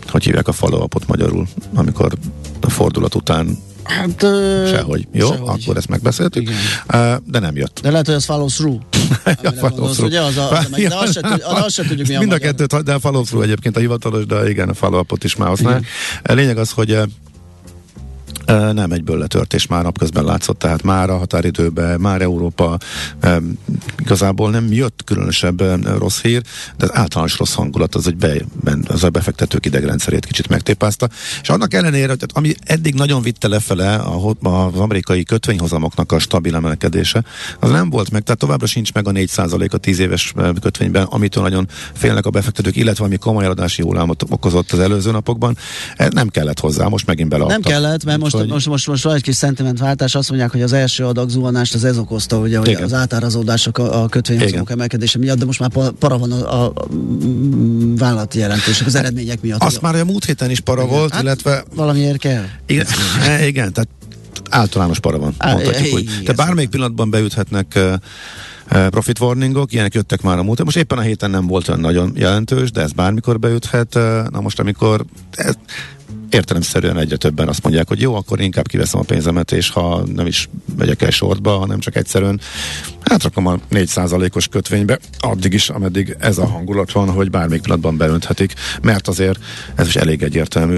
hogy 0.07 0.23
hívják 0.23 0.47
a 0.47 0.51
follow-upot 0.51 1.07
magyarul, 1.07 1.47
amikor 1.73 2.17
a 2.61 2.69
fordulat 2.69 3.15
után 3.15 3.57
Hát, 3.97 4.23
ö, 4.23 4.67
sehogy. 4.75 5.07
Jó, 5.13 5.27
sehogy. 5.27 5.61
akkor 5.63 5.77
ezt 5.77 5.87
megbeszéltük. 5.87 6.41
Igen. 6.41 7.23
De 7.25 7.39
nem 7.39 7.55
jött. 7.55 7.79
De 7.81 7.91
lehet, 7.91 8.05
hogy 8.05 8.15
az 8.15 8.25
follow 8.25 8.47
through. 8.47 8.75
Amire 9.23 9.39
follow 9.41 9.59
gondolsz, 9.69 9.93
through. 9.95 10.11
ugye? 10.11 10.21
Az 10.21 10.37
a, 10.37 10.51
az 10.51 10.65
a, 10.65 10.67
meg- 10.71 10.87
de 10.87 10.95
azt 10.95 11.11
se, 11.13 11.21
azt 11.41 11.69
se 11.75 11.83
tudjuk, 11.83 12.07
mi 12.07 12.15
a 12.15 12.19
Mind 12.19 12.31
a 12.31 12.35
magyar. 12.35 12.55
kettőt, 12.55 12.83
de 12.83 12.93
a 12.93 12.99
follow 12.99 13.23
through 13.23 13.45
egyébként 13.45 13.77
a 13.77 13.79
hivatalos, 13.79 14.25
de 14.25 14.49
igen, 14.49 14.69
a 14.69 14.73
follow 14.73 15.03
is 15.23 15.35
már 15.35 15.47
használják. 15.47 15.85
Lényeg 16.23 16.57
az, 16.57 16.71
hogy 16.71 16.97
nem 18.45 18.91
egyből 18.91 19.17
letörtés 19.17 19.67
már 19.67 19.83
napközben 19.83 20.23
látszott, 20.23 20.59
tehát 20.59 20.83
már 20.83 21.09
a 21.09 21.17
határidőben, 21.17 21.99
már 21.99 22.21
Európa 22.21 22.77
igazából 23.99 24.49
nem 24.49 24.71
jött 24.73 25.01
különösebb 25.05 25.61
rossz 25.97 26.21
hír, 26.21 26.41
de 26.77 26.85
az 26.85 26.95
általános 26.95 27.37
rossz 27.37 27.53
hangulat 27.53 27.95
az, 27.95 28.03
hogy 28.03 28.15
be, 28.15 28.33
az 28.87 29.03
a 29.03 29.09
befektetők 29.09 29.65
idegrendszerét 29.65 30.25
kicsit 30.25 30.47
megtépázta. 30.47 31.09
És 31.41 31.49
annak 31.49 31.73
ellenére, 31.73 32.07
hogy 32.07 32.25
ami 32.33 32.53
eddig 32.63 32.93
nagyon 32.93 33.21
vitte 33.21 33.47
lefele 33.47 33.95
a, 33.95 34.35
az 34.41 34.75
amerikai 34.75 35.23
kötvényhozamoknak 35.23 36.11
a 36.11 36.19
stabil 36.19 36.55
emelkedése, 36.55 37.23
az 37.59 37.69
nem 37.69 37.89
volt 37.89 38.11
meg, 38.11 38.23
tehát 38.23 38.39
továbbra 38.39 38.65
sincs 38.65 38.93
meg 38.93 39.07
a 39.07 39.11
4% 39.11 39.71
a 39.71 39.77
10 39.77 39.99
éves 39.99 40.33
kötvényben, 40.61 41.03
amitől 41.03 41.43
nagyon 41.43 41.67
félnek 41.93 42.25
a 42.25 42.29
befektetők, 42.29 42.75
illetve 42.75 43.05
ami 43.05 43.17
komoly 43.17 43.43
eladási 43.43 43.81
hullámot 43.81 44.23
okozott 44.29 44.71
az 44.71 44.79
előző 44.79 45.11
napokban. 45.11 45.57
Ez 45.95 46.11
nem 46.11 46.27
kellett 46.27 46.59
hozzá, 46.59 46.87
most 46.87 47.05
megint 47.05 47.29
beleadtak. 47.29 47.63
Nem 47.63 47.71
kellett, 47.71 48.03
mert 48.03 48.19
most, 48.19 48.30
Úgyhogy- 48.33 48.49
most, 48.51 48.67
most, 48.67 48.87
most 48.87 49.03
van 49.03 49.15
egy 49.15 49.21
kis 49.21 49.35
szentimentváltás, 49.35 50.15
azt 50.15 50.29
mondják, 50.29 50.51
hogy 50.51 50.61
az 50.61 50.73
első 50.73 51.05
adag 51.05 51.29
zuhanást 51.29 51.73
az 51.73 51.83
ez 51.83 51.97
okozta, 51.97 52.37
ugye, 52.37 52.57
hogy 52.57 52.67
Igen. 52.67 52.83
az 52.83 52.93
átárazódások 52.93 53.77
a, 53.77 54.03
a 54.03 54.07
kötvényhozamok 54.07 54.65
Igen. 54.65 54.77
emelkedése 54.77 55.17
miatt, 55.17 55.37
de 55.37 55.45
most 55.45 55.59
már 55.59 55.69
pa- 55.69 55.91
para 55.91 56.17
van 56.17 56.31
a, 56.31 56.63
a, 56.65 56.73
vállalati 57.97 58.39
jelentések, 58.39 58.87
az 58.87 58.95
eredmények 58.95 59.41
miatt. 59.41 59.63
Azt 59.63 59.81
már 59.81 59.95
a 59.95 60.05
múlt 60.05 60.25
héten 60.25 60.49
is 60.49 60.59
para 60.59 60.85
volt, 60.85 61.11
Hát- 61.13 61.21
illetve 61.23 61.63
Valamiért 61.75 62.17
kell. 62.17 62.43
Igen, 62.65 62.85
igen 63.47 63.73
tehát 63.73 63.89
általános 64.49 64.99
para 64.99 65.17
van, 65.19 65.33
Á, 65.37 65.51
mondhatjuk 65.53 65.93
úgy. 65.93 66.01
igen, 66.01 66.19
Tehát 66.19 66.35
bármelyik 66.35 66.69
pillanatban 66.69 67.09
beüthetnek 67.09 67.73
uh, 67.75 67.93
uh, 68.71 68.87
profit 68.87 69.19
warningok, 69.19 69.73
ilyenek 69.73 69.93
jöttek 69.93 70.21
már 70.21 70.37
a 70.37 70.43
múlt. 70.43 70.63
Most 70.63 70.77
éppen 70.77 70.97
a 70.97 71.01
héten 71.01 71.29
nem 71.29 71.47
volt 71.47 71.67
olyan 71.67 71.79
nagyon 71.79 72.11
jelentős, 72.15 72.71
de 72.71 72.81
ez 72.81 72.91
bármikor 72.91 73.39
beüthet. 73.39 73.95
Uh, 73.95 74.27
na 74.29 74.41
most, 74.41 74.59
amikor 74.59 75.05
ez, 75.31 75.53
értelemszerűen 76.33 76.97
egyre 76.97 77.15
többen 77.15 77.47
azt 77.47 77.63
mondják, 77.63 77.87
hogy 77.87 78.01
jó, 78.01 78.15
akkor 78.15 78.39
inkább 78.39 78.67
kiveszem 78.67 78.99
a 78.99 79.03
pénzemet, 79.03 79.51
és 79.51 79.69
ha 79.69 80.03
nem 80.05 80.25
is 80.25 80.49
megyek 80.77 81.01
el 81.01 81.09
sortba, 81.09 81.57
hanem 81.57 81.79
csak 81.79 81.95
egyszerűen 81.95 82.39
átrakom 83.11 83.47
a 83.47 83.57
4%-os 83.71 84.47
kötvénybe, 84.47 84.99
addig 85.19 85.53
is, 85.53 85.69
ameddig 85.69 86.15
ez 86.19 86.37
a 86.37 86.45
hangulat 86.45 86.91
van, 86.91 87.09
hogy 87.09 87.29
bármelyik 87.29 87.61
pillanatban 87.61 87.97
beönthetik, 87.97 88.53
mert 88.81 89.07
azért 89.07 89.39
ez 89.75 89.87
is 89.87 89.95
elég 89.95 90.23
egyértelmű 90.23 90.77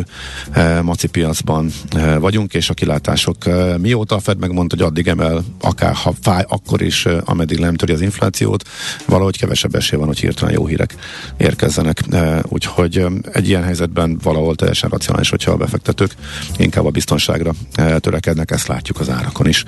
eh, 0.52 0.82
maci 0.82 1.08
piacban 1.08 1.72
eh, 1.90 2.20
vagyunk, 2.20 2.54
és 2.54 2.70
a 2.70 2.74
kilátások 2.74 3.46
eh, 3.46 3.78
mióta 3.78 4.16
a 4.16 4.20
Fed 4.20 4.38
megmondta, 4.38 4.76
hogy 4.76 4.86
addig 4.86 5.08
emel, 5.08 5.44
akár 5.62 5.94
ha 5.94 6.14
fáj, 6.22 6.46
akkor 6.48 6.82
is, 6.82 7.06
eh, 7.06 7.18
ameddig 7.24 7.60
nem 7.60 7.76
töri 7.76 7.94
az 7.94 8.02
inflációt, 8.02 8.64
valahogy 9.06 9.38
kevesebb 9.38 9.76
esély 9.76 10.00
van, 10.00 10.08
hogy 10.08 10.20
hirtelen 10.20 10.54
jó 10.54 10.66
hírek 10.66 10.96
érkezzenek. 11.38 12.00
Eh, 12.12 12.40
úgyhogy 12.48 12.98
eh, 12.98 13.12
egy 13.32 13.48
ilyen 13.48 13.64
helyzetben 13.64 14.20
valahol 14.24 14.56
teljesen 14.56 14.90
racionális, 14.90 15.30
hogyha 15.30 15.52
a 15.52 15.58
befektetők 15.58 16.16
inkább 16.58 16.86
a 16.86 16.90
biztonságra 16.90 17.54
eh, 17.74 17.96
törekednek, 18.00 18.52
ezt 18.52 18.68
látjuk 18.68 19.00
az 19.00 19.10
árakon 19.10 19.48
is. 19.48 19.64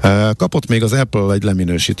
Eh, 0.00 0.28
kapott 0.36 0.68
még 0.68 0.82
az 0.82 0.92
Apple 0.92 1.32
egy 1.32 1.42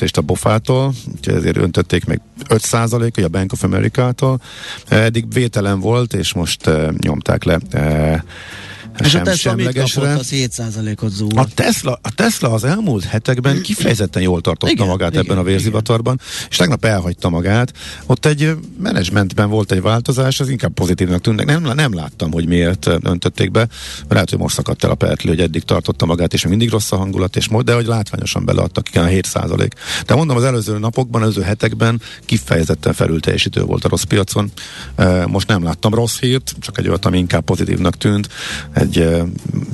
leminősítést 0.08 0.16
a 0.16 0.20
bofától, 0.20 0.92
úgyhogy 1.16 1.34
ezért 1.34 1.56
öntötték 1.56 2.04
meg 2.04 2.20
5%, 2.48 3.24
a 3.24 3.28
Bank 3.28 3.52
of 3.52 3.62
America-tól. 3.62 4.40
Eh, 4.88 5.04
Eddig 5.04 5.32
vételen 5.32 5.80
volt, 5.80 6.14
és 6.14 6.32
most 6.32 6.66
eh, 6.66 6.88
nyomták 7.00 7.44
le 7.44 7.58
És 9.04 9.10
sem, 9.10 9.20
a 9.20 9.24
Tesla 9.24 9.54
mit 9.54 9.64
semlegesre. 9.64 10.00
kapott, 10.00 10.18
az 10.18 10.28
7%-ot 10.32 11.10
zúg. 11.10 11.38
A 11.38 11.46
Tesla, 11.54 11.98
a 12.02 12.14
Tesla 12.14 12.52
az 12.52 12.64
elmúlt 12.64 13.04
hetekben 13.04 13.62
kifejezetten 13.62 14.22
jól 14.22 14.40
tartotta 14.40 14.72
Igen, 14.72 14.86
magát 14.86 15.10
igen, 15.10 15.24
ebben 15.24 15.38
a 15.38 15.42
vérzivatarban, 15.42 16.20
és 16.50 16.56
tegnap 16.56 16.84
elhagyta 16.84 17.28
magát. 17.28 17.72
Ott 18.06 18.26
egy 18.26 18.56
menedzsmentben 18.78 19.48
volt 19.50 19.72
egy 19.72 19.82
változás, 19.82 20.40
az 20.40 20.48
inkább 20.48 20.72
pozitívnak 20.72 21.20
tűnnek. 21.20 21.46
Nem, 21.46 21.62
nem 21.62 21.94
láttam, 21.94 22.32
hogy 22.32 22.46
miért 22.46 22.86
öntötték 23.02 23.50
be. 23.50 23.68
Lehet, 24.08 24.30
hogy 24.30 24.38
most 24.38 24.54
szakadt 24.54 24.84
el 24.84 24.90
a 24.90 24.94
pertli, 24.94 25.28
hogy 25.28 25.40
eddig 25.40 25.62
tartotta 25.62 26.06
magát, 26.06 26.34
és 26.34 26.42
még 26.42 26.50
mindig 26.50 26.70
rossz 26.70 26.92
a 26.92 26.96
hangulat, 26.96 27.36
és 27.36 27.48
most, 27.48 27.64
de 27.64 27.74
hogy 27.74 27.86
látványosan 27.86 28.44
beleadtak, 28.44 28.88
igen, 28.88 29.04
a 29.04 29.06
7 29.06 29.26
százalék. 29.26 29.74
De 30.06 30.14
mondom, 30.14 30.36
az 30.36 30.44
előző 30.44 30.78
napokban, 30.78 31.22
az 31.22 31.26
előző 31.26 31.42
hetekben 31.42 32.00
kifejezetten 32.24 32.92
felül 32.92 33.20
teljesítő 33.20 33.62
volt 33.62 33.84
a 33.84 33.88
rossz 33.88 34.02
piacon. 34.02 34.50
Most 35.26 35.48
nem 35.48 35.62
láttam 35.62 35.94
rossz 35.94 36.18
hírt, 36.18 36.54
csak 36.60 36.78
egy 36.78 36.88
olyat, 36.88 37.04
ami 37.04 37.18
inkább 37.18 37.44
pozitívnak 37.44 37.96
tűnt. 37.96 38.28
Egy 38.72 38.87
ö, 38.96 39.22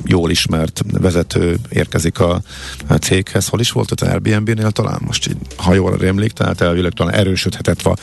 jól 0.04 0.30
ismert 0.30 0.82
vezető 0.92 1.56
érkezik 1.68 2.20
a, 2.20 2.42
a 2.86 2.94
céghez. 2.94 3.48
Hol 3.48 3.60
is 3.60 3.70
volt 3.70 3.90
az 3.90 4.08
Airbnb-nél 4.08 4.70
talán? 4.70 5.00
Most 5.06 5.28
így, 5.28 5.36
ha 5.56 5.74
jól 5.74 5.96
rémlik, 5.96 6.32
tehát 6.32 6.60
elvileg 6.60 6.92
talán 6.92 7.14
erősödhetett 7.14 7.82
a, 7.82 7.96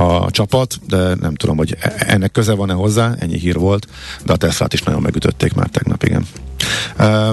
a 0.00 0.30
csapat, 0.30 0.78
de 0.88 1.14
nem 1.14 1.34
tudom, 1.34 1.56
hogy 1.56 1.76
e- 1.80 1.94
ennek 1.98 2.32
köze 2.32 2.52
van-e 2.52 2.72
hozzá, 2.72 3.14
ennyi 3.18 3.38
hír 3.38 3.58
volt, 3.58 3.88
de 4.24 4.32
a 4.32 4.36
Teslát 4.36 4.72
is 4.72 4.82
nagyon 4.82 5.02
megütötték 5.02 5.54
már 5.54 5.68
tegnap, 5.68 6.02
igen. 6.02 6.26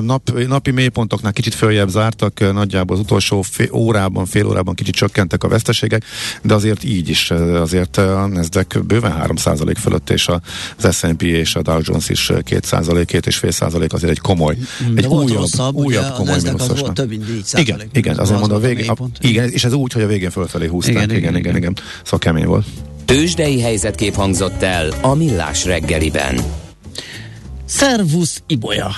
Nap, 0.01 0.31
napi 0.47 0.71
mélypontoknál 0.71 1.33
kicsit 1.33 1.53
följebb 1.53 1.89
zártak, 1.89 2.53
nagyjából 2.53 2.95
az 2.95 3.01
utolsó 3.01 3.41
fél 3.41 3.69
órában, 3.73 4.25
fél 4.25 4.45
órában 4.47 4.75
kicsit 4.75 4.95
csökkentek 4.95 5.43
a 5.43 5.47
veszteségek, 5.47 6.03
de 6.41 6.53
azért 6.53 6.83
így 6.83 7.09
is, 7.09 7.31
azért 7.31 7.97
a 7.97 8.27
Nasdaq 8.27 8.79
bőven 8.79 9.11
3% 9.11 9.75
fölött, 9.79 10.09
és 10.09 10.27
a- 10.27 10.41
az 10.83 10.95
S&P 10.95 11.21
és 11.21 11.55
a 11.55 11.61
Dow 11.61 11.79
Jones 11.83 12.09
is 12.09 12.29
uh, 12.29 12.37
2%, 12.45 13.03
két 13.05 13.27
és 13.27 13.35
fél 13.37 13.51
százalék 13.51 13.93
azért 13.93 14.11
egy 14.11 14.19
komoly, 14.19 14.57
Mm, 14.89 14.93
De 14.95 15.01
egy 15.01 15.07
volt 15.07 15.25
újabb, 15.25 15.39
rosszabb, 15.39 15.75
újabb 15.75 16.13
komoly 16.13 16.33
az 16.35 16.43
mínuszos 16.43 16.81
több 16.93 17.09
mint 17.09 17.27
4 17.27 17.43
Igen, 17.53 17.81
igen, 17.93 18.17
azért 18.17 18.39
mondom, 18.39 18.57
a 18.57 18.61
végén, 18.61 18.89
a, 18.89 18.95
igen, 19.19 19.49
és 19.49 19.63
ez 19.63 19.73
úgy, 19.73 19.93
hogy 19.93 20.01
a 20.03 20.07
végén 20.07 20.29
fölfelé 20.31 20.67
húzták, 20.67 20.93
igen, 20.93 21.09
igen, 21.09 21.17
igen, 21.19 21.35
igen, 21.35 21.55
igen. 21.55 21.73
Szóval 22.03 22.19
kemény 22.19 22.45
volt. 22.45 22.65
Tőzsdei 23.05 23.61
helyzetkép 23.61 24.15
hangzott 24.15 24.61
el 24.61 24.89
a 25.01 25.13
Millás 25.13 25.65
reggeliben. 25.65 26.41
Szervusz 27.65 28.41
Ibolya. 28.47 28.95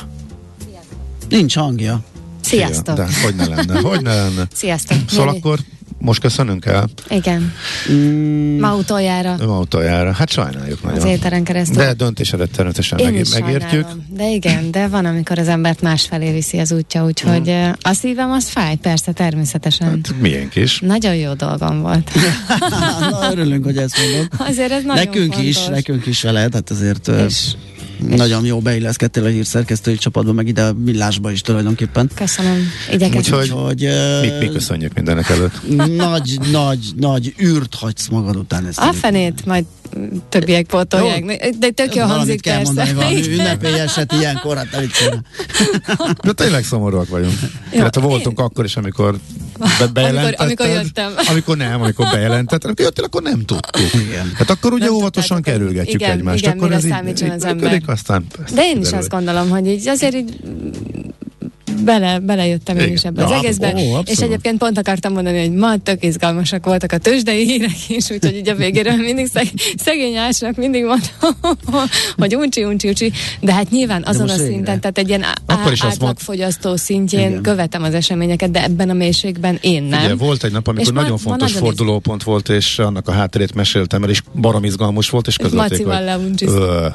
Nincs 1.33 1.55
hangja. 1.55 2.03
Sziasztok! 2.41 2.95
De 2.95 3.07
hogy 3.23 3.35
ne 3.35 3.45
lenne, 3.47 3.79
hogy 3.79 4.01
ne 4.01 4.15
lenne. 4.15 4.47
Sziasztok! 4.55 4.97
Szóval 5.07 5.35
akkor 5.35 5.59
most 5.97 6.21
köszönünk 6.21 6.65
el 6.65 6.89
Igen. 7.09 7.53
Mm, 7.91 8.59
Ma 8.59 8.75
utoljára 8.75 9.35
ön 9.39 9.47
autójára. 9.47 10.11
Hát 10.11 10.29
sajnáljuk 10.29 10.83
nagyon. 10.83 10.97
az 10.99 11.05
éteren 11.05 11.43
keresztül. 11.43 11.75
De 11.75 11.93
döntésedet 11.93 12.49
természetesen 12.51 12.97
Én 12.97 13.05
meg, 13.11 13.19
is 13.19 13.29
megértjük. 13.29 13.69
sajnálom. 13.71 14.05
De 14.09 14.29
igen, 14.29 14.71
de 14.71 14.87
van, 14.87 15.05
amikor 15.05 15.39
az 15.39 15.47
embert 15.47 15.81
másfelé 15.81 16.31
viszi 16.31 16.57
az 16.59 16.71
útja, 16.71 17.05
úgyhogy 17.05 17.49
mm. 17.51 17.71
a 17.81 17.93
szívem 17.93 18.31
az 18.31 18.49
fáj, 18.49 18.75
persze, 18.75 19.11
természetesen. 19.11 19.87
Hát, 19.87 20.13
miénk 20.19 20.55
is. 20.55 20.79
Nagyon 20.79 21.15
jó 21.15 21.33
dolgom 21.33 21.81
volt. 21.81 22.11
Na, 23.11 23.31
örülünk, 23.31 23.63
hogy 23.63 23.77
ezt 23.77 23.97
mondod. 23.97 24.27
Azért 24.37 24.71
ez 24.71 24.83
nagyon 24.83 25.03
Nekünk 25.03 25.33
fontos. 25.33 25.49
is, 25.49 25.65
nekünk 25.65 26.05
is 26.05 26.21
veled, 26.21 26.53
hát 26.53 26.69
azért 26.69 27.07
ö, 27.07 27.25
És 27.25 27.51
nagyon 28.07 28.45
jó 28.45 28.59
beilleszkedtél 28.59 29.23
a 29.23 29.27
hírszerkesztői 29.27 29.95
csapatba, 29.95 30.31
meg 30.33 30.47
ide 30.47 30.63
a 30.63 30.73
millásba 30.73 31.31
is 31.31 31.41
tulajdonképpen. 31.41 32.09
köszönöm. 32.15 32.57
Igyekezem. 32.91 33.17
Úgyhogy- 33.39 33.49
Hogy 33.49 33.83
ö, 33.85 34.21
Mi, 34.21 34.45
mi 34.45 34.49
köszönjük 34.53 34.93
mindenek 34.93 35.29
előtt. 35.29 35.61
nagy, 35.95 36.37
nagy, 36.51 36.79
nagy 36.95 37.33
űrt 37.41 37.75
hagysz 37.75 38.07
magad 38.07 38.35
után 38.35 38.65
ezt. 38.67 38.79
A 38.79 38.93
fenét, 38.93 39.45
majd 39.45 39.65
többiek 40.29 40.65
pótolják. 40.65 41.51
De 41.59 41.69
tök 41.69 41.95
jó 41.95 42.03
hangzik 42.03 42.41
kell 42.41 42.55
persze. 42.55 42.71
mondani, 42.73 42.93
valami 42.93 43.27
ünnepélyeset 43.39 44.11
ilyenkor, 44.11 44.55
hát. 44.57 44.67
De 46.23 46.31
tényleg 46.31 46.63
szomorúak 46.63 47.07
vagyunk. 47.09 47.33
Jó, 47.71 48.01
voltunk 48.01 48.39
akkor 48.39 48.65
is, 48.65 48.75
amikor 48.75 49.15
be- 49.79 49.87
bejelentetted. 49.87 50.39
amikor 50.39 50.67
jöttem. 50.67 51.13
Amikor 51.29 51.57
nem, 51.57 51.81
amikor 51.81 52.07
bejelentetted. 52.11 52.63
Amikor 52.63 52.85
jöttél, 52.85 53.03
akkor 53.03 53.21
nem 53.21 53.45
tudtuk. 53.45 53.93
Igen. 53.93 54.31
Hát 54.35 54.49
akkor 54.49 54.73
ugye 54.73 54.85
Nem 54.85 54.93
óvatosan 54.93 55.41
tudtátok, 55.41 55.61
kerülgetjük 55.61 56.01
igen, 56.01 56.17
egymást. 56.17 56.39
igen, 56.43 56.53
akkor 56.57 56.67
mire 56.67 56.79
ez 56.79 56.87
számítson 56.87 57.27
így 57.27 57.33
az 57.33 57.45
ember. 57.45 57.81
Aztán 57.85 58.25
De 58.53 58.61
én 58.65 58.81
is 58.81 58.91
azt 58.91 59.09
gondolom, 59.09 59.49
hogy 59.49 59.67
így 59.67 59.87
azért 59.87 60.15
így 60.15 60.39
bele, 61.75 62.19
belejöttem 62.19 62.77
én 62.77 62.91
is 62.91 63.03
ebbe 63.03 63.23
az 63.23 63.31
egészbe, 63.31 63.73
ó, 63.77 63.97
és 64.05 64.17
egyébként 64.17 64.57
pont 64.57 64.77
akartam 64.77 65.13
mondani, 65.13 65.39
hogy 65.39 65.51
ma 65.51 65.77
tök 65.77 66.03
izgalmasak 66.03 66.65
voltak 66.65 66.91
a 66.91 66.97
tőzsdei 66.97 67.45
hírek 67.45 67.89
is, 67.89 68.09
úgyhogy 68.09 68.35
így 68.35 68.49
a 68.49 68.55
végéről 68.55 68.95
mindig 68.95 69.27
szeg, 69.27 69.47
szegény 69.77 70.15
Ásnak 70.15 70.55
mindig 70.55 70.83
mondom, 70.83 71.87
hogy 72.17 72.35
uncsi, 72.35 72.63
uncsi, 72.63 72.87
uncsi, 72.87 73.11
de 73.41 73.53
hát 73.53 73.69
nyilván 73.69 74.03
azon 74.05 74.29
a 74.29 74.35
végre. 74.35 74.45
szinten, 74.51 74.79
tehát 74.79 74.97
egy 74.97 75.07
ilyen 75.07 75.23
á- 75.23 75.71
is 75.71 75.83
átlagfogyasztó 75.83 76.75
szintjén 76.75 77.29
Igen. 77.29 77.41
követem 77.41 77.83
az 77.83 77.93
eseményeket, 77.93 78.51
de 78.51 78.63
ebben 78.63 78.89
a 78.89 78.93
mélységben 78.93 79.57
én 79.61 79.83
nem. 79.83 80.03
Ugye, 80.03 80.15
volt 80.15 80.43
egy 80.43 80.51
nap, 80.51 80.67
amikor 80.67 80.85
És 80.87 80.91
ma- 80.93 80.99
nagyon 81.01 81.17
ma 81.23 81.29
fontos 81.29 81.51
nagyon 81.53 81.67
fordulópont 81.67 82.23
volt, 82.23 82.49
és 82.49 82.79
annak 82.79 83.07
a 83.07 83.11
hátterét 83.11 83.53
meséltem 83.53 84.03
el, 84.03 84.09
és 84.09 84.21
barom 84.41 84.63
izgalmas 84.63 85.09
volt, 85.09 85.27
és 85.27 85.35
közölték, 85.37 85.69
Macival 85.69 86.07
hogy... 86.17 86.47
Ö, 86.47 86.87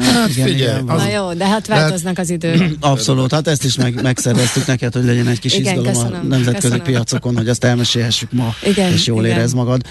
hát, 0.00 0.30
figyelj, 0.30 0.80
az- 0.86 1.02
Na 1.02 1.08
jó, 1.08 1.32
de 1.32 1.46
hát 1.46 1.66
de 1.66 1.72
hát- 1.74 1.80
változnak 1.82 2.18
az 2.18 2.30
idők. 2.30 2.77
Abszolút, 2.80 3.32
hát 3.32 3.48
ezt 3.48 3.64
is 3.64 3.76
meg, 3.76 4.02
megszerveztük 4.02 4.66
neked, 4.66 4.92
hogy 4.92 5.04
legyen 5.04 5.26
egy 5.26 5.38
kis 5.38 5.54
Igen, 5.54 5.76
izgalom 5.78 5.86
a 5.86 6.02
köszönöm, 6.02 6.28
nemzetközi 6.28 6.60
köszönöm. 6.60 6.84
piacokon, 6.84 7.36
hogy 7.36 7.48
azt 7.48 7.64
elmesélhessük 7.64 8.32
ma, 8.32 8.54
Igen, 8.64 8.92
és 8.92 9.06
jól 9.06 9.24
igen. 9.24 9.36
érez 9.36 9.52
magad. 9.52 9.82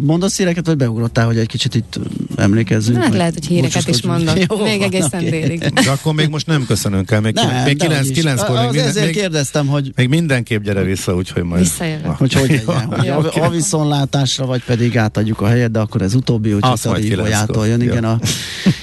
Mondasz 0.00 0.36
híreket, 0.36 0.66
vagy 0.66 0.76
beugrottál, 0.76 1.26
hogy 1.26 1.38
egy 1.38 1.46
kicsit 1.46 1.74
itt 1.74 1.98
emlékezzünk? 2.36 3.02
Hát 3.02 3.14
lehet, 3.14 3.34
hogy 3.34 3.46
híreket 3.46 3.88
is 3.88 4.02
mondok. 4.02 4.38
Jó 4.48 4.62
Még 4.62 4.82
egészen 4.82 5.10
oké. 5.20 5.28
délig. 5.30 5.58
De 5.84 5.90
akkor 5.90 6.14
még 6.14 6.28
most 6.28 6.46
nem 6.46 6.66
köszönünk 6.66 7.10
el, 7.10 7.20
még, 7.20 7.34
Nem, 7.34 7.64
még 7.64 7.76
dehogy 7.76 7.76
9, 7.76 8.08
is. 8.08 8.24
9-kor 8.24 8.56
Az 8.56 8.62
még, 8.62 8.70
minden, 8.70 8.88
ezért 8.88 9.04
még, 9.06 9.14
kérdeztem, 9.14 9.66
hogy 9.66 9.92
még 9.96 10.08
mindenképp 10.08 10.62
gyere 10.62 10.82
vissza, 10.82 11.14
úgyhogy 11.14 11.42
majd... 11.42 11.62
Visszajövök. 11.62 12.10
Hogy 12.16 12.32
hogy 12.32 12.50
legyen, 12.50 12.84
hogy 12.84 13.04
Jó, 13.04 13.12
a, 13.12 13.18
oké. 13.18 13.40
a 13.40 13.48
viszontlátásra, 13.50 14.46
vagy 14.46 14.64
pedig 14.64 14.98
átadjuk 14.98 15.40
a 15.40 15.46
helyet, 15.46 15.70
de 15.70 15.78
akkor 15.78 16.02
ez 16.02 16.14
utóbbi, 16.14 16.50
hogy 16.50 16.62
Azt 16.64 16.84
majd 16.84 16.96
visszadívójától 17.02 17.62
kilenckor. 17.62 17.66
jön. 17.66 17.80
Igen, 17.80 18.04
a 18.04 18.18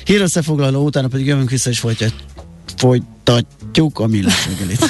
hírösszefoglaló 0.03 0.84
utána 0.86 1.07
pedig 1.07 1.25
jövünk 1.25 1.49
vissza, 1.49 1.69
és 1.69 1.79
folytatjuk, 1.79 2.19
folytatjuk 3.32 4.00
a 4.00 4.08
millás 4.08 4.48
reggelit. 4.48 4.86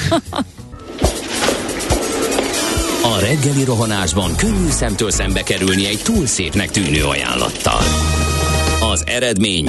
A 3.02 3.18
reggeli 3.20 3.64
rohanásban 3.64 4.36
könnyű 4.36 4.70
szemtől 4.70 5.10
szembe 5.10 5.42
kerülni 5.42 5.86
egy 5.86 6.00
túl 6.02 6.26
szépnek 6.26 6.70
tűnő 6.70 7.04
ajánlattal. 7.04 7.80
Az 8.92 9.04
eredmény 9.06 9.68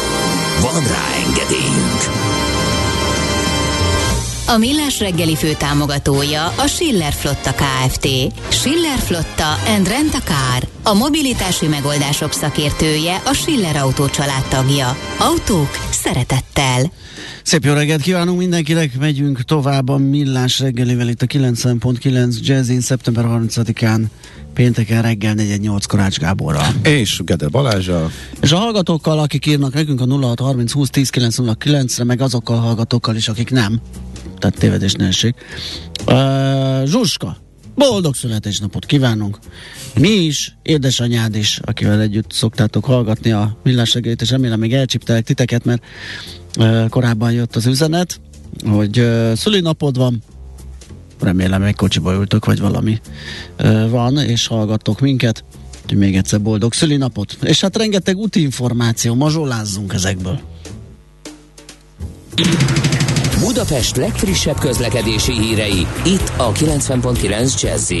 Van 0.61 0.83
rá 0.87 1.05
engedélyünk! 1.27 2.01
A 4.47 4.57
Millás 4.57 4.99
reggeli 4.99 5.35
fő 5.35 5.53
támogatója 5.53 6.47
a 6.47 6.67
Schiller 6.67 7.13
Flotta 7.13 7.53
KFT. 7.53 8.07
Schiller 8.49 8.97
Flotta 8.97 9.57
and 9.75 9.87
Rent 9.87 10.13
a 10.13 10.21
Car. 10.23 10.67
A 10.83 10.93
mobilitási 10.93 11.67
megoldások 11.67 12.31
szakértője 12.31 13.21
a 13.25 13.33
Schiller 13.33 13.75
Autó 13.75 14.05
tagja. 14.49 14.97
Autók 15.17 15.69
szeretettel. 15.91 16.91
Szép 17.43 17.65
jó 17.65 17.73
reggelt 17.73 18.01
kívánunk 18.01 18.37
mindenkinek, 18.37 18.97
megyünk 18.99 19.41
tovább 19.41 19.89
a 19.89 19.97
millás 19.97 20.59
reggelivel 20.59 21.07
itt 21.07 21.21
a 21.21 21.25
90.9 21.25 22.39
Jazzin 22.41 22.81
szeptember 22.81 23.25
30-án 23.27 24.03
pénteken 24.53 25.01
reggel 25.01 25.33
4-8 25.37 25.83
Korács 25.87 26.17
Gáborral. 26.17 26.65
És 26.83 27.21
Gede 27.25 27.47
Balázsa, 27.47 28.09
És 28.41 28.51
a 28.51 28.57
hallgatókkal, 28.57 29.19
akik 29.19 29.45
írnak 29.45 29.73
nekünk 29.73 30.01
a 30.01 30.05
0630 30.05 30.71
20 30.71 30.89
10 30.89 31.09
909 31.09 31.97
re 31.97 32.03
meg 32.03 32.21
azokkal 32.21 32.55
a 32.55 32.59
hallgatókkal 32.59 33.15
is, 33.15 33.27
akik 33.27 33.51
nem. 33.51 33.81
Tehát 34.37 34.57
tévedés 34.57 34.93
ne 34.93 35.07
essék. 35.07 35.35
Uh, 36.05 36.85
Zsuska, 36.85 37.37
boldog 37.75 38.15
születésnapot 38.15 38.85
kívánunk! 38.85 39.37
Mi 39.99 40.09
is, 40.09 40.55
édesanyád 40.61 41.35
is, 41.35 41.59
akivel 41.63 42.01
együtt 42.01 42.31
szoktátok 42.31 42.85
hallgatni 42.85 43.31
a 43.31 43.57
millás 43.63 43.95
és 43.95 44.29
remélem 44.29 44.59
még 44.59 44.73
elcsiptelek 44.73 45.23
titeket, 45.23 45.65
mert 45.65 45.83
uh, 46.59 46.89
korábban 46.89 47.31
jött 47.31 47.55
az 47.55 47.65
üzenet, 47.65 48.21
hogy 48.63 48.99
uh, 48.99 49.33
szülinapod 49.33 49.97
van, 49.97 50.23
remélem 51.21 51.63
egy 51.63 51.75
kocsiba 51.75 52.13
ültök, 52.13 52.45
vagy 52.45 52.59
valami 52.59 53.01
van, 53.89 54.17
és 54.17 54.47
hallgattok 54.47 54.99
minket. 54.99 55.43
Úgyhogy 55.83 55.97
még 55.97 56.15
egyszer 56.15 56.41
boldog 56.41 56.73
szülinapot. 56.73 57.37
És 57.41 57.61
hát 57.61 57.77
rengeteg 57.77 58.17
útinformáció, 58.17 59.15
mazsolázzunk 59.15 59.93
ezekből. 59.93 60.39
Budapest 63.39 63.95
legfrissebb 63.95 64.59
közlekedési 64.59 65.31
hírei, 65.31 65.87
itt 66.05 66.31
a 66.37 66.51
90.9 66.51 67.61
jazz 67.61 67.91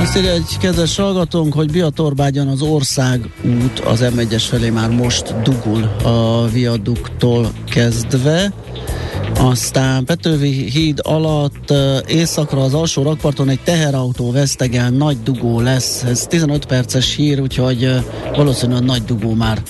Azt 0.00 0.16
írja 0.16 0.30
egy 0.30 0.56
kedves 0.60 0.96
hallgatónk, 0.96 1.54
hogy 1.54 1.72
Biatorbágyon 1.72 2.48
az 2.48 2.62
ország 2.62 3.30
út 3.44 3.78
az 3.78 4.04
M1-es 4.16 4.44
felé 4.48 4.70
már 4.70 4.90
most 4.90 5.42
dugul 5.42 5.82
a 6.02 6.48
viaduktól 6.48 7.52
kezdve. 7.70 8.52
Aztán 9.38 10.04
Petővi 10.04 10.70
híd 10.70 11.00
alatt 11.02 11.72
északra 12.06 12.62
az 12.62 12.74
alsó 12.74 13.02
rakparton 13.02 13.48
egy 13.48 13.60
teherautó 13.60 14.30
vesztegel, 14.30 14.90
nagy 14.90 15.22
dugó 15.22 15.60
lesz. 15.60 16.02
Ez 16.02 16.26
15 16.26 16.66
perces 16.66 17.14
hír, 17.14 17.40
úgyhogy 17.40 17.94
valószínűleg 18.34 18.84
nagy 18.84 19.04
dugó 19.04 19.34
már 19.34 19.62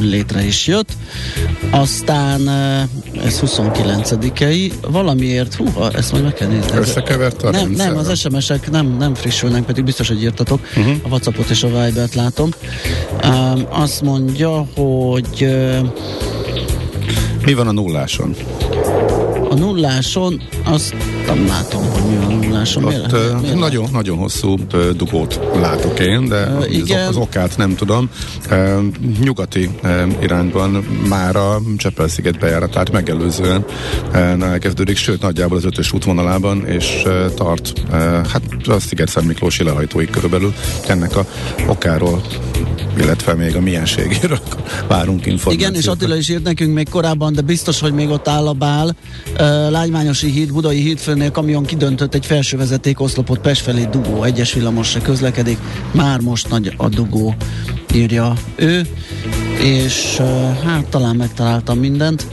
létre 0.00 0.44
is 0.44 0.66
jött. 0.66 0.92
Aztán 1.70 2.48
ez 3.24 3.40
29-ei, 3.46 4.72
valamiért, 4.90 5.54
húha, 5.54 5.90
ezt 5.90 6.12
majd 6.12 6.24
meg 6.24 6.32
kell 6.34 6.48
nézni. 6.48 6.76
Összekevert 6.76 7.42
a 7.42 7.50
Nem, 7.50 7.70
nem, 7.70 7.96
az 7.96 8.18
SMS-ek 8.18 8.70
nem, 8.70 8.96
nem 8.98 9.14
frissülnek, 9.14 9.64
pedig 9.64 9.84
biztos, 9.84 10.08
hogy 10.08 10.22
írtatok. 10.22 10.60
Uh-huh. 10.76 10.94
A 11.02 11.08
Whatsappot 11.08 11.50
és 11.50 11.62
a 11.62 11.66
Viber-t 11.66 12.14
látom. 12.14 12.50
Um, 13.24 13.66
azt 13.70 14.02
mondja, 14.02 14.66
hogy 14.74 15.42
uh, 15.42 15.88
Mi 17.44 17.54
van 17.54 17.66
a 17.66 17.72
nulláson? 17.72 18.34
a 19.50 19.56
nulláson 19.56 20.42
azt 20.64 20.94
nem 21.26 21.46
látom, 21.46 21.82
hogy 21.90 22.02
mi 22.10 22.16
van 22.16 22.30
a 22.32 22.34
nulláson. 22.44 22.84
Ott 22.84 22.90
Miért- 22.90 23.40
miért 23.40 23.58
nagyon, 23.58 23.88
nagyon 23.92 24.18
hosszú 24.18 24.56
dugót 24.96 25.40
látok 25.60 25.98
én, 25.98 26.28
de 26.28 26.36
az, 26.36 26.66
igen. 26.70 27.06
az 27.08 27.16
okát 27.16 27.56
nem 27.56 27.74
tudom. 27.74 28.08
Ö, 28.50 28.80
Nyugati 29.20 29.70
ö, 29.82 30.02
irányban 30.22 30.70
már 31.08 31.36
a 31.36 31.60
Csepel-sziget 31.76 32.38
bejáratát 32.38 32.90
megelőzően 32.92 33.64
ö, 34.12 34.16
elkezdődik, 34.18 34.96
sőt 34.96 35.22
nagyjából 35.22 35.56
az 35.56 35.64
ötös 35.64 35.92
útvonalában, 35.92 36.66
és 36.66 37.02
ö, 37.04 37.26
tart 37.34 37.72
ö, 37.90 37.94
hát 37.96 38.42
a 38.66 38.78
sziget 38.80 39.22
Miklósi 39.22 39.64
lehajtóig 39.64 40.10
körülbelül 40.10 40.52
ennek 40.88 41.16
a 41.16 41.26
okáról 41.68 42.20
illetve 42.98 43.34
még 43.34 43.56
a 43.56 43.60
mienségéről 43.60 44.40
várunk 44.88 45.26
információt. 45.26 45.52
Igen, 45.52 45.74
és 45.74 45.86
Attila 45.86 46.16
is 46.16 46.28
írt 46.28 46.42
nekünk 46.42 46.74
még 46.74 46.88
korábban, 46.88 47.32
de 47.32 47.40
biztos, 47.40 47.80
hogy 47.80 47.92
még 47.92 48.08
ott 48.08 48.28
áll 48.28 48.46
a 48.46 48.52
bál. 48.52 48.96
Lágymányosi 49.70 50.30
híd, 50.30 50.52
Budai 50.52 50.80
hídfőnél 50.80 51.30
kamion 51.30 51.64
kidöntött 51.64 52.14
egy 52.14 52.26
felső 52.26 52.56
vezeték 52.56 53.00
oszlopot 53.00 53.38
Pest 53.38 53.62
felé 53.62 53.88
dugó, 53.90 54.22
egyes 54.22 54.52
villamos 54.52 54.88
se 54.88 55.00
közlekedik. 55.00 55.58
Már 55.90 56.20
most 56.20 56.48
nagy 56.48 56.74
a 56.76 56.88
dugó, 56.88 57.34
írja 57.94 58.32
ő. 58.56 58.86
És 59.62 60.20
hát 60.64 60.86
talán 60.86 61.16
megtaláltam 61.16 61.78
mindent. 61.78 62.26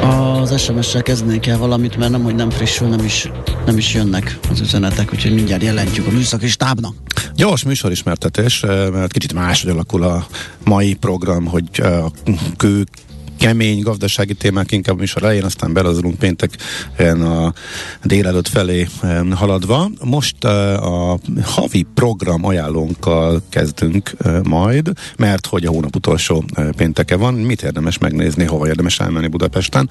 Az 0.00 0.60
SMS-sel 0.60 1.02
kezdeni 1.02 1.38
kell 1.38 1.56
valamit, 1.56 1.96
mert 1.96 2.10
nem, 2.10 2.22
hogy 2.22 2.34
nem 2.34 2.50
frissül, 2.50 2.88
nem 2.88 3.04
is, 3.04 3.30
nem 3.66 3.76
is 3.76 3.94
jönnek 3.94 4.38
az 4.50 4.60
üzenetek, 4.60 5.12
úgyhogy 5.12 5.34
mindjárt 5.34 5.62
jelentjük 5.62 6.06
a 6.06 6.10
műszaki 6.10 6.48
stábnak. 6.48 6.94
Gyors 7.34 7.62
műsorismertetés, 7.62 8.62
eh, 8.62 8.90
mert 8.90 9.12
kicsit 9.12 9.32
máshogy 9.32 9.70
alakul 9.70 10.02
a 10.02 10.26
mai 10.64 10.94
program, 10.94 11.46
hogy 11.46 11.64
eh, 11.72 12.04
a 12.04 12.10
kő 12.56 12.86
kemény 13.40 13.80
gazdasági 13.80 14.34
témák 14.34 14.72
inkább 14.72 14.96
a 14.96 14.98
műsor 14.98 15.22
elején, 15.22 15.44
aztán 15.44 15.72
belazulunk 15.72 16.18
pénteken 16.18 17.22
a 17.22 17.52
délelőtt 18.04 18.48
felé 18.48 18.88
eh, 19.02 19.20
haladva. 19.34 19.90
Most 20.04 20.44
eh, 20.44 20.86
a 20.86 21.18
havi 21.42 21.86
program 21.94 22.44
ajánlónkkal 22.44 23.42
kezdünk 23.48 24.12
eh, 24.18 24.40
majd, 24.42 24.92
mert 25.16 25.46
hogy 25.46 25.64
a 25.64 25.70
hónap 25.70 25.96
utolsó 25.96 26.44
pénteke 26.76 27.16
van, 27.16 27.34
mit 27.34 27.62
érdemes 27.62 27.98
megnézni, 27.98 28.44
hova 28.44 28.66
érdemes 28.66 29.00
elmenni 29.00 29.26
Budapesten 29.26 29.90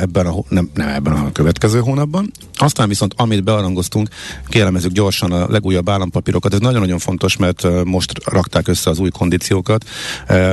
ebben 0.00 0.26
a, 0.26 0.34
nem, 0.48 0.70
nem 0.74 0.88
ebben 0.88 1.12
a 1.12 1.32
következő 1.32 1.80
hónapban. 1.80 2.30
Aztán 2.58 2.88
viszont, 2.88 3.14
amit 3.16 3.44
bearangoztunk, 3.44 4.08
kielemezzük 4.48 4.92
gyorsan 4.92 5.32
a 5.32 5.50
legújabb 5.50 5.88
állampapírokat. 5.88 6.52
Ez 6.52 6.58
nagyon-nagyon 6.60 6.98
fontos, 6.98 7.36
mert 7.36 7.84
most 7.84 8.12
rakták 8.24 8.68
össze 8.68 8.90
az 8.90 8.98
új 8.98 9.10
kondíciókat, 9.10 9.84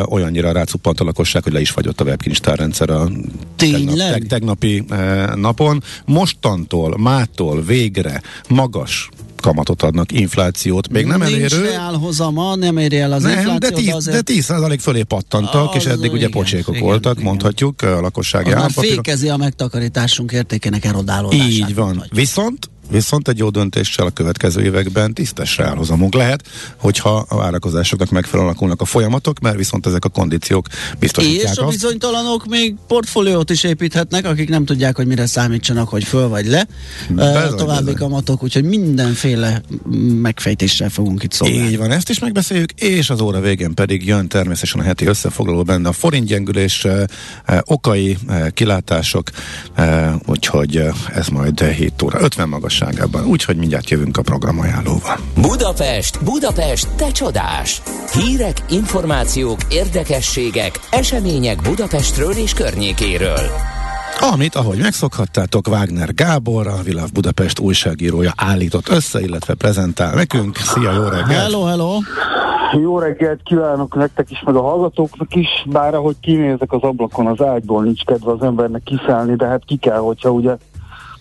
olyannyira 0.05 0.51
rácuppant 0.51 0.99
a 0.99 1.03
lakosság, 1.03 1.42
hogy 1.43 1.53
le 1.53 1.61
is 1.61 1.69
fagyott 1.69 2.01
a 2.01 2.03
webkincstárrendszer 2.03 2.89
a 2.89 3.09
tegnap, 3.55 3.97
teg, 3.97 4.27
tegnapi 4.27 4.83
napon. 5.35 5.83
Mostantól, 6.05 6.97
mától 6.97 7.61
végre 7.61 8.21
magas 8.49 9.09
kamatot 9.43 9.81
adnak, 9.81 10.11
inflációt. 10.11 10.89
Még 10.89 11.05
nem 11.05 11.19
Nincs 11.19 11.33
elérő. 11.33 11.61
reálhozama, 11.61 12.55
nem 12.55 12.77
éri 12.77 12.99
el 12.99 13.11
az 13.11 13.21
nem, 13.21 13.31
inflációt. 13.31 13.59
De 13.59 13.69
10, 13.69 13.85
de, 13.85 13.95
azért... 13.95 14.15
de 14.15 14.21
10 14.21 14.43
százalék 14.43 14.79
fölé 14.79 15.03
pattantak, 15.03 15.69
az 15.69 15.75
és 15.75 15.85
eddig 15.85 16.11
ugye 16.11 16.17
igen, 16.17 16.31
pocsékok 16.31 16.75
igen, 16.75 16.87
voltak, 16.87 17.13
igen. 17.13 17.25
mondhatjuk, 17.25 17.81
a 17.81 18.01
lakossági 18.01 18.51
állampapírok. 18.51 18.95
fékezi 19.05 19.29
a 19.29 19.37
megtakarításunk 19.37 20.31
értékének 20.31 20.85
erodálódását. 20.85 21.49
Így 21.49 21.75
van. 21.75 21.85
Mondhatjuk. 21.85 22.15
Viszont 22.15 22.69
Viszont 22.93 23.27
egy 23.27 23.37
jó 23.37 23.49
döntéssel 23.49 24.05
a 24.05 24.09
következő 24.09 24.63
években 24.63 25.13
tisztes 25.13 25.57
reálhozamunk 25.57 26.13
lehet, 26.13 26.47
hogyha 26.77 27.25
a 27.29 27.35
várakozásoknak 27.35 28.09
megfelelően 28.09 28.47
alakulnak 28.47 28.81
a 28.81 28.85
folyamatok, 28.85 29.39
mert 29.39 29.55
viszont 29.55 29.85
ezek 29.85 30.05
a 30.05 30.09
kondíciók 30.09 30.67
biztosítják 30.99 31.51
És 31.51 31.57
a 31.57 31.67
bizonytalanok 31.67 32.45
még 32.45 32.75
portfóliót 32.87 33.49
is 33.49 33.63
építhetnek, 33.63 34.25
akik 34.25 34.49
nem 34.49 34.65
tudják, 34.65 34.95
hogy 34.95 35.07
mire 35.07 35.25
számítsanak, 35.25 35.89
hogy 35.89 36.03
föl 36.03 36.27
vagy 36.27 36.45
le. 36.45 36.67
Bezony, 37.09 37.57
további 37.57 37.83
bezony. 37.83 37.95
kamatok, 37.95 38.43
úgyhogy 38.43 38.63
mindenféle 38.63 39.61
megfejtéssel 40.21 40.89
fogunk 40.89 41.23
itt 41.23 41.31
szólni. 41.31 41.55
Így 41.55 41.77
van, 41.77 41.91
ezt 41.91 42.09
is 42.09 42.19
megbeszéljük, 42.19 42.71
és 42.71 43.09
az 43.09 43.21
óra 43.21 43.39
végén 43.39 43.73
pedig 43.73 44.05
jön 44.05 44.27
természetesen 44.27 44.79
a 44.79 44.83
heti 44.83 45.05
összefoglaló 45.05 45.63
benne 45.63 45.87
a 45.87 45.93
forintgyengülés 45.93 46.87
okai, 47.63 48.17
kilátások, 48.53 49.29
úgyhogy 50.25 50.83
ez 51.13 51.27
majd 51.27 51.61
7 51.63 52.01
óra 52.01 52.21
50 52.21 52.49
magas 52.49 52.81
magasságában. 52.83 53.25
Úgyhogy 53.25 53.57
mindjárt 53.57 53.89
jövünk 53.89 54.17
a 54.17 54.21
programajánlóval. 54.21 55.17
Budapest, 55.41 56.23
Budapest, 56.23 56.87
te 56.95 57.11
csodás! 57.11 57.81
Hírek, 58.13 58.57
információk, 58.69 59.57
érdekességek, 59.69 60.79
események 60.91 61.61
Budapestről 61.61 62.31
és 62.31 62.53
környékéről. 62.53 63.49
Amit, 64.33 64.55
ahogy 64.55 64.77
megszokhattátok, 64.77 65.67
Wagner 65.67 66.13
Gábor, 66.13 66.67
a 66.67 66.81
Világ 66.83 67.11
Budapest 67.13 67.59
újságírója 67.59 68.31
állított 68.35 68.89
össze, 68.89 69.19
illetve 69.19 69.53
prezentál 69.53 70.13
nekünk. 70.15 70.57
Szia, 70.57 70.91
jó 70.91 71.03
reggelt! 71.03 71.41
Hello, 71.41 71.63
hello! 71.63 71.97
Jó 72.81 72.99
reggelt 72.99 73.39
kívánok 73.43 73.95
nektek 73.95 74.31
is, 74.31 74.41
meg 74.45 74.55
a 74.55 74.61
hallgatóknak 74.61 75.35
is, 75.35 75.47
bár 75.65 75.93
ahogy 75.93 76.15
kinézek 76.21 76.71
az 76.71 76.81
ablakon 76.81 77.27
az 77.27 77.41
ágyból, 77.41 77.83
nincs 77.83 78.03
kedve 78.03 78.31
az 78.31 78.41
embernek 78.41 78.83
kiszállni, 78.83 79.35
de 79.35 79.45
hát 79.45 79.65
ki 79.65 79.77
kell, 79.77 79.97
hogyha 79.97 80.29
ugye 80.29 80.57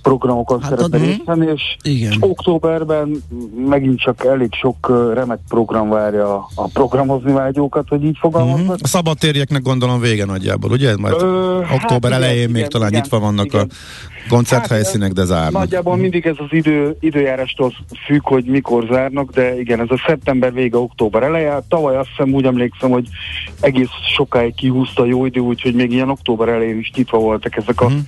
programokon 0.03 0.61
hát 0.61 0.71
szeretne 0.71 0.99
részt 0.99 1.25
venni, 1.25 1.47
és, 1.55 1.77
és 1.83 2.17
októberben 2.21 3.23
megint 3.67 4.01
csak 4.01 4.25
elég 4.25 4.55
sok 4.55 5.11
remek 5.15 5.39
program 5.49 5.89
várja 5.89 6.35
a 6.55 6.69
programozni 6.73 7.33
vágyókat, 7.33 7.89
hogy 7.89 8.05
így 8.05 8.17
fogalmaznak. 8.21 8.65
Mm-hmm. 8.65 8.75
A 8.83 8.87
szabadtérjeknek 8.87 9.63
gondolom 9.63 10.01
vége 10.01 10.25
nagyjából, 10.25 10.71
ugye? 10.71 10.97
Majd 10.97 11.23
Ö, 11.23 11.59
október 11.59 12.11
hát 12.11 12.21
elején 12.21 12.37
igen, 12.37 12.51
még 12.51 12.59
igen, 12.59 12.71
talán 12.71 12.89
igen, 12.89 13.01
nyitva 13.01 13.19
vannak 13.19 13.45
igen. 13.45 13.71
a 13.71 14.29
koncerthelyszínek, 14.29 15.13
de 15.13 15.25
zárnak. 15.25 15.53
Nagyjából 15.53 15.97
mindig 15.97 16.27
ez 16.27 16.37
az 16.39 16.49
idő, 16.51 16.97
időjárástól 17.01 17.73
függ, 18.07 18.23
hogy 18.23 18.45
mikor 18.45 18.87
zárnak, 18.91 19.31
de 19.31 19.61
igen, 19.61 19.81
ez 19.81 19.91
a 19.91 20.03
szeptember 20.07 20.53
vége, 20.53 20.77
október 20.77 21.23
eleje. 21.23 21.63
Tavaly 21.69 21.97
azt 21.97 22.09
hiszem 22.09 22.35
úgy 22.35 22.45
emlékszem, 22.45 22.91
hogy 22.91 23.09
egész 23.61 23.89
sokáig 24.15 24.55
kihúzta 24.55 25.05
jó 25.05 25.27
idő, 25.27 25.41
úgyhogy 25.41 25.75
még 25.75 25.93
ilyen 25.93 26.11
október 26.11 26.49
elején 26.49 26.79
is 26.79 26.91
nyitva 26.95 27.19
voltak 27.19 27.57
ezek 27.57 27.81
a 27.81 27.89
mm 27.89 27.99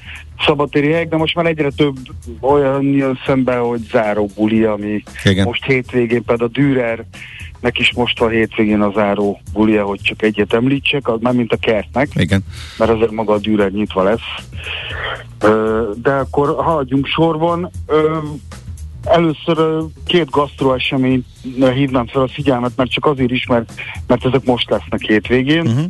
szabadtéri 0.41 0.91
helyek, 0.91 1.09
de 1.09 1.16
most 1.16 1.35
már 1.35 1.47
egyre 1.47 1.70
több 1.70 1.97
olyan 2.41 2.82
jön 2.82 3.18
szembe, 3.26 3.57
hogy 3.57 3.80
záró 3.80 4.30
buli, 4.35 4.62
ami 4.62 5.03
Igen. 5.24 5.47
most 5.47 5.64
hétvégén 5.64 6.24
például 6.24 6.49
a 6.49 6.53
Dürer 6.53 7.05
nek 7.64 7.78
is 7.78 7.93
most 7.93 8.18
van 8.18 8.30
hétvégén 8.30 8.80
a 8.80 8.93
záró 8.95 9.41
bulia, 9.53 9.85
hogy 9.85 10.01
csak 10.03 10.22
egyet 10.22 10.53
említsek, 10.53 11.09
az 11.09 11.20
már 11.20 11.32
mint 11.32 11.53
a 11.53 11.57
kertnek, 11.57 12.09
Igen. 12.14 12.45
mert 12.78 12.91
azért 12.91 13.11
maga 13.11 13.32
a 13.32 13.39
Dürer 13.39 13.70
nyitva 13.70 14.03
lesz. 14.03 14.45
De 16.03 16.12
akkor 16.12 16.55
haladjunk 16.64 17.07
sorban. 17.07 17.70
Először 19.05 19.82
két 20.07 20.30
gasztro 20.30 20.74
eseményt 20.74 21.26
hívnám 21.74 22.07
fel 22.07 22.22
a 22.22 22.28
figyelmet, 22.28 22.72
mert 22.76 22.91
csak 22.91 23.07
azért 23.07 23.30
is, 23.30 23.47
mert, 23.47 23.72
mert 24.07 24.24
ezek 24.24 24.45
most 24.45 24.70
lesznek 24.70 25.01
hétvégén. 25.01 25.66
Uh-huh. 25.66 25.85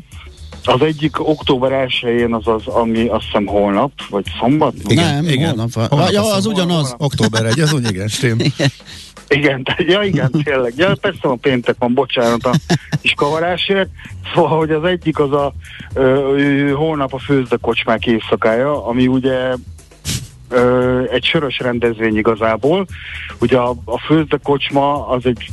Az 0.65 0.81
egyik 0.81 1.29
október 1.29 1.87
1-én 1.89 2.35
az 2.35 2.47
az, 2.47 2.67
ami 2.67 3.07
azt 3.07 3.25
hiszem 3.25 3.47
holnap, 3.47 3.93
vagy 4.09 4.25
szombat? 4.41 4.75
Igen, 4.87 5.15
nem, 5.15 5.29
igen. 5.29 5.49
holnap. 5.49 5.73
holnap 5.73 6.11
ja, 6.11 6.35
az 6.35 6.47
ugyanaz. 6.47 6.81
Holnap. 6.81 7.03
Október 7.03 7.45
1, 7.45 7.61
az 7.61 7.73
úgy 7.73 7.91
igen, 7.91 8.09
stém. 8.09 8.39
Igen, 9.29 9.67
ja 9.79 10.03
igen, 10.03 10.31
tényleg. 10.45 10.73
Ja, 10.77 10.95
persze 11.01 11.29
a 11.29 11.35
péntek 11.35 11.77
van, 11.79 11.95
bocsánat 11.95 12.45
a 12.45 12.53
kis 13.01 13.15
kavarásért. 13.17 13.89
Szóval, 14.35 14.59
hogy 14.59 14.71
az 14.71 14.85
egyik 14.85 15.19
az 15.19 15.33
a 15.33 15.55
ö, 15.95 16.73
holnap 16.77 17.13
a 17.15 17.19
főzdekocsmák 17.19 18.07
éjszakája, 18.07 18.87
ami 18.87 19.07
ugye 19.07 19.55
ö, 20.49 21.03
egy 21.11 21.25
sörös 21.25 21.59
rendezvény 21.59 22.17
igazából. 22.17 22.87
Ugye 23.41 23.59
a, 23.59 23.75
a 23.85 23.99
főzdekocsma 23.99 25.09
az 25.09 25.27
egy 25.27 25.51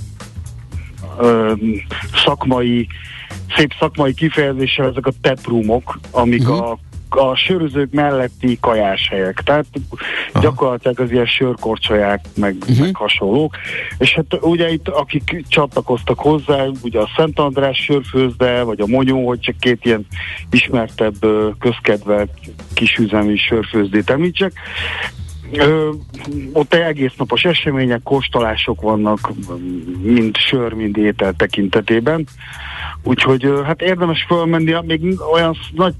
ö, 1.19 1.53
szakmai 2.25 2.87
szép 3.55 3.73
szakmai 3.79 4.13
kifejezéssel 4.13 4.87
ezek 4.87 5.05
a 5.05 5.11
teprumok, 5.21 5.99
amik 6.11 6.41
uh-huh. 6.41 6.69
a 6.69 6.77
a 7.15 7.35
sörözők 7.35 7.91
melletti 7.91 8.57
kajáshelyek. 8.61 9.41
Tehát 9.45 9.65
Aha. 10.31 10.43
gyakorlatilag 10.43 10.99
az 10.99 11.11
ilyen 11.11 11.25
sörkorcsolyák, 11.25 12.25
meg, 12.35 12.55
uh-huh. 12.59 12.79
meg 12.79 12.95
hasonlók. 12.95 13.55
És 13.97 14.13
hát 14.13 14.37
ugye 14.41 14.71
itt, 14.71 14.87
akik 14.87 15.43
csatlakoztak 15.47 16.19
hozzá, 16.19 16.65
ugye 16.83 16.99
a 16.99 17.09
Szent 17.15 17.39
András 17.39 17.77
sörfőzde, 17.77 18.63
vagy 18.63 18.81
a 18.81 18.87
Monyó, 18.87 19.27
hogy 19.27 19.39
csak 19.39 19.57
két 19.59 19.85
ilyen 19.85 20.05
ismertebb, 20.51 21.15
közkedvelt 21.59 22.29
kisüzemi 22.73 23.37
sörfőzdét 23.37 24.09
említsek. 24.09 24.53
Ö, 25.51 25.89
ott 26.53 26.73
egész 26.73 27.13
napos 27.17 27.43
események, 27.43 28.03
kóstolások 28.03 28.81
vannak, 28.81 29.31
mind 30.01 30.37
sör, 30.37 30.73
mind 30.73 30.97
étel 30.97 31.33
tekintetében. 31.33 32.27
Úgyhogy 33.03 33.47
hát 33.65 33.81
érdemes 33.81 34.25
fölmenni, 34.27 34.75
még 34.85 35.19
olyan 35.33 35.57
nagy 35.71 35.93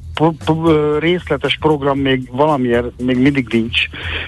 részletes 1.00 1.58
program 1.60 2.00
még 2.00 2.30
valamiért 2.32 3.02
még 3.02 3.18
mindig 3.18 3.48
nincs, 3.52 3.80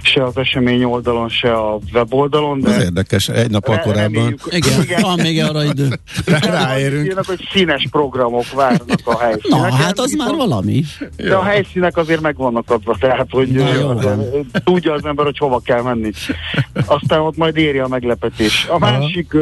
se 0.02 0.24
az 0.24 0.38
esemény 0.38 0.84
oldalon, 0.84 1.30
se 1.30 1.54
a 1.54 1.80
weboldalon. 1.94 2.60
De 2.60 2.70
Ez 2.70 2.84
érdekes, 2.84 3.30
egy 3.30 3.50
nap 3.50 3.82
korábban. 3.82 4.40
Igen, 4.50 4.82
igen, 4.82 5.02
van 5.02 5.20
még 5.20 5.44
arra 5.44 5.64
idő. 5.64 5.88
Ráérünk. 6.42 7.06
Ilyenek, 7.06 7.26
hogy 7.26 7.48
színes 7.52 7.88
programok 7.92 8.52
várnak 8.52 9.00
a 9.04 9.20
helyszínek. 9.20 9.60
Na, 9.60 9.76
hát 9.76 10.00
az 10.00 10.12
már 10.12 10.36
valami. 10.36 10.84
De 11.18 11.36
a 11.36 11.44
helyszínek 11.44 11.98
azért 11.98 12.22
meg 12.22 12.36
vannak 12.36 12.72
adva, 12.72 12.96
tehát 13.00 13.28
hogy 13.30 13.54
jó, 13.54 13.94
tudja 14.64 14.94
az 14.94 15.02
ember, 15.14 15.26
hogy 15.26 15.38
hova 15.38 15.60
kell 15.60 15.82
menni. 15.82 16.12
Aztán 16.86 17.20
ott 17.20 17.38
majd 17.38 17.58
éri 17.58 17.78
a 17.80 17.88
meglepetés. 17.88 18.68
A 18.70 18.78
másik 18.78 19.36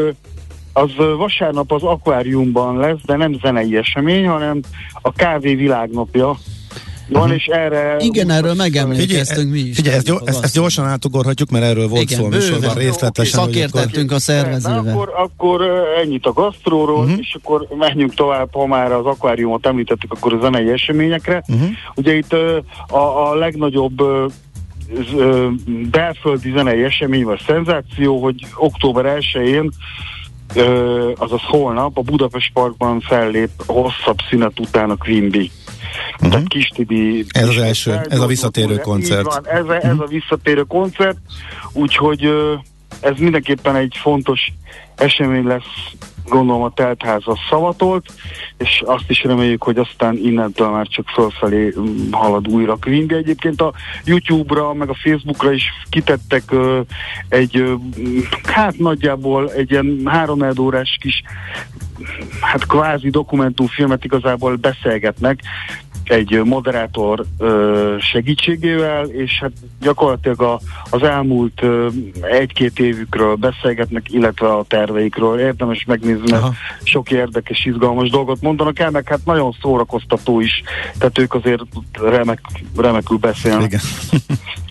az 0.73 0.91
vasárnap 1.17 1.71
az 1.71 1.83
akváriumban 1.83 2.77
lesz, 2.77 2.99
de 3.05 3.15
nem 3.15 3.37
zenei 3.41 3.77
esemény, 3.77 4.27
hanem 4.27 4.59
a 5.01 5.11
kávé 5.11 5.55
világnapja 5.55 6.37
van, 7.11 7.21
uh-huh. 7.21 7.35
és 7.35 7.45
erre... 7.45 7.95
Igen, 7.99 8.29
erről 8.29 8.53
megemlékeztünk 8.53 9.51
mi 9.51 9.59
is. 9.59 9.75
Figyelj, 9.75 9.95
ezt, 9.95 10.21
ezt, 10.25 10.43
ezt 10.43 10.53
gyorsan 10.53 10.85
átugorhatjuk, 10.85 11.49
mert 11.49 11.63
erről 11.63 11.87
volt 11.87 12.01
Igen, 12.01 12.17
szó 12.17 12.27
műsorban 12.27 12.73
részletesen. 12.75 13.43
Szakértettünk 13.43 14.11
a 14.11 14.19
szervezővel. 14.19 14.87
Akkor, 14.87 15.11
akkor 15.15 15.61
ennyit 16.01 16.25
a 16.25 16.33
gasztróról, 16.33 17.03
uh-huh. 17.03 17.19
és 17.19 17.37
akkor 17.41 17.67
menjünk 17.77 18.13
tovább, 18.13 18.53
ha 18.53 18.65
már 18.65 18.91
az 18.91 19.05
akváriumot 19.05 19.65
említettük, 19.65 20.11
akkor 20.11 20.33
a 20.33 20.39
zenei 20.41 20.69
eseményekre. 20.69 21.43
Uh-huh. 21.47 21.69
Ugye 21.95 22.15
itt 22.15 22.33
a, 22.87 23.31
a 23.31 23.35
legnagyobb 23.35 24.01
belföldi 25.91 26.51
zenei 26.51 26.83
esemény, 26.83 27.23
vagy 27.23 27.41
szenzáció, 27.47 28.21
hogy 28.21 28.47
október 28.55 29.17
1-én 29.19 29.71
azaz 31.15 31.41
holnap 31.41 31.97
a 31.97 32.01
Budapest 32.01 32.51
Parkban 32.53 32.99
fellép 32.99 33.49
hosszabb 33.65 34.17
szünet 34.29 34.59
után 34.59 34.89
a 34.89 34.95
Queen 34.95 35.29
Bee. 35.29 35.47
Uh-huh. 36.13 36.29
Tehát 36.29 36.47
Kis 36.47 36.67
Tibi... 36.67 37.25
Ez 37.29 37.47
az 37.47 37.57
első, 37.57 37.99
ez 38.09 38.19
a 38.19 38.25
visszatérő 38.25 38.75
koncert. 38.75 39.25
Van, 39.25 39.47
ez, 39.47 39.65
a, 39.65 39.75
ez 39.75 39.83
uh-huh. 39.83 40.01
a 40.01 40.07
visszatérő 40.07 40.63
koncert, 40.63 41.17
úgyhogy 41.73 42.29
ez 42.99 43.17
mindenképpen 43.17 43.75
egy 43.75 43.97
fontos 44.01 44.53
esemény 44.95 45.45
lesz 45.45 45.93
gondolom 46.27 46.61
a 46.61 46.73
teltháza 46.73 47.37
szavatolt, 47.49 48.13
és 48.57 48.83
azt 48.85 49.09
is 49.09 49.23
reméljük, 49.23 49.63
hogy 49.63 49.77
aztán 49.77 50.17
innentől 50.17 50.69
már 50.69 50.87
csak 50.87 51.07
fölfelé 51.07 51.73
mm, 51.79 52.11
halad 52.11 52.47
újra 52.47 52.75
Queen. 52.75 53.05
Egyébként 53.09 53.61
a 53.61 53.73
YouTube-ra, 54.05 54.73
meg 54.73 54.89
a 54.89 54.97
Facebookra 55.03 55.51
is 55.51 55.63
kitettek 55.89 56.51
ö, 56.51 56.81
egy, 57.29 57.57
ö, 57.57 57.73
mm, 57.99 58.19
hát 58.43 58.77
nagyjából 58.77 59.51
egy 59.51 59.71
ilyen 59.71 60.01
három 60.05 60.39
órás 60.59 60.97
kis 61.01 61.23
hát 62.41 62.65
kvázi 62.65 63.09
dokumentumfilmet 63.09 64.03
igazából 64.03 64.55
beszélgetnek 64.55 65.41
egy 66.03 66.41
moderátor 66.43 67.25
ö, 67.37 67.95
segítségével, 67.99 69.05
és 69.05 69.39
hát 69.39 69.51
gyakorlatilag 69.81 70.41
a, 70.41 70.59
az 70.89 71.03
elmúlt 71.03 71.61
ö, 71.61 71.87
egy-két 72.21 72.79
évükről 72.79 73.35
beszélgetnek, 73.35 74.11
illetve 74.11 74.47
a 74.47 74.65
terveikről. 74.67 75.39
Érdemes 75.39 75.85
megnézni, 75.87 76.31
mert 76.31 76.43
Aha. 76.43 76.53
sok 76.83 77.11
érdekes, 77.11 77.65
izgalmas 77.65 78.09
dolgot 78.09 78.41
mondanak 78.41 78.79
el, 78.79 78.91
meg 78.91 79.07
hát 79.07 79.25
nagyon 79.25 79.55
szórakoztató 79.61 80.39
is, 80.39 80.63
tehát 80.97 81.17
ők 81.17 81.33
azért 81.33 81.61
remek, 82.01 82.39
remekül 82.75 83.17
beszélnek. 83.17 83.65
Igen. 83.65 83.81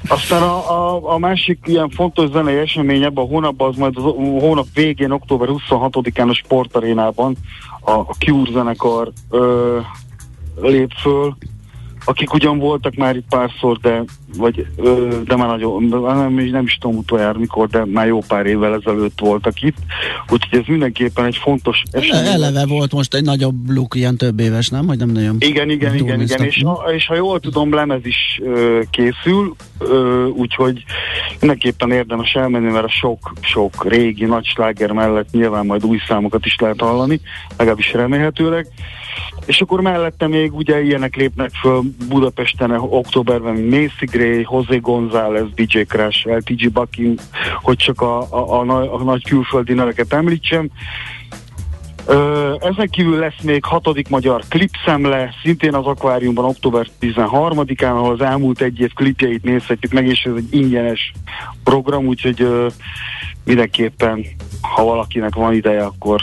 Aztán 0.08 0.42
a, 0.42 0.70
a, 0.70 1.12
a 1.12 1.18
másik 1.18 1.58
ilyen 1.64 1.88
fontos 1.88 2.30
zenei 2.30 2.56
esemény 2.56 3.02
ebben 3.02 3.24
a 3.24 3.26
hónapban, 3.26 3.68
az 3.68 3.76
majd 3.76 3.96
o- 3.98 4.40
hónap 4.40 4.66
végén, 4.74 5.10
október 5.10 5.48
26-án 5.50 6.28
a 6.28 6.34
sportarénában 6.34 7.36
a, 7.80 7.90
a 7.90 8.14
Cure 8.18 8.50
zenekar 8.52 9.12
ö, 9.30 9.78
lép 10.62 10.92
föl, 10.92 11.36
akik 12.04 12.34
ugyan 12.34 12.58
voltak 12.58 12.94
már 12.94 13.16
itt 13.16 13.26
párszor, 13.28 13.78
de, 13.78 14.04
vagy, 14.36 14.66
de 15.24 15.36
már 15.36 15.48
nagyon, 15.48 15.82
nem, 15.82 16.34
nem 16.34 16.64
is 16.64 16.78
tudom 16.80 16.96
utoljára 16.96 17.38
mikor, 17.38 17.68
de 17.68 17.84
már 17.84 18.06
jó 18.06 18.18
pár 18.28 18.46
évvel 18.46 18.74
ezelőtt 18.74 19.20
voltak 19.20 19.62
itt, 19.62 19.76
úgyhogy 20.28 20.58
ez 20.58 20.64
mindenképpen 20.66 21.24
egy 21.24 21.36
fontos 21.36 21.82
esemény. 21.90 22.26
Eleve 22.26 22.66
volt 22.66 22.92
most 22.92 23.14
egy 23.14 23.24
nagyobb 23.24 23.70
luk, 23.70 23.94
ilyen 23.94 24.16
több 24.16 24.40
éves, 24.40 24.68
nem? 24.68 24.86
Hogy 24.86 24.98
nem 24.98 25.10
nagyon 25.10 25.36
Igen, 25.38 25.70
igen, 25.70 25.94
igen, 25.94 26.20
igen, 26.20 26.42
és, 26.42 26.62
ha, 26.64 26.92
és 26.94 27.06
ha 27.06 27.14
jól 27.14 27.40
tudom, 27.40 27.74
lemez 27.74 28.06
is 28.06 28.40
ö, 28.42 28.80
készül, 28.90 29.54
ö, 29.78 30.24
úgyhogy 30.26 30.84
mindenképpen 31.40 31.90
érdemes 31.90 32.32
elmenni, 32.32 32.70
mert 32.70 32.84
a 32.84 32.90
sok-sok 32.90 33.88
régi 33.88 34.24
nagy 34.24 34.44
sláger 34.44 34.92
mellett 34.92 35.30
nyilván 35.30 35.66
majd 35.66 35.84
új 35.84 35.98
számokat 36.08 36.46
is 36.46 36.56
lehet 36.58 36.80
hallani, 36.80 37.20
legalábbis 37.56 37.92
remélhetőleg. 37.92 38.66
És 39.46 39.60
akkor 39.60 39.80
mellette 39.80 40.28
még 40.28 40.54
ugye 40.54 40.82
ilyenek 40.82 41.16
lépnek 41.16 41.50
föl 41.50 41.82
Budapesten 42.08 42.70
októberben, 42.70 43.54
mint 43.54 43.70
Macy 43.70 44.04
Gray, 44.04 44.46
José 44.50 44.78
González, 44.78 45.46
DJ 45.54 45.80
Crash, 45.80 46.26
LTG 46.26 46.72
Bucking, 46.72 47.18
hogy 47.62 47.76
csak 47.76 48.00
a, 48.00 48.26
a, 48.30 48.60
a, 48.60 48.94
a 48.94 49.02
nagy 49.02 49.24
külföldi 49.24 49.72
neveket 49.72 50.12
említsem. 50.12 50.70
Ezen 52.60 52.88
kívül 52.90 53.18
lesz 53.18 53.40
még 53.42 53.64
hatodik 53.64 54.08
magyar 54.08 54.42
klipszemle, 54.48 55.34
szintén 55.42 55.74
az 55.74 55.86
akváriumban 55.86 56.44
október 56.44 56.86
13-án, 57.00 57.92
ahol 57.92 58.12
az 58.12 58.20
elmúlt 58.20 58.60
egy 58.60 58.80
év 58.80 58.92
klipjeit 58.92 59.42
nézhetjük 59.42 59.92
meg, 59.92 60.06
és 60.06 60.22
ez 60.22 60.32
egy 60.36 60.46
ingyenes 60.50 61.12
program, 61.64 62.06
úgyhogy 62.06 62.48
mindenképpen, 63.44 64.26
ha 64.60 64.84
valakinek 64.84 65.34
van 65.34 65.54
ideje, 65.54 65.84
akkor 65.84 66.22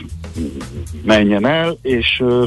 menjen 1.04 1.46
el, 1.46 1.78
és 1.82 2.20
ö, 2.20 2.46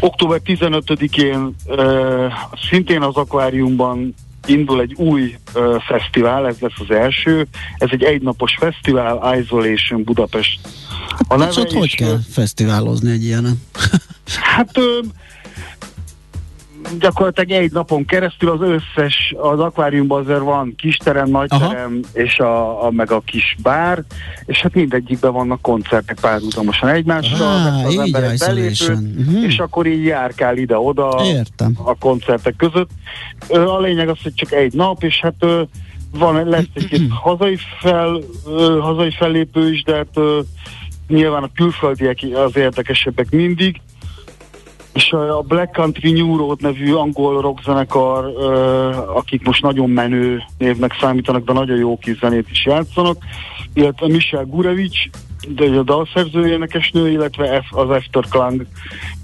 október 0.00 0.40
15-én 0.44 1.54
ö, 1.66 2.26
szintén 2.70 3.02
az 3.02 3.16
akváriumban 3.16 4.14
indul 4.46 4.80
egy 4.80 4.94
új 4.94 5.36
ö, 5.54 5.76
fesztivál, 5.86 6.46
ez 6.46 6.56
lesz 6.58 6.80
az 6.88 6.90
első. 6.90 7.46
Ez 7.78 7.88
egy 7.92 8.02
egynapos 8.02 8.56
fesztivál, 8.58 9.38
Isolation 9.40 10.02
Budapest. 10.04 10.60
A 11.28 11.40
Hát 11.40 11.56
ott 11.56 11.72
hogy 11.72 11.96
kell 11.96 12.18
fesztiválozni 12.30 13.10
egy 13.10 13.24
ilyenen? 13.24 13.62
Hát 14.54 14.76
ö, 14.76 14.98
gyakorlatilag 17.00 17.50
egy 17.62 17.72
napon 17.72 18.04
keresztül 18.04 18.50
az 18.50 18.60
összes, 18.60 19.34
az 19.40 19.60
akváriumban 19.60 20.20
azért 20.24 20.40
van 20.40 20.74
kisterem, 20.76 21.28
nagyterem, 21.30 22.00
és 22.12 22.38
a, 22.38 22.84
a, 22.86 22.90
meg 22.90 23.10
a 23.10 23.20
kis 23.24 23.56
bár, 23.62 24.02
és 24.44 24.60
hát 24.60 24.74
mindegyikben 24.74 25.32
vannak 25.32 25.62
koncertek 25.62 26.20
párhuzamosan 26.20 26.88
egymással, 26.88 27.62
mert 27.62 27.86
az 27.86 27.92
így 27.92 27.98
emberek 27.98 28.32
isolation. 28.32 28.96
belépők, 29.02 29.26
Mhm. 29.26 29.44
és 29.44 29.58
akkor 29.58 29.86
így 29.86 30.04
járkál 30.04 30.56
ide-oda 30.56 31.20
Értem. 31.24 31.72
a 31.84 31.94
koncertek 31.98 32.56
között. 32.56 32.90
A 33.48 33.80
lényeg 33.80 34.08
az, 34.08 34.18
hogy 34.22 34.34
csak 34.34 34.52
egy 34.52 34.72
nap, 34.72 35.02
és 35.02 35.20
hát 35.20 35.44
van, 36.10 36.48
lesz 36.48 36.64
egy 36.74 37.06
hazai, 37.10 37.58
fel, 37.80 38.20
hazai 38.80 39.10
fellépő 39.10 39.72
is, 39.72 39.82
de 39.82 39.94
hát 39.96 40.18
nyilván 41.08 41.42
a 41.42 41.50
külföldiek 41.54 42.18
az 42.34 42.56
érdekesebbek 42.56 43.30
mindig, 43.30 43.80
és 44.96 45.12
a 45.12 45.40
Black 45.40 45.72
Country 45.72 46.12
New 46.12 46.36
Road 46.36 46.60
nevű 46.60 46.92
angol 46.92 47.40
rockzenekar, 47.40 48.24
akik 49.14 49.44
most 49.44 49.62
nagyon 49.62 49.90
menő 49.90 50.42
névnek 50.58 50.96
számítanak, 51.00 51.44
de 51.44 51.52
nagyon 51.52 51.76
jó 51.76 51.98
kis 51.98 52.18
zenét 52.18 52.50
is 52.50 52.66
játszanak, 52.66 53.16
illetve 53.74 54.06
Michel 54.06 54.44
Gurevics, 54.44 54.98
de 55.48 55.64
a 55.64 55.82
dalszerző 55.82 56.48
énekesnő, 56.48 57.10
illetve 57.10 57.62
F, 57.62 57.76
az 57.76 57.90
After 57.90 58.24
Klang 58.30 58.66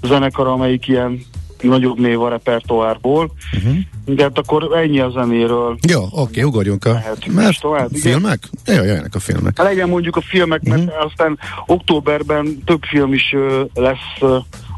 zenekar, 0.01 0.47
amelyik 0.47 0.87
ilyen 0.87 1.19
nagyobb 1.61 1.99
név 1.99 2.21
a 2.21 2.29
repertoárból. 2.29 3.31
Uh-huh. 3.57 3.75
De 4.05 4.23
hát 4.23 4.37
akkor 4.37 4.77
ennyi 4.77 4.99
a 4.99 5.09
zenéről. 5.09 5.77
Jó, 5.87 6.03
oké, 6.11 6.41
ugorjunk 6.41 6.85
a... 6.85 7.01
Mert 7.31 7.61
tovább, 7.61 7.89
filmek? 7.93 8.49
Jó, 8.65 8.73
jöjjenek 8.73 9.15
a 9.15 9.19
filmek. 9.19 9.57
Hát 9.57 9.67
legyen 9.67 9.89
mondjuk 9.89 10.15
a 10.15 10.21
filmek, 10.21 10.63
mert 10.63 10.83
uh-huh. 10.83 11.05
aztán 11.05 11.39
októberben 11.65 12.63
több 12.65 12.81
film 12.83 13.13
is 13.13 13.35
lesz 13.73 14.21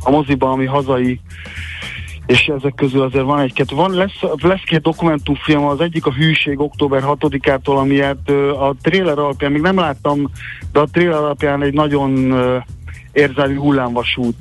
a 0.05 0.11
moziban, 0.11 0.51
ami 0.51 0.65
hazai, 0.65 1.19
és 2.25 2.51
ezek 2.57 2.75
közül 2.75 3.01
azért 3.01 3.23
van 3.23 3.39
egy-kettő. 3.39 3.75
Van, 3.75 3.91
lesz, 3.91 4.19
lesz 4.41 4.63
két 4.65 4.81
dokumentumfilm, 4.81 5.65
az 5.65 5.79
egyik 5.81 6.05
a 6.05 6.13
Hűség 6.13 6.59
október 6.59 7.01
6-ától, 7.05 7.77
amiért 7.77 8.29
ö, 8.29 8.51
a 8.51 8.75
trailer 8.81 9.17
alapján, 9.17 9.51
még 9.51 9.61
nem 9.61 9.77
láttam, 9.77 10.31
de 10.71 10.79
a 10.79 10.87
trailer 10.91 11.17
alapján 11.17 11.63
egy 11.63 11.73
nagyon 11.73 12.33
érzelmi 13.11 13.55
hullámvasút 13.55 14.35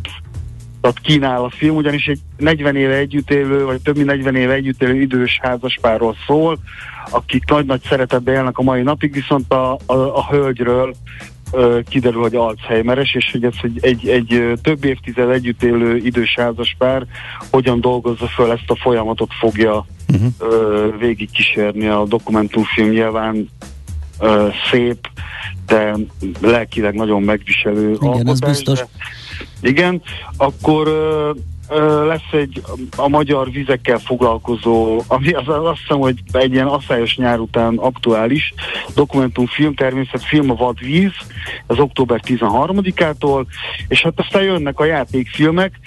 tehát 0.85 1.01
kínál 1.01 1.45
a 1.45 1.51
film, 1.51 1.77
ugyanis 1.77 2.07
egy 2.07 2.21
40 2.37 2.77
éve 2.77 2.95
együtt 2.95 3.31
élő, 3.31 3.65
vagy 3.65 3.81
több 3.83 3.97
mint 3.97 4.07
40 4.07 4.35
éve 4.35 4.53
együtt 4.53 4.83
élő 4.83 5.01
idős 5.01 5.39
házaspárról 5.43 6.17
szól, 6.27 6.59
akik 7.11 7.49
nagy-nagy 7.49 7.83
szeretetben 7.83 8.35
élnek 8.35 8.59
a 8.59 8.63
mai 8.63 8.83
napig, 8.83 9.13
viszont 9.13 9.53
a, 9.53 9.73
a, 9.87 9.95
a 9.95 10.27
hölgyről 10.31 10.95
kiderül, 11.89 12.21
hogy 12.21 12.35
Alzheimeres, 12.35 13.15
és 13.15 13.29
hogy 13.33 13.45
ez 13.45 13.53
egy, 13.63 13.79
egy, 13.81 14.09
egy 14.09 14.59
több 14.63 14.85
évtized 14.85 15.29
együtt 15.31 15.63
élő 15.63 15.97
idős 15.97 16.35
házaspár 16.37 17.07
hogyan 17.51 17.81
dolgozza 17.81 18.27
föl 18.27 18.51
ezt 18.53 18.65
a 18.71 18.77
folyamatot 18.77 19.31
fogja 19.39 19.87
Uh-huh. 20.13 20.99
végigkísérni 20.99 21.87
a 21.87 22.05
dokumentumfilm 22.05 22.89
nyilván 22.89 23.49
ö, 24.21 24.49
szép, 24.71 25.09
de 25.67 25.95
lelkileg 26.41 26.95
nagyon 26.95 27.23
megviselő 27.23 27.91
Igen, 27.91 28.11
ez 28.11 28.27
alkotás, 28.27 28.51
biztos. 28.51 28.79
de- 28.79 28.89
igen, 29.69 30.03
akkor 30.37 30.87
ö, 30.87 31.31
lesz 32.07 32.33
egy 32.33 32.63
a 32.97 33.09
magyar 33.09 33.51
vizekkel 33.51 33.99
foglalkozó, 33.99 35.03
ami 35.07 35.33
az, 35.33 35.49
az 35.49 35.65
azt 35.65 35.79
hiszem, 35.81 35.99
hogy 35.99 36.19
egy 36.33 36.53
ilyen 36.53 36.67
asszályos 36.67 37.17
nyár 37.17 37.39
után 37.39 37.77
aktuális 37.77 38.55
dokumentumfilm, 38.95 39.75
természetfilm 39.75 40.51
a 40.51 40.55
Vadvíz, 40.55 41.13
ez 41.67 41.79
október 41.79 42.21
13-ától, 42.27 43.47
és 43.89 44.03
hát 44.03 44.13
aztán 44.17 44.43
jönnek 44.43 44.81
a 44.81 44.85
játékfilmek, 44.85 45.81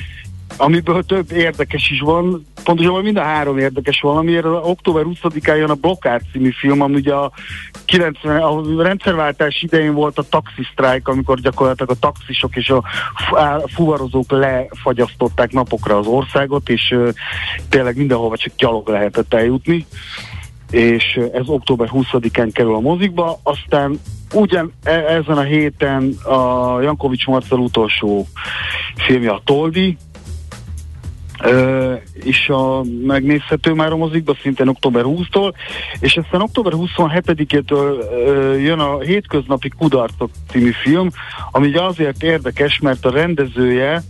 amiből 0.58 1.04
több 1.04 1.32
érdekes 1.32 1.90
is 1.90 2.00
van, 2.00 2.46
pontosabban 2.64 3.04
mind 3.04 3.18
a 3.18 3.22
három 3.22 3.58
érdekes 3.58 4.02
van, 4.02 4.18
amiért 4.18 4.46
az 4.46 4.60
október 4.64 5.06
20-án 5.06 5.58
jön 5.58 5.70
a 5.70 5.74
Blokkád 5.74 6.22
című 6.32 6.50
film, 6.50 6.82
ami 6.82 6.96
ugye 6.96 7.14
a 7.14 7.32
90, 7.86 8.42
a 8.42 8.84
rendszerváltás 8.84 9.62
idején 9.62 9.94
volt 9.94 10.18
a 10.18 10.26
taxisztrájk, 10.30 11.08
amikor 11.08 11.40
gyakorlatilag 11.40 11.92
a 11.92 12.00
taxisok 12.00 12.56
és 12.56 12.70
a 12.70 12.84
fuvarozók 13.66 14.32
lefagyasztották 14.32 15.52
napokra 15.52 15.98
az 15.98 16.08
országot, 16.08 16.70
és 16.70 16.92
ö, 16.92 17.10
tényleg 17.70 17.98
mindenhova 17.98 18.38
csak 18.38 18.54
gyalog 18.58 18.90
lehetett 18.90 19.34
eljutni. 19.34 19.86
És 20.72 21.20
ez 21.34 21.48
október 21.48 21.90
20-án 21.92 22.50
kerül 22.54 22.76
a 22.76 22.80
mozikba, 22.80 23.40
aztán 23.44 24.00
ugyan 24.34 24.74
e- 24.84 25.06
ezen 25.06 25.38
a 25.38 25.42
héten 25.42 26.14
a 26.24 26.82
Jankovics 26.82 27.26
Marcel 27.28 27.58
utolsó 27.58 28.28
filmje 28.96 29.32
a 29.32 29.42
Toldi, 29.46 29.98
És 32.24 32.50
a 32.50 32.84
megnézhető 33.04 33.74
már 33.74 33.92
a 33.92 33.98
mozikba, 33.98 34.36
szintén 34.42 34.68
október 34.68 35.04
20-tól, 35.06 35.54
és 36.00 36.18
aztán 36.18 36.42
október 36.42 36.74
27-től 36.76 38.10
ö, 38.12 38.56
jön 38.56 38.80
a 38.80 39.00
Hétköznapi 39.00 39.70
Kudarcok 39.78 40.30
című 40.52 40.72
film, 40.84 41.10
ami 41.52 41.74
azért 41.74 42.24
érdekes, 42.24 42.80
mert 42.80 43.06
a 43.06 43.12
rendezője 43.12 44.04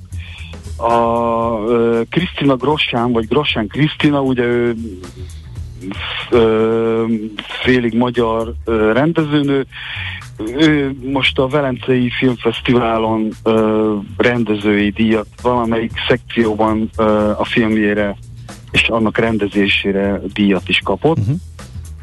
a 0.77 1.57
Krisztina 2.09 2.55
Grossán, 2.55 3.11
vagy 3.11 3.27
Grossán 3.27 3.67
Krisztina, 3.67 4.21
ugye 4.21 4.43
ő 4.43 4.75
ö, 6.29 7.05
félig 7.63 7.93
magyar 7.93 8.53
ö, 8.65 8.91
rendezőnő. 8.91 9.65
Ő 10.57 10.95
most 11.11 11.39
a 11.39 11.47
Velencei 11.47 12.09
Filmfesztiválon 12.09 13.29
ö, 13.43 13.95
rendezői 14.17 14.89
díjat 14.89 15.27
valamelyik 15.41 15.91
szekcióban 16.07 16.89
ö, 16.97 17.03
a 17.37 17.45
filmjére 17.45 18.15
és 18.71 18.87
annak 18.89 19.17
rendezésére 19.17 20.21
díjat 20.33 20.69
is 20.69 20.79
kapott. 20.83 21.17
Uh-huh. 21.17 21.35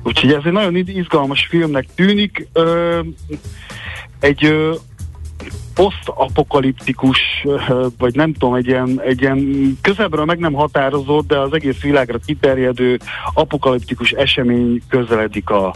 Úgyhogy 0.02 0.32
ez 0.32 0.42
egy 0.44 0.52
nagyon 0.52 0.76
izgalmas 0.76 1.46
filmnek 1.50 1.86
tűnik. 1.94 2.48
Ö, 2.52 3.00
egy 4.20 4.44
ö, 4.44 4.74
posztapokaliptikus, 5.74 7.46
vagy 7.98 8.14
nem 8.14 8.32
tudom, 8.32 8.54
egy 8.54 8.66
ilyen, 8.66 9.00
egy 9.04 9.20
ilyen 9.20 9.78
közelről 9.80 10.24
meg 10.24 10.38
nem 10.38 10.52
határozott, 10.52 11.26
de 11.26 11.38
az 11.38 11.52
egész 11.52 11.80
világra 11.80 12.18
kiterjedő 12.26 12.98
apokaliptikus 13.34 14.10
esemény 14.10 14.82
közeledik 14.88 15.50
a, 15.50 15.74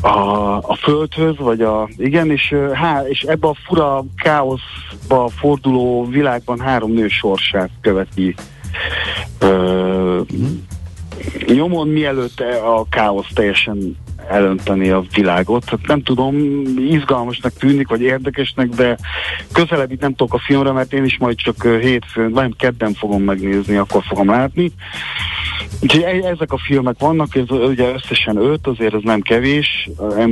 a, 0.00 0.56
a 0.56 0.74
földhöz, 0.74 1.36
vagy 1.36 1.60
a, 1.60 1.88
igen, 1.96 2.30
és, 2.30 2.54
há, 2.72 3.02
és 3.08 3.22
ebbe 3.22 3.48
a 3.48 3.56
fura 3.64 4.04
káoszba 4.16 5.28
forduló 5.28 6.06
világban 6.06 6.60
három 6.60 6.92
nő 6.92 7.08
sorsát 7.08 7.70
követi. 7.80 8.34
Ö, 9.38 10.20
nyomon, 11.46 11.88
mielőtt 11.88 12.40
a 12.64 12.86
káosz 12.90 13.28
teljesen 13.34 13.96
elönteni 14.28 14.90
a 14.90 15.04
világot. 15.14 15.64
Hát 15.68 15.86
nem 15.86 16.02
tudom, 16.02 16.36
izgalmasnak 16.76 17.52
tűnik, 17.52 17.88
vagy 17.88 18.02
érdekesnek, 18.02 18.68
de 18.68 18.96
közelebb 19.52 19.92
itt 19.92 20.00
nem 20.00 20.14
tudok 20.14 20.34
a 20.34 20.42
filmre, 20.46 20.72
mert 20.72 20.92
én 20.92 21.04
is 21.04 21.18
majd 21.18 21.36
csak 21.36 21.62
hétfőn, 21.62 22.30
vagy 22.30 22.56
kedden 22.56 22.92
fogom 22.92 23.22
megnézni, 23.22 23.76
akkor 23.76 24.02
fogom 24.02 24.28
látni. 24.28 24.72
Úgyhogy 25.82 26.02
e- 26.02 26.28
ezek 26.28 26.52
a 26.52 26.58
filmek 26.58 26.98
vannak, 26.98 27.36
ez 27.36 27.50
ugye 27.50 27.92
összesen 27.92 28.36
öt, 28.36 28.66
azért 28.66 28.94
ez 28.94 29.02
nem 29.02 29.20
kevés, 29.20 29.88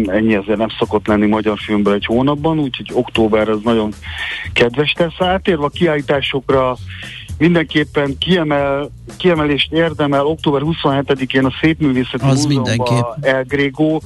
ennyi 0.06 0.34
azért 0.34 0.58
nem 0.58 0.68
szokott 0.78 1.06
lenni 1.06 1.26
magyar 1.26 1.58
filmben 1.58 1.94
egy 1.94 2.04
hónapban, 2.04 2.58
úgyhogy 2.58 2.90
október 2.92 3.48
az 3.48 3.60
nagyon 3.62 3.92
kedves 4.52 4.92
tesz. 4.92 5.14
Átérve 5.18 5.64
a 5.64 5.68
kiállításokra, 5.68 6.76
mindenképpen 7.38 8.18
kiemel, 8.18 8.90
kiemelést 9.16 9.72
érdemel 9.72 10.26
október 10.26 10.62
27-én 10.64 11.44
a 11.44 11.52
Szépművészeti 11.60 12.24
Az 12.24 12.44
Múzeumban. 12.44 13.04
El 13.20 13.44
Greco 13.44 13.98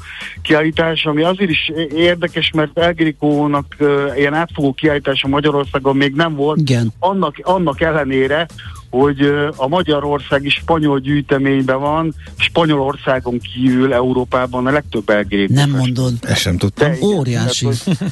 kiállítás, 0.42 1.04
ami 1.04 1.22
azért 1.22 1.50
is 1.50 1.72
érdekes, 1.94 2.50
mert 2.50 2.78
El 2.78 2.92
Greco-nak 2.92 3.76
uh, 3.78 4.12
ilyen 4.16 4.34
átfogó 4.34 4.72
kiállítása 4.72 5.28
Magyarországon 5.28 5.96
még 5.96 6.14
nem 6.14 6.34
volt, 6.34 6.60
Igen. 6.60 6.92
annak, 6.98 7.34
annak 7.42 7.80
ellenére, 7.80 8.46
hogy 8.93 9.20
a 9.57 9.68
Magyarországi 9.68 10.49
spanyol 10.49 10.99
gyűjteményben 11.01 11.80
van, 11.80 12.14
Spanyolországon 12.38 13.38
kívül 13.40 13.93
Európában 13.93 14.66
a 14.66 14.70
legtöbb 14.70 15.09
El 15.09 15.22
Greco 15.24 15.53
Nem 15.55 15.70
mondod. 15.70 16.12
Ezt 16.20 16.40
sem 16.40 16.57
tudtam. 16.59 16.88
De 16.88 16.97
igen, 16.97 17.09
Óriási. 17.09 17.64
tehát, 17.64 17.84
hogy- 17.99 18.09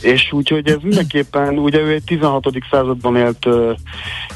és 0.00 0.32
úgyhogy 0.32 0.68
ez 0.68 0.76
mindenképpen, 0.82 1.58
ugye 1.58 1.80
ő 1.80 1.92
egy 1.92 2.02
16. 2.04 2.46
században 2.70 3.16
élt 3.16 3.46
uh, 3.46 3.70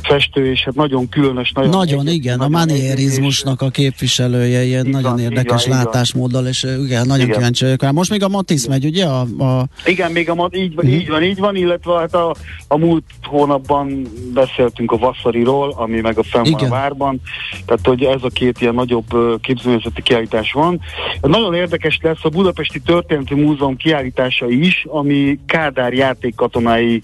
festő, 0.03 0.51
és 0.51 0.65
hát 0.65 0.75
nagyon 0.75 1.09
különös, 1.09 1.53
nagyon... 1.53 1.71
Nagyon, 1.71 2.01
egyedi, 2.01 2.15
igen, 2.17 2.41
a 2.41 2.49
nagyon 2.49 2.69
egyedi, 2.69 2.81
manierizmusnak 2.89 3.63
a 3.63 3.69
képviselője, 3.69 4.63
ilyen 4.65 4.87
Így 4.87 4.93
nagyon 4.93 5.19
érdekes 5.19 5.67
van. 5.67 5.77
látásmóddal, 5.77 6.47
és 6.47 6.63
igen, 6.85 7.07
nagyon 7.07 7.25
Igen. 7.27 7.37
kíváncsi 7.37 7.65
vagyok 7.65 7.83
rá. 7.83 7.91
Most 7.91 8.11
még 8.11 8.23
a 8.23 8.29
Matisz 8.29 8.67
megy, 8.67 8.85
ugye? 8.85 9.05
A, 9.05 9.21
a, 9.21 9.67
igen, 9.85 10.13
még 10.13 10.31
a, 10.31 10.35
ma- 10.35 10.49
így, 10.53 10.75
van, 10.75 10.85
Mhm. 10.85 10.95
így 10.95 11.09
van, 11.09 11.23
így 11.23 11.39
van, 11.39 11.57
illetve 11.57 11.99
hát 11.99 12.15
a, 12.15 12.35
a 12.69 12.77
múlt 12.79 13.05
hónapban 13.23 14.03
beszéltünk 14.35 14.93
a 14.93 14.97
Vasszariról, 14.97 15.75
ami 15.79 16.01
meg 16.01 16.19
a 16.19 16.23
fenn 16.23 16.51
van 16.51 16.65
a 16.65 16.69
várban, 16.69 17.21
tehát 17.67 17.87
hogy 17.87 18.03
ez 18.03 18.23
a 18.23 18.29
két 18.29 18.61
ilyen 18.61 18.75
nagyobb 18.75 19.41
képzőművészeti 19.41 20.03
kiállítás 20.03 20.53
van. 20.53 20.81
Nagyon 21.21 21.55
érdekes 21.55 21.99
lesz 22.03 22.25
a 22.25 22.29
Budapesti 22.29 22.81
Történeti 22.81 23.35
Múzeum 23.35 23.77
kiállítása 23.77 24.49
is, 24.49 24.87
ami 24.89 25.39
Kádár 25.47 25.93
játékkatonái 25.93 27.03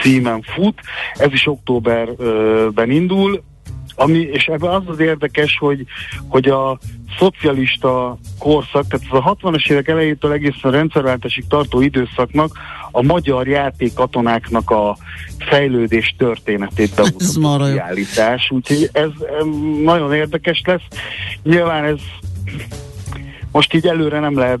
címen 0.00 0.42
fut, 0.42 0.80
ez 1.14 1.32
is 1.32 1.46
októberben 1.46 2.90
indul, 2.90 3.42
ami, 3.96 4.18
és 4.18 4.46
ebben 4.46 4.70
az 4.70 4.82
az 4.86 5.00
érdekes, 5.00 5.56
hogy, 5.58 5.84
hogy 6.28 6.48
a 6.48 6.78
szocialista 7.18 8.18
korszak, 8.38 8.86
tehát 8.86 9.06
az 9.10 9.18
a 9.24 9.36
60-as 9.36 9.70
évek 9.70 9.88
elejétől 9.88 10.32
egészen 10.32 10.70
a 10.70 10.70
rendszerváltásig 10.70 11.46
tartó 11.48 11.80
időszaknak 11.80 12.58
a 12.90 13.02
magyar 13.02 13.48
játékkatonáknak 13.48 14.70
a 14.70 14.96
fejlődés 15.38 16.14
történetét 16.18 16.98
Ez 16.98 17.36
bemutató 17.36 17.72
kiállítás, 17.72 18.50
úgyhogy 18.50 18.90
ez 18.92 19.10
nagyon 19.82 20.14
érdekes 20.14 20.62
lesz. 20.64 20.86
Nyilván 21.42 21.84
ez 21.84 22.00
most 23.56 23.74
így 23.74 23.86
előre 23.86 24.20
nem 24.20 24.38
lehet 24.38 24.60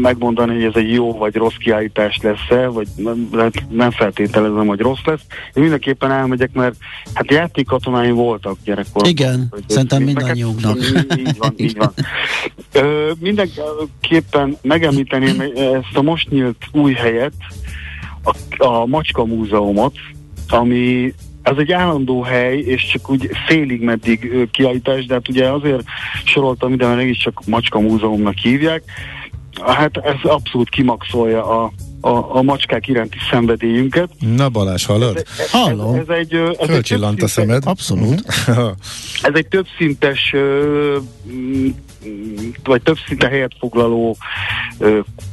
megmondani, 0.00 0.54
hogy 0.54 0.64
ez 0.64 0.74
egy 0.74 0.92
jó 0.92 1.12
vagy 1.12 1.34
rossz 1.34 1.54
kiállítás 1.58 2.18
lesz-e, 2.22 2.66
vagy 2.66 2.86
nem, 2.96 3.50
nem 3.68 3.90
feltételezem, 3.90 4.66
hogy 4.66 4.80
rossz 4.80 5.04
lesz. 5.04 5.20
Én 5.54 5.62
mindenképpen 5.62 6.10
elmegyek, 6.10 6.52
mert 6.52 6.74
hát 7.14 7.30
játékkatonáim 7.30 8.14
voltak 8.14 8.56
gyerekkorban. 8.64 9.10
Igen, 9.10 9.46
Hogy- 9.50 9.64
szerintem 9.66 10.02
mindannyiunknak. 10.02 10.76
Így 11.18 11.36
van, 11.38 11.54
így 11.56 11.76
van. 11.76 11.92
Ö, 12.82 13.12
mindenképpen 13.18 14.56
megemlíteném 14.62 15.40
ezt 15.40 15.96
a 15.96 16.02
most 16.02 16.30
nyílt 16.30 16.64
új 16.72 16.92
helyet, 16.92 17.34
a, 18.22 18.64
a 18.64 18.86
Macska 18.86 19.24
Múzeumot, 19.24 19.94
ami 20.48 21.14
ez 21.42 21.56
egy 21.56 21.72
állandó 21.72 22.22
hely, 22.22 22.58
és 22.58 22.86
csak 22.86 23.10
úgy 23.10 23.30
félig 23.46 23.80
meddig 23.80 24.48
kiállítás, 24.50 25.06
de 25.06 25.14
hát 25.14 25.28
ugye 25.28 25.48
azért 25.48 25.82
soroltam 26.24 26.72
ide, 26.72 26.86
mert 26.86 26.98
mégiscsak 26.98 27.40
Macska 27.46 27.80
Múzeumnak 27.80 28.36
hívják. 28.38 28.82
Hát 29.66 29.96
ez 29.96 30.14
abszolút 30.22 30.68
kimaxolja 30.68 31.62
a, 31.62 31.72
a, 32.00 32.36
a 32.36 32.42
macskák 32.42 32.86
iránti 32.88 33.16
szenvedélyünket. 33.30 34.10
Na 34.36 34.48
Balázs, 34.48 34.84
hallod? 34.84 35.16
Ez, 35.16 35.54
ez 36.00 36.08
egy, 36.08 36.34
ö, 36.34 36.50
ez 36.50 36.56
egy 36.58 36.68
Fölcsillant 36.68 37.22
a 37.22 37.26
többszintes- 37.26 37.30
szemed. 37.30 37.62
abszolút. 37.66 38.22
ez 39.28 39.34
egy 39.34 39.46
többszintes 39.46 40.34
vagy 42.64 42.82
több 42.82 42.96
szinte 43.06 43.28
helyet 43.28 43.52
foglaló 43.58 44.16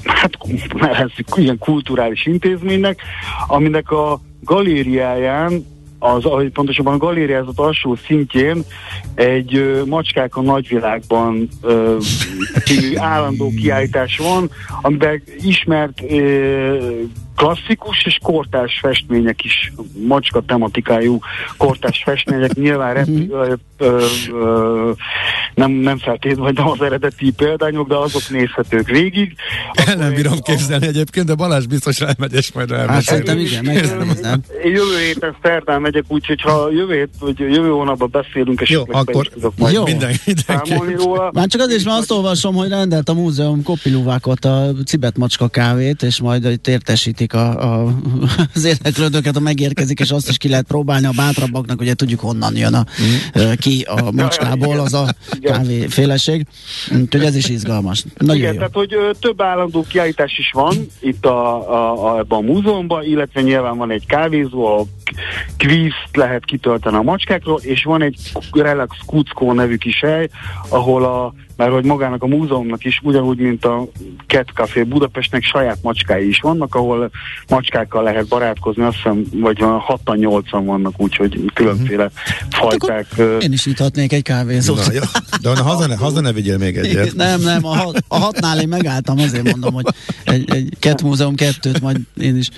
hát 0.04 0.32
nevezzük 0.74 1.28
ilyen 1.36 1.58
kulturális 1.58 2.26
intézménynek, 2.26 3.02
aminek 3.48 3.92
a 3.92 4.22
galériáján 4.44 5.66
az, 6.00 6.26
ahogy 6.26 6.52
pontosabban 6.52 6.94
a 6.94 6.98
galériázat 6.98 7.60
alsó 7.60 7.96
szintjén 7.96 8.64
egy 9.16 9.56
ö, 9.56 9.84
Macskák 9.86 10.36
a 10.36 10.42
nagyvilágban 10.42 11.48
ö, 11.62 11.98
című 12.66 12.98
állandó 12.98 13.52
kiállítás 13.56 14.18
van, 14.18 14.50
amiben 14.82 15.24
ismert 15.42 16.02
ö, 16.12 17.02
klasszikus 17.40 18.06
és 18.06 18.18
kortárs 18.24 18.80
festmények 18.82 19.44
is, 19.44 19.74
macska 20.08 20.42
tematikájú 20.48 21.20
kortárs 21.58 22.02
festmények, 22.06 22.54
nyilván 22.54 22.94
rep, 22.94 23.08
ö, 23.30 23.54
ö, 23.78 24.04
ö, 24.32 24.92
nem, 25.56 25.72
nem 25.72 25.98
feltétlenül, 25.98 26.54
vagy 26.54 26.72
az 26.80 26.82
eredeti 26.86 27.32
példányok, 27.32 27.88
de 27.88 27.96
azok 27.96 28.30
nézhetők 28.30 28.88
végig. 28.88 29.36
El 29.74 29.96
nem 29.96 30.14
bírom 30.14 30.40
képzelni 30.40 30.88
egyébként, 30.88 31.26
de 31.26 31.36
Balázs 31.36 31.66
biztos 31.66 32.00
elmegy, 32.00 32.34
és 32.34 32.52
majd 32.52 32.72
Hát 32.72 32.80
elmesél. 32.80 33.02
szerintem 33.02 33.38
igen, 33.38 33.66
megnézem. 33.66 34.42
Jövő 34.64 34.98
héten 35.06 35.36
szerdán 35.42 35.82
megyek, 35.82 36.04
úgyhogy 36.08 36.42
ha 36.42 36.72
jövő, 36.72 36.94
hét, 36.94 37.10
vagy 37.20 37.40
jövő 37.40 37.70
hónapban 37.70 38.10
beszélünk, 38.12 38.62
és 38.62 38.70
Jó, 38.70 38.84
akkor 38.88 39.30
majd 39.58 39.74
Jó. 39.74 39.84
minden, 39.84 40.12
mindenki. 40.26 40.94
róla. 40.94 41.30
Már 41.34 41.48
csak 41.48 41.62
azért 41.62 41.80
is, 41.80 41.86
mert 41.86 41.98
azt 41.98 42.12
olvasom, 42.12 42.56
hogy 42.56 42.70
rendelt 42.70 43.10
a 43.10 43.14
múzeum 43.14 43.64
kopilúvákot, 43.64 44.46
a 44.46 44.72
cibet 44.86 45.18
macska 45.18 45.48
kávét, 45.48 46.04
és 46.04 46.20
majd 46.22 46.46
itt 46.46 46.68
értesítik 46.68 47.29
a, 47.34 47.84
a, 47.84 47.94
az 48.56 48.66
érdeklődőket, 48.66 49.34
ha 49.34 49.40
megérkezik, 49.40 50.00
és 50.00 50.12
azt 50.12 50.30
is 50.30 50.38
ki 50.38 50.50
lehet 50.50 50.66
próbálni 50.66 51.06
a 51.06 51.12
bátrabbaknak, 51.16 51.82
ugye 51.82 51.94
tudjuk 51.94 52.20
honnan 52.20 52.56
jön 52.56 52.74
a, 52.74 52.86
ö, 53.34 53.54
ki 53.56 53.86
a 53.88 54.12
macskából 54.12 54.80
az 54.80 54.94
a 54.94 55.08
kávéféleség. 55.42 56.46
Úgyhogy 56.92 57.24
ez 57.24 57.36
is 57.36 57.50
izgalmas. 57.50 58.04
Nagyon 58.18 58.36
Igen, 58.36 58.54
jó. 58.54 58.58
tehát 58.58 58.74
hogy 58.74 58.94
ö, 58.94 59.12
több 59.20 59.42
állandó 59.42 59.86
kiállítás 59.90 60.38
is 60.38 60.52
van 60.52 60.88
itt 61.00 61.26
a, 61.26 61.72
a, 61.72 62.14
a, 62.14 62.18
ebben 62.18 62.38
a 62.38 62.42
múzeumban, 62.42 63.04
illetve 63.04 63.42
nyilván 63.42 63.78
van 63.78 63.92
egy 63.92 64.06
kávézó, 64.06 64.66
ahol 64.66 64.88
kvízt 65.58 66.10
lehet 66.14 66.46
kitölteni 66.46 66.96
a 66.96 67.02
macskákról, 67.02 67.60
és 67.62 67.84
van 67.84 68.02
egy 68.02 68.32
Relax 68.52 68.98
Kuckó 69.06 69.54
nevű 69.54 69.76
kis 69.76 70.00
hely, 70.00 70.30
ahol 70.70 71.04
a 71.06 71.34
mert 71.60 71.72
hogy 71.72 71.84
magának 71.86 72.24
a 72.24 72.28
múzeumnak 72.28 72.84
is, 72.84 73.00
ugyanúgy, 73.04 73.38
mint 73.38 73.66
a 73.66 73.88
Cat 74.28 74.50
Café 74.54 74.84
Budapestnek 74.84 75.44
saját 75.44 75.78
macskái 75.82 76.28
is 76.28 76.40
vannak, 76.40 76.76
ahol 76.76 77.10
macskákkal 77.48 78.04
lehet 78.04 78.28
barátkozni, 78.28 78.84
azt 78.84 78.96
hiszem, 78.96 79.24
vagy 79.32 79.58
6-8-an 79.60 80.62
vannak, 80.66 80.94
úgyhogy 80.98 81.52
különféle 81.54 82.10
fajták. 82.50 83.06
ö, 83.18 83.38
Én 83.38 83.52
is 83.52 83.66
nyithatnék 83.66 84.14
egy 84.14 84.22
kávézót. 84.22 84.86
Na, 84.86 84.94
jó. 84.94 85.00
De 85.42 85.50
na, 85.54 85.64
haza, 85.64 85.88
ne, 85.88 85.96
haza 85.96 86.22
ne 86.22 86.32
vigyél 86.34 86.58
még 86.58 86.78
egyet. 86.78 87.16
Nem, 87.16 87.42
nem, 87.42 87.66
a, 87.66 87.76
hat, 87.76 88.04
a 88.08 88.18
hatnál 88.20 88.60
én 88.62 88.68
megálltam, 88.68 89.18
azért 89.18 89.44
mondom, 89.52 89.74
hogy 89.74 89.86
egy, 90.24 90.52
egy 90.54 90.74
Cat 90.80 91.02
Múzeum 91.02 91.36
kettőt, 91.36 91.82
majd 91.82 91.98
én 92.18 92.38
is. 92.38 92.50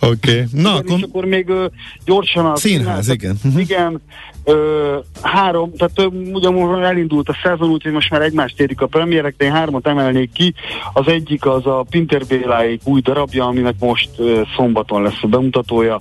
Oké. 0.00 0.30
Okay. 0.30 0.44
Na, 0.62 0.70
Igen, 0.70 0.76
akkor 0.76 0.96
és 0.98 1.02
akkor 1.02 1.24
még 1.24 1.48
ö, 1.48 1.66
gyorsan 2.04 2.46
a 2.46 2.56
Színház, 2.56 3.04
tehát- 3.06 3.22
igen. 3.22 3.38
Mhm. 3.42 3.58
Igen, 3.58 4.00
Ö, 4.44 4.98
három, 5.22 5.72
tehát 5.76 6.12
ugye 6.32 6.50
most 6.50 6.82
elindult 6.82 7.28
a 7.28 7.36
szezon, 7.42 7.70
úgyhogy 7.70 7.92
most 7.92 8.10
már 8.10 8.22
egymást 8.22 8.60
érik 8.60 8.80
a 8.80 8.86
premierek, 8.86 9.34
de 9.36 9.44
én 9.44 9.52
hármat 9.52 9.86
emelnék 9.86 10.32
ki. 10.32 10.54
Az 10.92 11.06
egyik 11.06 11.46
az 11.46 11.66
a 11.66 11.84
Pinter 11.90 12.26
Béláik 12.26 12.80
új 12.84 13.00
darabja, 13.00 13.44
aminek 13.44 13.74
most 13.78 14.10
ö, 14.16 14.42
szombaton 14.56 15.02
lesz 15.02 15.22
a 15.22 15.26
bemutatója 15.26 16.00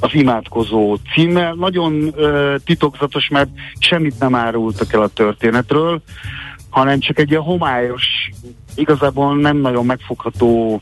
az 0.00 0.14
imádkozó 0.14 0.96
címmel. 1.14 1.54
Nagyon 1.54 2.12
ö, 2.16 2.54
titokzatos, 2.64 3.28
mert 3.28 3.50
semmit 3.78 4.18
nem 4.18 4.34
árultak 4.34 4.92
el 4.92 5.02
a 5.02 5.08
történetről, 5.08 6.02
hanem 6.70 7.00
csak 7.00 7.18
egy 7.18 7.30
ilyen 7.30 7.42
homályos, 7.42 8.04
igazából 8.74 9.36
nem 9.36 9.56
nagyon 9.56 9.86
megfogható 9.86 10.80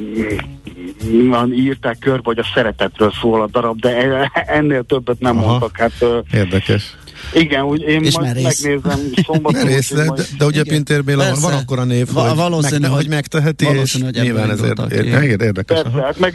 mm, 0.00 1.52
írták 1.52 1.98
körbe, 1.98 2.22
hogy 2.24 2.38
a 2.38 2.46
szeretetről 2.54 3.12
szól 3.20 3.42
a 3.42 3.46
darab, 3.46 3.80
de 3.80 3.96
e- 3.96 4.30
ennél 4.46 4.84
többet 4.84 5.20
nem 5.20 5.38
Aha. 5.38 5.46
mondtak. 5.46 5.76
Hát 5.76 6.04
Érdekes. 6.32 6.96
Igen, 7.34 7.62
úgy 7.64 7.80
én 7.80 8.04
És 8.04 8.14
majd 8.18 8.26
merész. 8.26 8.62
megnézem 8.62 9.00
szombaton. 9.26 9.60
Merész, 9.64 9.92
de, 9.94 10.04
majd- 10.04 10.26
de 10.38 10.44
ugye 10.44 10.60
Igen. 10.60 10.74
Pintér 10.74 11.04
Béla 11.04 11.18
van, 11.22 11.26
Persze. 11.26 11.46
van 11.48 11.58
akkor 11.58 11.78
a 11.78 11.84
név, 11.84 12.12
Va- 12.12 12.28
hogy, 12.28 12.36
valószínű, 12.36 12.80
meg, 12.80 12.90
hogy- 12.90 13.00
hogy 13.00 13.08
megteheti, 13.14 13.64
és 13.64 13.70
valószínű, 13.70 14.04
hogy 14.04 14.16
ebből 14.16 14.24
nyilván 14.30 14.50
ez 14.50 14.58
indultak 14.58 14.92
ér, 14.92 15.00
ki. 15.00 15.26
ér, 15.26 15.40
érdekes. 15.40 15.82
Persze, 15.82 16.00
hát 16.02 16.18
meg 16.18 16.32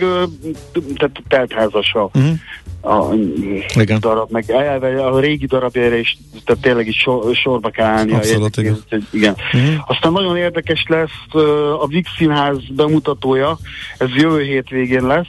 tehát 0.95 1.21
teltházas 1.27 1.93
a, 1.93 2.09
Mhm. 2.17 2.27
a 2.93 3.13
Igen. 3.79 3.99
darab, 3.99 4.31
meg 4.31 4.49
elve 4.49 5.05
a 5.05 5.19
régi 5.19 5.45
darabjára 5.45 5.95
is, 5.95 6.17
tehát 6.45 6.61
tényleg 6.61 6.87
is 6.87 6.97
sor, 6.97 7.35
sorba 7.35 7.69
kell 7.69 7.85
állni. 7.85 8.11
Abszolút, 8.13 8.57
igen. 8.57 8.77
Hogy, 8.89 9.03
igen. 9.11 9.35
Mhm. 9.51 9.61
Aztán 9.87 10.11
nagyon 10.11 10.37
érdekes 10.37 10.85
lesz 10.87 11.43
a 11.81 11.87
Vix 11.87 12.09
Színház 12.17 12.57
bemutatója, 12.75 13.57
ez 13.97 14.07
jövő 14.15 14.41
hétvégén 14.43 15.05
lesz, 15.05 15.27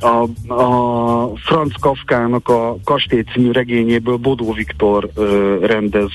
a, 0.00 0.52
a 0.52 1.36
Franz 1.36 1.72
Kafkának 1.80 2.48
a 2.48 2.76
Kastély 2.84 3.22
című 3.32 3.50
regényéből 3.50 4.16
Bodó 4.16 4.52
Viktor 4.52 5.10
ö, 5.14 5.56
rendez 5.66 6.10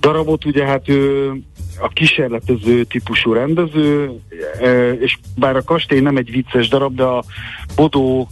darabot, 0.00 0.44
ugye 0.44 0.64
hát 0.64 0.88
ő 0.88 1.32
a 1.80 1.88
kísérletező 1.88 2.84
típusú 2.84 3.32
rendező, 3.32 4.10
ö, 4.60 4.90
és 4.92 5.18
bár 5.36 5.56
a 5.56 5.62
kastély 5.62 6.00
nem 6.00 6.16
egy 6.16 6.30
vicces 6.30 6.68
darab, 6.68 6.94
de 6.94 7.02
a 7.02 7.24
Bodó 7.76 8.28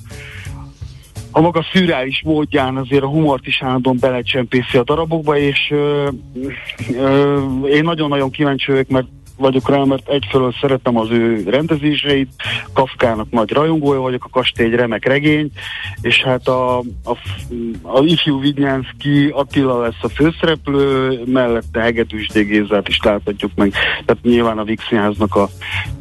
a 1.35 1.41
maga 1.41 1.65
szürreális 1.73 2.23
módján 2.25 2.77
azért 2.77 3.03
a 3.03 3.09
humort 3.09 3.47
is 3.47 3.63
állandóan 3.63 3.97
belecsempészi 4.01 4.79
a 4.79 4.85
darabokba, 4.85 5.39
és 5.39 5.59
ö, 5.71 6.09
ö, 6.97 7.41
én 7.67 7.83
nagyon-nagyon 7.83 8.31
kíváncsi 8.31 8.71
vagyok, 8.71 8.89
mert 8.89 9.07
vagyok 9.43 9.69
rá, 9.69 9.85
mert 9.85 10.09
egyfelől 10.09 10.55
szeretem 10.61 10.97
az 10.97 11.11
ő 11.11 11.43
rendezéseit, 11.47 12.33
Kafkának 12.73 13.31
nagy 13.31 13.51
rajongója 13.51 14.01
vagyok, 14.01 14.25
a 14.25 14.29
kastély 14.29 14.67
egy 14.67 14.75
remek 14.75 15.05
regény, 15.05 15.51
és 16.01 16.23
hát 16.23 16.49
a, 16.49 16.79
a, 16.79 17.17
a 17.83 18.03
ifjú 18.03 18.41
Vignyánszki 18.41 19.29
Attila 19.29 19.81
lesz 19.81 20.03
a 20.03 20.09
főszereplő, 20.09 21.21
mellette 21.27 21.81
Hegedűs 21.81 22.27
D. 22.27 22.39
Gézát 22.39 22.89
is 22.89 23.01
láthatjuk 23.03 23.51
meg, 23.55 23.73
tehát 24.05 24.23
nyilván 24.23 24.59
a 24.59 24.65
Vix 24.65 24.87
Színháznak 24.89 25.35
a 25.35 25.49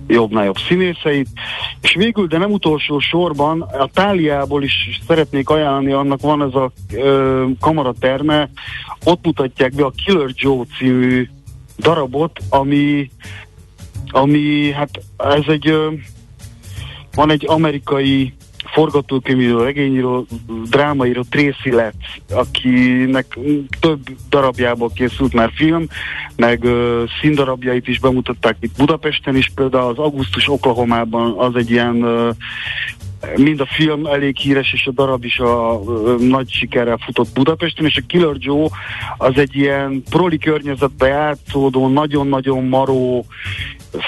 jobbnál 0.07 0.45
jobb 0.45 0.57
színészeit. 0.67 1.27
És 1.81 1.93
végül, 1.93 2.27
de 2.27 2.37
nem 2.37 2.51
utolsó 2.51 2.99
sorban, 2.99 3.61
a 3.61 3.89
Táliából 3.93 4.63
is 4.63 5.01
szeretnék 5.07 5.49
ajánlani, 5.49 5.91
annak 5.91 6.21
van 6.21 6.41
ez 6.41 6.53
a 6.53 6.71
ö, 6.93 7.45
kamaraterme, 7.59 8.49
ott 9.05 9.25
mutatják 9.25 9.73
be 9.75 9.85
a 9.85 9.93
Killer 10.05 10.29
Joe 10.33 10.65
című 10.77 11.27
darabot, 11.81 12.39
ami, 12.49 13.11
ami 14.07 14.71
hát 14.71 14.89
ez 15.17 15.43
egy, 15.47 15.75
van 17.15 17.31
egy 17.31 17.45
amerikai 17.47 18.33
forgatókönyvíró, 18.73 19.61
regényíró, 19.61 20.25
drámaíró 20.69 21.23
Tracy 21.29 21.71
Letts, 21.71 22.05
akinek 22.29 23.37
több 23.79 23.99
darabjából 24.29 24.91
készült 24.95 25.33
már 25.33 25.51
film, 25.55 25.87
meg 26.35 26.63
ö, 26.63 27.03
színdarabjait 27.21 27.87
is 27.87 27.99
bemutatták 27.99 28.57
itt 28.59 28.77
Budapesten 28.77 29.35
is, 29.35 29.51
például 29.55 29.89
az 29.89 29.97
Augusztus 29.97 30.49
Oklahomában 30.49 31.33
az 31.37 31.55
egy 31.55 31.71
ilyen 31.71 32.01
ö, 32.01 32.29
mind 33.35 33.59
a 33.59 33.65
film 33.65 34.05
elég 34.05 34.37
híres, 34.37 34.73
és 34.73 34.87
a 34.87 34.91
darab 34.91 35.25
is 35.25 35.39
a 35.39 35.81
ö, 35.87 36.15
nagy 36.19 36.49
sikerrel 36.51 36.97
futott 36.97 37.33
Budapesten, 37.33 37.85
és 37.85 37.97
a 37.97 38.05
Killer 38.07 38.35
Joe 38.37 38.67
az 39.17 39.37
egy 39.37 39.55
ilyen 39.55 40.03
proli 40.09 40.37
környezetbe 40.37 41.07
játszódó, 41.07 41.87
nagyon-nagyon 41.87 42.63
maró, 42.63 43.25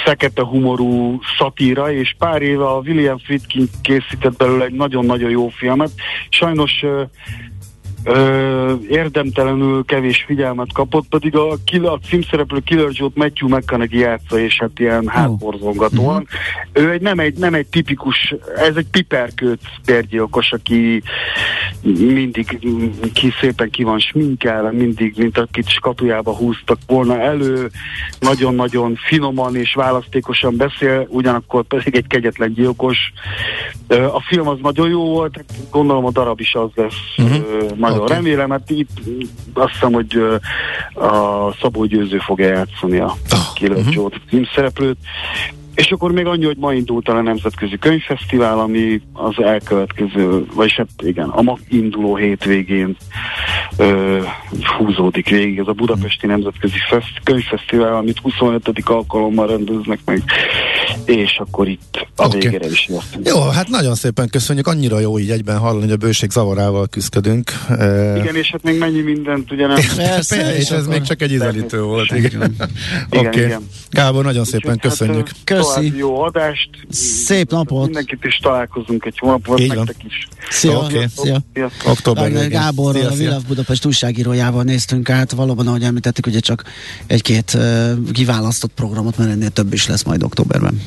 fekete 0.06 0.44
humorú 0.44 1.20
szatíra, 1.38 1.92
és 1.92 2.16
pár 2.18 2.42
éve 2.42 2.66
a 2.66 2.80
William 2.80 3.18
Friedkin 3.18 3.68
készített 3.82 4.38
belőle 4.38 4.66
egy 4.66 4.74
nagyon-nagyon 4.74 5.30
jó 5.30 5.48
filmet. 5.48 5.92
Sajnos 6.30 6.86
ö, 8.04 8.74
érdemtelenül 8.90 9.86
kevés 9.86 10.24
figyelmet 10.28 10.74
kapott, 10.74 11.06
pedig 11.10 11.36
a, 11.36 11.52
a 11.84 12.00
címszereplő 12.10 12.60
Killer 12.60 12.90
Joe-t 12.92 13.16
Matthew 13.16 13.48
McConaughey 13.50 14.00
játsza, 14.00 14.40
és 14.40 14.58
hát 14.60 14.80
ilyen 14.80 15.08
hátborzongatóan. 15.08 16.28
Ő 16.74 16.92
egy, 16.92 17.02
nem, 17.02 17.20
egy, 17.20 17.38
nem 17.38 17.54
egy 17.54 17.68
tipikus, 17.68 18.36
ez 18.56 18.76
egy 18.76 18.88
piperkőt 18.92 19.62
bérgyilkos, 19.86 20.52
aki 20.52 21.04
mindig 21.98 22.60
ki 23.14 23.32
szépen 23.42 23.70
ki 23.70 23.84
van 23.84 24.00
sminkelve, 24.00 24.72
mindig, 24.72 25.14
mint 25.18 25.38
akit 25.38 25.70
skatujába 25.70 26.36
húztak 26.36 26.78
volna 26.88 27.20
elő, 27.20 27.70
nagyon-nagyon 28.20 28.96
finoman 28.96 29.56
és 29.56 29.74
választékosan 29.74 30.58
beszél, 30.58 31.08
ugyanakkor 31.10 31.64
pedig 31.64 31.96
egy 31.96 32.08
kegyetlen 32.08 32.54
gyilkos. 32.54 32.98
A 33.88 34.22
film 34.28 34.48
az 34.48 34.58
nagyon 34.62 34.90
jó 34.90 35.04
volt, 35.04 35.46
gondolom 35.72 36.06
a 36.06 36.12
darab 36.12 36.40
is 36.40 36.54
az 36.54 36.70
lesz. 36.76 36.94
Ö, 37.18 37.68
Nagyon 37.94 38.06
Oké. 38.06 38.14
remélem, 38.14 38.48
mert 38.48 38.70
itt 38.70 38.90
azt 39.54 39.72
hiszem, 39.72 39.94
hogy 39.94 40.18
a 40.94 41.54
Szabó 41.62 41.86
Győző 41.86 42.18
fogja 42.18 42.48
játszani 42.48 43.00
a 43.00 43.16
Ah, 43.30 43.54
Killer 43.56 43.78
mhm. 43.78 43.90
Joe 43.92 44.10
címszereplőt. 44.30 44.98
És 45.76 45.92
akkor 45.92 46.12
még 46.12 46.26
annyi, 46.26 46.46
hogy 46.46 46.58
ma 46.58 46.74
indult 46.74 47.10
el 47.10 47.16
a 47.16 47.22
Nemzetközi 47.22 47.78
Könyvfesztivál, 47.78 48.60
ami 48.60 49.02
az 49.14 49.44
elkövetkező, 49.44 50.46
vagyis 50.54 50.76
hát 50.76 50.88
igen, 50.98 51.30
a 51.30 51.42
ma 51.42 51.58
induló 51.70 52.16
hétvégén 52.16 52.96
ö, 53.78 54.20
húzódik 54.78 55.30
végig. 55.30 55.58
Ez 55.58 55.68
a 55.68 55.72
Budapesti 55.72 56.28
Nemzetközi 56.28 56.78
Fest, 56.90 57.22
Könyvfesztivál, 57.24 57.96
amit 57.96 58.20
25. 58.20 58.70
alkalommal 58.84 59.48
rendeznek 59.48 60.00
meg, 60.06 60.24
és 61.06 61.38
akkor 61.38 61.68
itt 61.68 62.08
a 62.16 62.26
Oké. 62.26 62.38
végére 62.38 62.66
is 62.66 62.88
értünk. 62.90 63.28
Jó, 63.28 63.42
hát 63.42 63.68
nagyon 63.70 63.96
szépen 63.96 64.30
köszönjük, 64.30 64.68
annyira 64.68 65.00
jó 65.00 65.20
így 65.20 65.32
egyben 65.32 65.58
hallani, 65.58 65.82
hogy 65.82 65.92
a 65.92 65.98
bőség 65.98 66.30
zavarával 66.30 66.88
küzdködünk. 66.88 67.52
Igen, 68.16 68.36
és 68.36 68.52
hát 68.52 68.64
még 68.64 68.78
mennyi 68.78 69.02
mindent 69.02 69.52
ugye 69.52 69.68
nem... 69.68 69.78
Persze, 69.96 70.56
és 70.56 70.64
és 70.64 70.70
ez 70.70 70.88
még 70.88 71.02
csak 71.02 71.22
egy 71.22 71.32
ízelítő 71.32 71.82
volt. 71.82 72.12
Igen. 72.12 72.56
Igen, 73.10 73.26
Oké. 73.26 73.44
igen. 73.44 73.68
Gábor, 73.90 74.24
nagyon 74.24 74.46
szépen 74.46 74.74
Úgyhogy 74.74 74.90
köszönjük. 74.92 75.28
Hát, 75.28 75.38
Köszi. 75.64 75.98
jó 75.98 76.22
adást. 76.22 76.70
Szép 77.26 77.52
napot. 77.52 77.86
Mindenkit 77.86 78.24
is 78.24 78.38
találkozunk 78.38 79.06
egy 79.06 79.18
hónap 79.20 79.48
múlva, 79.48 79.64
Így 79.64 79.76
van. 79.76 79.90
is. 80.08 80.28
Szia, 80.50 80.78
Oké. 80.78 81.06
szia. 81.16 81.38
Sziasztok. 81.54 81.92
Október. 81.92 82.48
Gáborral, 82.50 83.02
Szia, 83.02 83.10
a 83.10 83.14
szia. 83.14 83.26
Világ 83.26 83.42
Budapest 83.48 83.86
újságírójával 83.86 84.64
néztünk 84.64 85.10
át. 85.10 85.32
Valóban, 85.32 85.68
ahogy 85.68 85.84
említettük, 85.84 86.26
ugye 86.26 86.40
csak 86.40 86.64
egy-két 87.08 87.52
uh, 87.54 87.92
kiválasztott 88.12 88.72
programot, 88.76 89.18
mert 89.18 89.32
ennél 89.32 89.50
több 89.50 89.74
is 89.74 89.88
lesz 89.88 90.04
majd 90.04 90.24
októberben. 90.24 90.82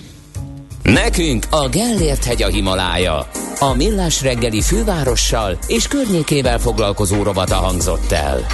Nekünk 0.83 1.47
a 1.51 1.69
Gellért 1.69 2.25
hegy 2.25 2.43
a 2.43 2.49
Himalája. 2.49 3.29
A 3.59 3.75
Millás 3.75 4.23
reggeli 4.23 4.61
fővárossal 4.61 5.59
és 5.67 5.87
környékével 5.89 6.59
foglalkozó 6.59 7.23
rovata 7.23 7.55
hangzott 7.55 8.13
el. 8.13 8.47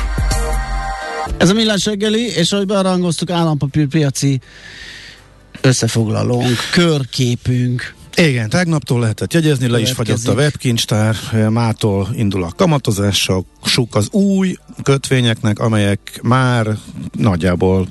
Ez 1.36 1.50
a 1.50 1.52
Millás 1.54 1.84
reggeli, 1.84 2.26
és 2.36 2.52
ahogy 2.52 2.66
bearangoztuk, 2.66 3.30
állampapírpiaci 3.30 4.40
összefoglalónk, 5.62 6.58
körképünk. 6.72 7.94
Igen, 8.16 8.48
tegnaptól 8.48 9.00
lehetett 9.00 9.32
jegyezni, 9.32 9.68
le 9.68 9.80
is 9.80 9.92
fagyott 9.92 10.26
a 10.26 10.32
webkincstár, 10.32 11.16
mától 11.48 12.08
indul 12.14 12.44
a 12.44 12.52
kamatozások, 12.56 13.46
suk 13.64 13.94
az 13.94 14.08
új 14.10 14.54
kötvényeknek, 14.82 15.58
amelyek 15.58 16.20
már 16.22 16.66
nagyjából 17.12 17.86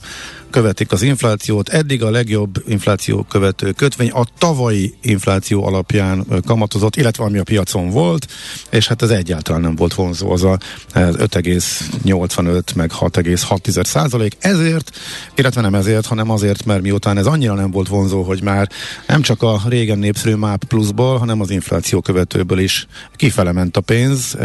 követik 0.51 0.91
az 0.91 1.01
inflációt. 1.01 1.69
Eddig 1.69 2.03
a 2.03 2.09
legjobb 2.09 2.63
infláció 2.67 3.23
követő 3.29 3.71
kötvény 3.71 4.09
a 4.09 4.25
tavalyi 4.37 4.93
infláció 5.01 5.65
alapján 5.65 6.25
kamatozott, 6.45 6.95
illetve 6.95 7.23
ami 7.23 7.37
a 7.37 7.43
piacon 7.43 7.89
volt, 7.89 8.27
és 8.69 8.87
hát 8.87 9.01
ez 9.01 9.09
egyáltalán 9.09 9.61
nem 9.61 9.75
volt 9.75 9.93
vonzó, 9.93 10.31
az 10.31 10.43
a 10.43 10.57
ez 10.93 11.15
5,85 11.15 12.75
meg 12.75 12.91
6,6 12.99 13.83
százalék. 13.83 14.37
Ezért, 14.39 14.97
illetve 15.35 15.61
nem 15.61 15.75
ezért, 15.75 16.05
hanem 16.05 16.29
azért, 16.29 16.65
mert 16.65 16.81
miután 16.81 17.17
ez 17.17 17.25
annyira 17.25 17.53
nem 17.53 17.71
volt 17.71 17.87
vonzó, 17.87 18.23
hogy 18.23 18.43
már 18.43 18.69
nem 19.07 19.21
csak 19.21 19.41
a 19.41 19.61
régen 19.67 19.99
népszerű 19.99 20.35
MAP 20.35 20.63
pluszból, 20.63 21.17
hanem 21.17 21.41
az 21.41 21.49
infláció 21.49 22.01
követőből 22.01 22.59
is 22.59 22.87
kifele 23.15 23.51
ment 23.51 23.77
a 23.77 23.81
pénz. 23.81 24.37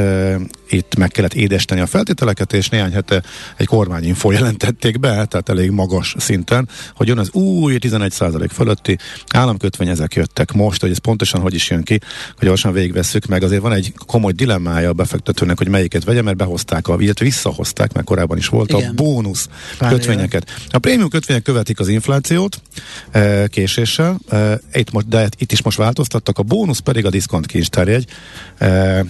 Itt 0.69 0.97
meg 0.97 1.11
kellett 1.11 1.35
édesíteni 1.35 1.81
a 1.81 1.87
feltételeket, 1.87 2.53
és 2.53 2.69
néhány 2.69 2.93
hete 2.93 3.23
egy 3.57 3.67
kormányinfo 3.67 4.31
jelentették 4.31 5.01
be, 5.01 5.09
tehát 5.09 5.49
elég 5.49 5.71
magas 5.71 5.96
magas 5.97 6.15
szinten, 6.19 6.69
hogy 6.95 7.07
jön 7.09 7.19
az 7.19 7.31
új 7.33 7.77
11% 7.81 8.49
fölötti 8.53 8.99
államkötvény, 9.33 9.89
ezek 9.89 10.15
jöttek 10.15 10.53
most, 10.53 10.81
hogy 10.81 10.91
ez 10.91 10.99
pontosan 10.99 11.41
hogy 11.41 11.55
is 11.55 11.71
jön 11.71 11.83
ki, 11.83 12.01
hogy 12.39 12.49
gyorsan 12.49 12.73
végigvesszük 12.73 13.27
meg. 13.27 13.43
Azért 13.43 13.63
van 13.63 13.73
egy 13.73 13.93
komoly 14.07 14.33
dilemmája 14.33 14.89
a 14.89 14.93
befektetőnek, 14.93 15.59
hogy 15.59 15.69
melyiket 15.69 16.05
vegye, 16.05 16.23
mert 16.23 16.37
behozták, 16.37 16.89
a, 16.89 16.97
illetve 16.99 17.25
visszahozták, 17.25 17.93
mert 17.93 18.07
korábban 18.07 18.37
is 18.37 18.49
volt 18.49 18.71
Igen. 18.71 18.91
a 18.91 18.93
bónusz 18.93 19.49
Pár 19.79 19.91
kötvényeket. 19.93 20.45
Éve. 20.49 20.61
A 20.71 20.79
prémium 20.79 21.09
kötvények 21.09 21.43
követik 21.43 21.81
az 21.81 21.89
inflációt 21.89 22.61
e, 23.11 23.47
késéssel, 23.49 24.19
e, 24.29 24.61
itt 24.73 24.93
most, 24.93 25.09
de 25.09 25.29
itt 25.39 25.53
is 25.53 25.63
most 25.63 25.77
változtattak, 25.77 26.39
a 26.39 26.43
bónusz 26.43 26.79
pedig 26.79 27.07
a 27.07 27.11
diszkont 27.11 27.47
kincstárjegy. 27.47 28.07
E, 28.59 29.05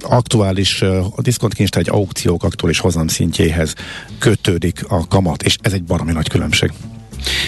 aktuális 0.00 0.82
a 1.16 1.22
diszkontkincstár 1.22 1.82
egy 1.82 1.94
aukciók 1.94 2.44
aktuális 2.44 2.78
hozam 2.78 3.08
szintjéhez 3.08 3.74
kötődik 4.18 4.84
a 4.88 5.06
kamat, 5.08 5.42
és 5.42 5.56
ez 5.60 5.72
egy 5.72 5.84
baromi 5.84 6.12
nagy 6.12 6.28
különbség. 6.28 6.72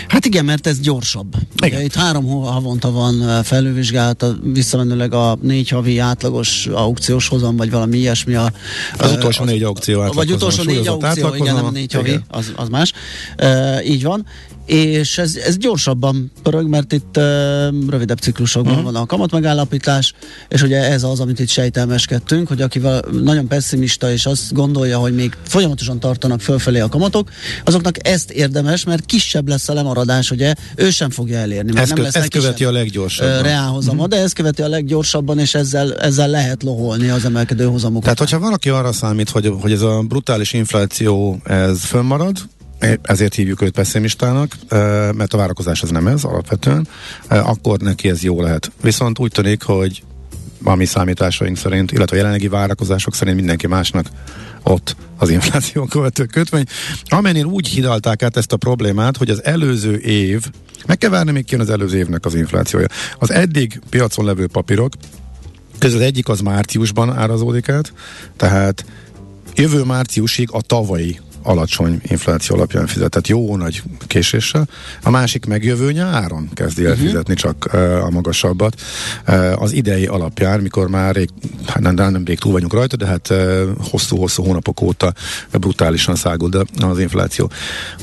Hát 0.09 0.25
igen, 0.25 0.45
mert 0.45 0.67
ez 0.67 0.81
gyorsabb. 0.81 1.35
Igen. 1.63 1.77
Ugye 1.77 1.85
itt 1.85 1.95
három 1.95 2.27
havonta 2.27 2.91
van 2.91 3.43
felülvizsgálat, 3.43 4.25
visszamenőleg 4.43 5.13
a 5.13 5.39
négy 5.43 5.69
havi 5.69 5.99
átlagos 5.99 6.67
aukciós 6.67 7.29
hozam, 7.29 7.57
vagy 7.57 7.71
valami 7.71 7.97
ilyesmi. 7.97 8.35
A, 8.35 8.53
az 8.99 9.13
utolsó 9.13 9.45
négy 9.45 9.63
aukció 9.63 10.13
Vagy 10.13 10.33
utolsó 10.33 10.63
négy 10.63 10.87
aukció, 10.87 11.35
igen, 11.35 11.55
nem 11.55 11.73
négy 11.73 11.93
havi, 11.93 12.21
az, 12.29 12.53
az 12.57 12.69
más. 12.69 12.93
E, 13.37 13.83
így 13.85 14.03
van 14.03 14.27
és 14.69 15.19
ez, 15.19 15.35
ez 15.35 15.57
gyorsabban 15.57 16.33
pörög, 16.43 16.69
mert 16.69 16.93
itt 16.93 17.17
uh, 17.17 17.25
rövidebb 17.89 18.19
ciklusokban 18.19 18.73
uh-huh. 18.73 18.93
van 18.93 19.03
a 19.03 19.07
kamat 19.07 19.31
megállapítás, 19.31 20.15
és 20.49 20.63
ugye 20.63 20.91
ez 20.91 21.03
az, 21.03 21.21
amit 21.21 21.39
itt 21.39 21.49
sejtelmeskedtünk, 21.49 22.49
hogy 22.49 22.61
akivel 22.61 23.05
nagyon 23.23 23.49
pessimista, 23.49 24.13
és 24.13 24.27
azt 24.27 24.53
gondolja, 24.53 24.99
hogy 24.99 25.15
még 25.15 25.37
folyamatosan 25.43 26.01
tartanak 26.01 26.41
fölfelé 26.41 26.81
a 26.81 26.89
kamatok, 26.89 27.31
azoknak 27.65 28.09
ezt 28.09 28.31
érdemes, 28.31 28.85
mert 28.85 29.07
kisebb 29.07 29.49
lesz 29.49 29.69
a 29.69 29.73
lemaradás, 29.73 30.31
ugye 30.31 30.55
ő 30.77 30.91
sem 30.91 31.11
fogja 31.11 31.39
elérni. 31.39 31.79
Ez, 31.79 31.89
nem 31.89 32.03
lesz 32.03 32.15
ez 32.15 32.29
követi 32.29 32.65
a 32.65 32.71
leggyorsabban. 32.71 33.43
Reálhozama, 33.43 33.97
uh-huh. 33.97 34.09
de 34.09 34.23
ez 34.23 34.33
követi 34.33 34.63
a 34.63 34.69
leggyorsabban, 34.69 35.39
és 35.39 35.55
ezzel, 35.55 35.95
ezzel 35.95 36.29
lehet 36.29 36.63
loholni 36.63 37.09
az 37.09 37.25
emelkedő 37.25 37.65
hozamokat. 37.65 38.03
Tehát, 38.03 38.19
hogyha 38.19 38.39
valaki 38.39 38.69
arra 38.69 38.93
számít, 38.93 39.31
hogy, 39.31 39.53
hogy 39.61 39.73
ez 39.73 39.83
a 39.83 40.03
brutális 40.09 40.53
infláció 40.53 41.41
ez 41.45 41.81
fönnmarad, 41.81 42.37
ezért 43.03 43.35
hívjuk 43.35 43.63
őt 43.63 43.73
pessimistának, 43.73 44.57
mert 45.15 45.35
a 45.35 45.37
várakozás 45.37 45.83
az 45.83 45.91
nem 45.91 46.07
ez 46.07 46.25
alapvetően, 46.25 46.89
akkor 47.29 47.79
neki 47.79 48.09
ez 48.09 48.23
jó 48.23 48.41
lehet. 48.41 48.73
Viszont 48.83 49.19
úgy 49.19 49.33
tűnik, 49.33 49.63
hogy 49.63 50.03
a 50.63 50.75
mi 50.75 50.85
számításaink 50.85 51.57
szerint, 51.57 51.93
illetve 51.93 52.15
a 52.15 52.19
jelenlegi 52.19 52.49
várakozások 52.49 53.15
szerint 53.15 53.37
mindenki 53.37 53.67
másnak 53.67 54.07
ott 54.63 54.97
az 55.17 55.31
infláció 55.31 55.85
követő 55.85 56.25
kötvény, 56.25 56.65
amennél 57.09 57.45
úgy 57.45 57.69
hidalták 57.69 58.23
át 58.23 58.37
ezt 58.37 58.53
a 58.53 58.57
problémát, 58.57 59.17
hogy 59.17 59.31
az 59.31 59.45
előző 59.45 59.97
év, 59.97 60.51
meg 60.87 60.99
kell 60.99 61.11
várni, 61.11 61.31
még 61.31 61.45
kijön 61.45 61.61
az 61.61 61.71
előző 61.71 61.99
évnek 61.99 62.25
az 62.25 62.35
inflációja. 62.35 62.87
Az 63.19 63.31
eddig 63.31 63.81
piacon 63.91 64.25
levő 64.25 64.47
papírok, 64.47 64.93
közül 65.79 66.03
egyik 66.03 66.29
az 66.29 66.41
márciusban 66.41 67.17
árazódik 67.17 67.69
át, 67.69 67.93
tehát 68.37 68.85
jövő 69.55 69.83
márciusig 69.83 70.49
a 70.53 70.61
tavalyi 70.61 71.21
alacsony 71.49 72.01
infláció 72.03 72.57
alapján 72.57 72.87
fizetett 72.87 73.27
jó 73.27 73.57
nagy 73.57 73.83
késéssel, 74.07 74.69
a 75.03 75.11
másik 75.11 75.45
megjövő 75.45 75.93
nyáron 75.93 76.51
kezdi 76.55 76.85
el 76.85 76.91
uh-huh. 76.91 77.07
fizetni 77.07 77.35
csak 77.35 77.69
uh, 77.73 78.05
a 78.05 78.11
magasabbat. 78.11 78.81
Uh, 79.29 79.63
az 79.63 79.73
idei 79.73 80.07
alapján, 80.07 80.61
mikor 80.61 80.89
már 80.89 81.15
rég, 81.15 81.29
hát 81.67 81.81
nem, 81.81 81.95
nem 81.95 82.25
rég 82.25 82.39
túl 82.39 82.53
vagyunk 82.53 82.73
rajta, 82.73 82.97
de 82.97 83.07
hát 83.07 83.31
uh, 83.31 83.63
hosszú-hosszú 83.91 84.43
hónapok 84.43 84.81
óta 84.81 85.13
brutálisan 85.51 86.15
szágul 86.15 86.51
az 86.81 86.99
infláció. 86.99 87.51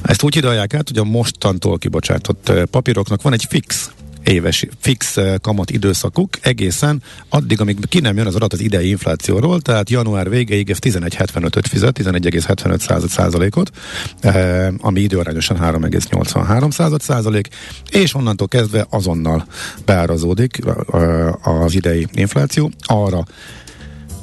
Ezt 0.01 0.23
úgy 0.23 0.33
hidalják 0.33 0.73
át, 0.73 0.87
hogy 0.87 0.97
a 0.97 1.03
mostantól 1.03 1.77
kibocsátott 1.77 2.51
papíroknak 2.69 3.21
van 3.21 3.33
egy 3.33 3.45
fix 3.49 3.89
éves 4.25 4.65
fix 4.79 5.17
eh, 5.17 5.35
kamat 5.41 5.71
időszakuk 5.71 6.29
egészen 6.41 7.01
addig, 7.29 7.61
amíg 7.61 7.77
ki 7.89 7.99
nem 7.99 8.17
jön 8.17 8.25
az 8.25 8.35
adat 8.35 8.53
az 8.53 8.59
idei 8.59 8.89
inflációról, 8.89 9.61
tehát 9.61 9.89
január 9.89 10.29
végéig 10.29 10.69
ez 10.69 10.77
11,75-öt 10.81 11.67
fizet, 11.67 11.99
11,75 11.99 13.07
százalékot, 13.07 13.71
eh, 14.19 14.67
ami 14.77 14.99
időarányosan 14.99 15.57
3,83 15.57 16.71
század 16.71 17.01
százalék, 17.01 17.47
és 17.91 18.13
onnantól 18.13 18.47
kezdve 18.47 18.85
azonnal 18.89 19.47
beárazódik 19.85 20.59
eh, 20.93 21.63
az 21.63 21.73
idei 21.73 22.07
infláció 22.13 22.71
arra 22.81 23.23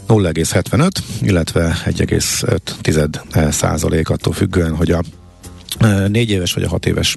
0,75, 0.08 0.88
illetve 1.20 1.82
1,5 1.84 3.50
százalék 3.50 4.08
attól 4.08 4.32
függően, 4.32 4.76
hogy 4.76 4.90
a 4.90 5.02
négy 6.08 6.30
éves 6.30 6.52
vagy 6.52 6.62
a 6.62 6.68
hat 6.68 6.86
éves 6.86 7.14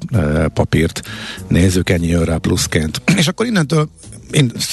papírt 0.53 1.01
nézzük, 1.47 1.89
ennyi 1.89 2.07
jön 2.07 2.25
rá 2.25 2.37
pluszként. 2.37 3.01
És 3.19 3.27
akkor 3.27 3.45
innentől 3.45 3.89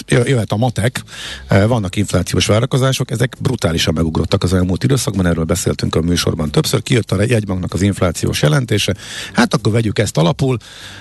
jöhet 0.06 0.52
a 0.52 0.56
matek, 0.56 1.02
vannak 1.48 1.96
inflációs 1.96 2.46
várakozások, 2.46 3.10
ezek 3.10 3.36
brutálisan 3.38 3.94
megugrottak 3.94 4.42
az 4.42 4.54
elmúlt 4.54 4.84
időszakban, 4.84 5.26
erről 5.26 5.44
beszéltünk 5.44 5.94
a 5.94 6.00
műsorban 6.00 6.50
többször, 6.50 6.82
kijött 6.82 7.12
a 7.12 7.22
jegybanknak 7.22 7.72
az 7.72 7.82
inflációs 7.82 8.42
jelentése, 8.42 8.94
hát 9.32 9.54
akkor 9.54 9.72
vegyük 9.72 9.98
ezt 9.98 10.16
alapul. 10.16 10.56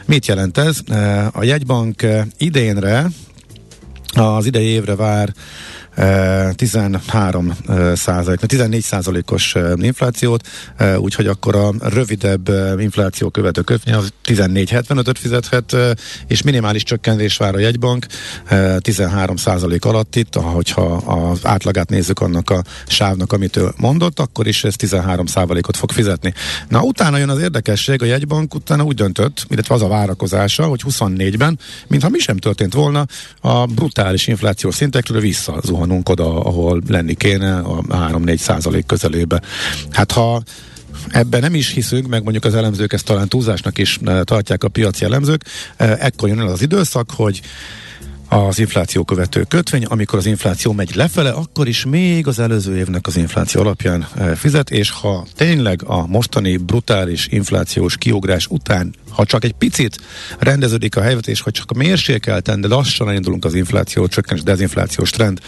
Mit 0.05 0.25
jelent 0.25 0.57
ez? 0.57 0.79
A 1.31 1.43
jegybank 1.43 2.05
idénre, 2.37 3.07
az 4.13 4.45
idei 4.45 4.65
évre 4.65 4.95
vár 4.95 5.33
13 6.55 7.57
százalék, 7.93 8.39
14 8.39 8.81
százalékos 8.81 9.55
inflációt, 9.75 10.47
úgyhogy 10.97 11.27
akkor 11.27 11.55
a 11.55 11.71
rövidebb 11.79 12.49
infláció 12.79 13.29
követő 13.29 13.61
kötvény 13.61 13.93
az 13.93 14.13
14,75-öt 14.25 15.17
fizethet, 15.17 15.75
és 16.27 16.41
minimális 16.41 16.83
csökkentés 16.83 17.37
vár 17.37 17.55
a 17.55 17.59
jegybank 17.59 18.05
13 18.79 19.35
százalék 19.35 19.85
alatt 19.85 20.15
itt, 20.15 20.35
hogyha 20.35 20.83
az 20.95 21.39
átlagát 21.43 21.89
nézzük 21.89 22.19
annak 22.19 22.49
a 22.49 22.63
sávnak, 22.87 23.33
amit 23.33 23.57
ő 23.57 23.67
mondott, 23.77 24.19
akkor 24.19 24.47
is 24.47 24.63
ez 24.63 24.75
13 24.75 25.25
százalékot 25.25 25.77
fog 25.77 25.91
fizetni. 25.91 26.33
Na, 26.67 26.81
utána 26.81 27.17
jön 27.17 27.29
az 27.29 27.39
érdekesség, 27.39 28.01
a 28.01 28.05
jegybank 28.05 28.55
utána 28.55 28.83
úgy 28.83 28.95
döntött, 28.95 29.45
illetve 29.49 29.75
az 29.75 29.81
a 29.81 29.87
várakozása, 29.87 30.65
hogy 30.65 30.81
24-ben, 30.89 31.59
mintha 31.87 32.09
mi 32.09 32.19
sem 32.19 32.37
történt 32.37 32.73
volna, 32.73 33.05
a 33.41 33.65
brutális 33.65 34.27
inflációs 34.27 34.75
szintekről 34.75 35.21
visszazuhan 35.21 35.90
zuhanunk 35.91 36.09
oda, 36.09 36.43
ahol 36.43 36.81
lenni 36.87 37.13
kéne, 37.13 37.57
a 37.57 37.81
3-4 37.81 38.37
százalék 38.37 38.85
közelébe. 38.85 39.41
Hát 39.91 40.11
ha 40.11 40.41
ebben 41.09 41.41
nem 41.41 41.55
is 41.55 41.71
hiszünk, 41.71 42.07
meg 42.07 42.23
mondjuk 42.23 42.45
az 42.45 42.55
elemzők 42.55 42.93
ezt 42.93 43.05
talán 43.05 43.27
túlzásnak 43.27 43.77
is 43.77 43.99
eh, 44.05 44.21
tartják 44.21 44.63
a 44.63 44.69
piaci 44.69 45.05
elemzők, 45.05 45.45
eh, 45.77 46.05
ekkor 46.05 46.29
jön 46.29 46.39
el 46.39 46.47
az 46.47 46.61
időszak, 46.61 47.11
hogy 47.15 47.41
az 48.33 48.59
infláció 48.59 49.03
követő 49.03 49.43
kötvény, 49.43 49.85
amikor 49.85 50.19
az 50.19 50.25
infláció 50.25 50.71
megy 50.71 50.95
lefele, 50.95 51.29
akkor 51.29 51.67
is 51.67 51.85
még 51.85 52.27
az 52.27 52.39
előző 52.39 52.77
évnek 52.77 53.07
az 53.07 53.17
infláció 53.17 53.61
alapján 53.61 54.07
eh, 54.15 54.35
fizet, 54.35 54.69
és 54.69 54.89
ha 54.89 55.25
tényleg 55.35 55.83
a 55.85 56.05
mostani 56.07 56.57
brutális 56.57 57.27
inflációs 57.27 57.97
kiugrás 57.97 58.47
után 58.47 58.95
ha 59.11 59.25
csak 59.25 59.43
egy 59.43 59.53
picit 59.53 59.97
rendeződik 60.39 60.95
a 60.95 61.01
helyzet, 61.01 61.27
és 61.27 61.41
hogy 61.41 61.53
csak 61.53 61.73
mérsékelten, 61.73 62.61
de 62.61 62.67
lassan 62.67 63.09
elindulunk 63.09 63.45
az 63.45 63.53
infláció 63.53 64.07
csökkenés, 64.07 64.43
dezinflációs 64.43 65.09
trend 65.09 65.39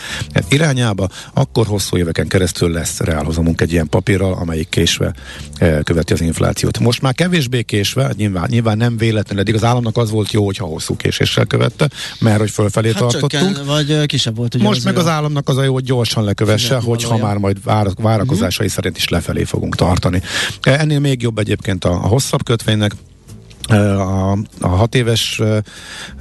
irányába, 0.50 1.10
akkor 1.34 1.66
hosszú 1.66 1.98
éveken 1.98 2.28
keresztül 2.28 2.72
lesz 2.72 3.00
reálhozamunk 3.00 3.62
egy 3.62 3.72
ilyen 3.72 3.90
papírral, 3.90 4.34
amelyik 4.34 4.70
késve 4.70 5.14
e, 5.58 5.82
követi 5.82 6.14
az 6.14 6.22
inflációt. 6.22 6.80
Most 6.80 7.02
már 7.02 7.14
kevésbé 7.14 7.62
késve, 7.62 8.14
nyilván, 8.18 8.48
nyilván 8.50 8.78
nem 8.78 8.98
véletlenül, 8.98 9.42
eddig 9.42 9.56
az 9.56 9.64
államnak 9.64 9.98
az 9.98 10.10
volt 10.10 10.32
jó, 10.32 10.46
hogyha 10.46 10.66
hosszú 10.66 10.96
késéssel 10.96 11.46
követte, 11.46 11.90
mert 12.20 12.40
hogy 12.40 12.52
fölfelé 12.74 12.92
hát 12.92 13.02
tartottunk. 13.02 13.56
Csökken, 13.56 13.66
vagy 13.66 14.06
kisebb 14.06 14.36
volt. 14.36 14.56
Ugye 14.56 14.64
Most 14.64 14.78
az 14.78 14.84
meg 14.84 14.98
az 14.98 15.08
államnak 15.08 15.50
az 15.50 15.58
a 15.58 15.64
jó, 15.64 15.74
hogy 15.74 15.84
gyorsan 15.84 16.24
lekövesse, 16.24 16.76
hogyha 16.76 17.18
már 17.18 17.38
majd 17.38 17.58
várakozásai 17.96 18.48
uh-huh. 18.50 18.68
szerint 18.68 18.98
is 18.98 19.10
lefelé 19.10 19.44
fogunk 19.44 19.76
tartani. 19.76 20.22
Ennél 20.62 21.00
még 21.00 21.22
jobb 21.22 21.38
egyébként 21.38 21.86
a, 21.86 21.92
a 21.92 22.08
hosszabb 22.08 22.44
kötvénynek, 22.44 22.96
a, 23.70 24.32
a 24.60 24.68
hat 24.68 24.96
éves, 24.96 25.42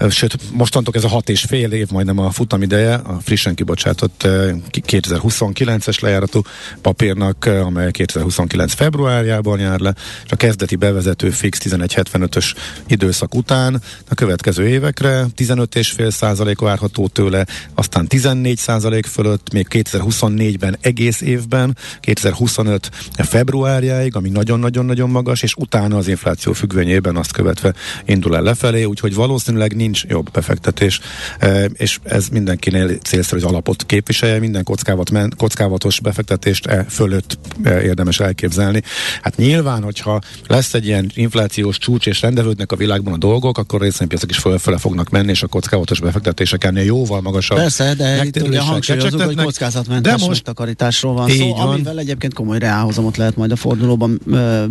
sőt, 0.08 0.36
mostantól 0.52 0.94
ez 0.94 1.04
a 1.04 1.08
hat 1.08 1.28
és 1.28 1.44
fél 1.48 1.72
év 1.72 1.90
majdnem 1.90 2.18
a 2.18 2.30
futamideje, 2.30 2.94
a 2.94 3.18
frissen 3.22 3.54
kibocsátott 3.54 4.28
2029-es 4.70 6.02
lejáratú 6.02 6.40
papírnak, 6.80 7.44
amely 7.44 7.90
2029 7.90 8.72
februárjában 8.72 9.58
jár 9.58 9.80
le, 9.80 9.94
és 10.24 10.30
a 10.30 10.36
kezdeti 10.36 10.76
bevezető 10.76 11.30
fix 11.30 11.60
1175-ös 11.64 12.54
időszak 12.86 13.34
után. 13.34 13.82
A 14.08 14.14
következő 14.14 14.68
évekre 14.68 15.26
15,5 15.36 16.10
százalék 16.10 16.58
várható 16.58 17.08
tőle, 17.08 17.46
aztán 17.74 18.06
14 18.06 18.56
százalék 18.58 19.06
fölött, 19.06 19.52
még 19.52 19.66
2024-ben 19.70 20.76
egész 20.80 21.20
évben, 21.20 21.76
2025 22.00 22.90
februárjáig, 23.16 24.16
ami 24.16 24.28
nagyon-nagyon-nagyon 24.28 25.10
magas, 25.10 25.42
és 25.42 25.54
utána 25.54 25.96
az 25.96 26.08
infláció 26.08 26.52
függvényében 26.52 27.16
azt 27.16 27.31
ezt 27.32 27.40
követve 27.40 27.74
indul 28.04 28.36
el 28.36 28.42
lefelé, 28.42 28.84
úgyhogy 28.84 29.14
valószínűleg 29.14 29.76
nincs 29.76 30.04
jobb 30.04 30.30
befektetés, 30.30 31.00
e, 31.38 31.64
és 31.64 31.98
ez 32.02 32.28
mindenkinél 32.28 32.96
célszerű, 32.96 33.40
hogy 33.40 33.50
alapot 33.50 33.86
képviselje, 33.86 34.38
minden 34.38 34.64
kockávat, 34.64 35.10
kockávatos 35.36 36.00
befektetést 36.00 36.66
e 36.66 36.84
fölött 36.88 37.38
e, 37.62 37.82
érdemes 37.82 38.20
elképzelni. 38.20 38.82
Hát 39.22 39.36
nyilván, 39.36 39.82
hogyha 39.82 40.20
lesz 40.46 40.74
egy 40.74 40.86
ilyen 40.86 41.10
inflációs 41.14 41.78
csúcs, 41.78 42.06
és 42.06 42.20
rendeződnek 42.20 42.72
a 42.72 42.76
világban 42.76 43.12
a 43.12 43.16
dolgok, 43.16 43.58
akkor 43.58 43.80
részvénypiacok 43.80 44.30
is 44.30 44.38
fölfele 44.38 44.78
fognak 44.78 45.10
menni, 45.10 45.30
és 45.30 45.42
a 45.42 45.46
kockávatos 45.46 46.00
befektetések 46.00 46.64
ennél 46.64 46.84
jóval 46.84 47.20
magasabb. 47.20 47.58
Persze, 47.58 47.94
de 47.94 48.24
itt 48.24 48.42
ugye 48.42 48.60
hangsúlyozunk, 48.60 49.22
hogy 49.22 49.36
kockázatmentes 49.36 50.20
de 50.20 50.26
most 50.26 50.44
takarításról 50.44 51.14
van 51.14 51.30
szó, 51.30 51.54
van. 51.54 51.68
amivel 51.68 51.98
egyébként 51.98 52.34
komoly 52.34 52.58
reálhozamot 52.58 53.16
lehet 53.16 53.36
majd 53.36 53.52
a 53.52 53.56
fordulóban 53.56 54.20
ö, 54.26 54.64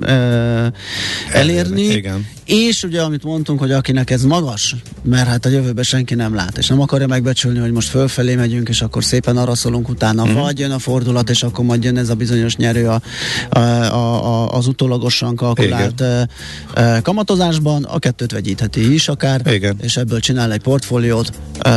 ö, 0.00 0.66
elérni. 1.32 1.77
Igen. 1.78 2.26
És 2.48 2.82
ugye, 2.82 3.02
amit 3.02 3.22
mondtunk, 3.24 3.58
hogy 3.58 3.72
akinek 3.72 4.10
ez 4.10 4.22
magas, 4.22 4.76
mert 5.02 5.28
hát 5.28 5.44
a 5.44 5.48
jövőben 5.48 5.84
senki 5.84 6.14
nem 6.14 6.34
lát, 6.34 6.58
és 6.58 6.66
nem 6.66 6.80
akarja 6.80 7.06
megbecsülni, 7.06 7.58
hogy 7.58 7.72
most 7.72 7.88
fölfelé 7.88 8.34
megyünk, 8.34 8.68
és 8.68 8.82
akkor 8.82 9.04
szépen 9.04 9.36
arra 9.36 9.54
szólunk 9.54 9.88
utána, 9.88 10.26
mm. 10.26 10.34
vagy 10.34 10.58
jön 10.58 10.70
a 10.70 10.78
fordulat, 10.78 11.30
és 11.30 11.42
akkor 11.42 11.64
majd 11.64 11.84
jön 11.84 11.96
ez 11.96 12.08
a 12.08 12.14
bizonyos 12.14 12.56
nyerő 12.56 12.88
a, 12.88 13.00
a, 13.48 13.58
a, 13.58 14.52
az 14.52 14.66
utólagosan 14.66 15.36
kalkulált 15.36 16.00
Igen. 16.00 17.02
kamatozásban, 17.02 17.84
a 17.84 17.98
kettőt 17.98 18.32
vegyítheti 18.32 18.92
is 18.94 19.08
akár, 19.08 19.40
Igen. 19.46 19.76
és 19.80 19.96
ebből 19.96 20.20
csinál 20.20 20.52
egy 20.52 20.62
portfóliót, 20.62 21.32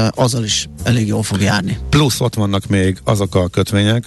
azzal 0.09 0.43
is 0.43 0.67
elég 0.83 1.07
jól 1.07 1.23
fog 1.23 1.41
járni. 1.41 1.77
Plusz 1.89 2.19
ott 2.19 2.33
vannak 2.33 2.67
még 2.67 2.97
azok 3.03 3.35
a 3.35 3.47
kötvények, 3.47 4.05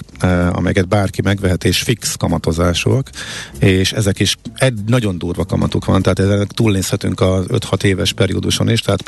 amelyeket 0.53 0.89
bárki 0.89 1.23
megvehet, 1.23 1.65
és 1.65 1.83
fix 1.83 2.15
kamatozásúak, 2.15 3.11
és 3.59 3.93
ezek 3.93 4.21
is 4.21 4.37
egy 4.55 4.79
nagyon 4.87 5.19
durva 5.19 5.45
kamatuk 5.45 5.85
van, 5.85 6.03
tehát 6.03 6.19
ezek 6.19 6.53
túlnézhetünk 6.55 7.21
az 7.21 7.45
5-6 7.49 7.83
éves 7.83 8.13
perióduson 8.13 8.71
is, 8.71 8.81
tehát 8.81 9.03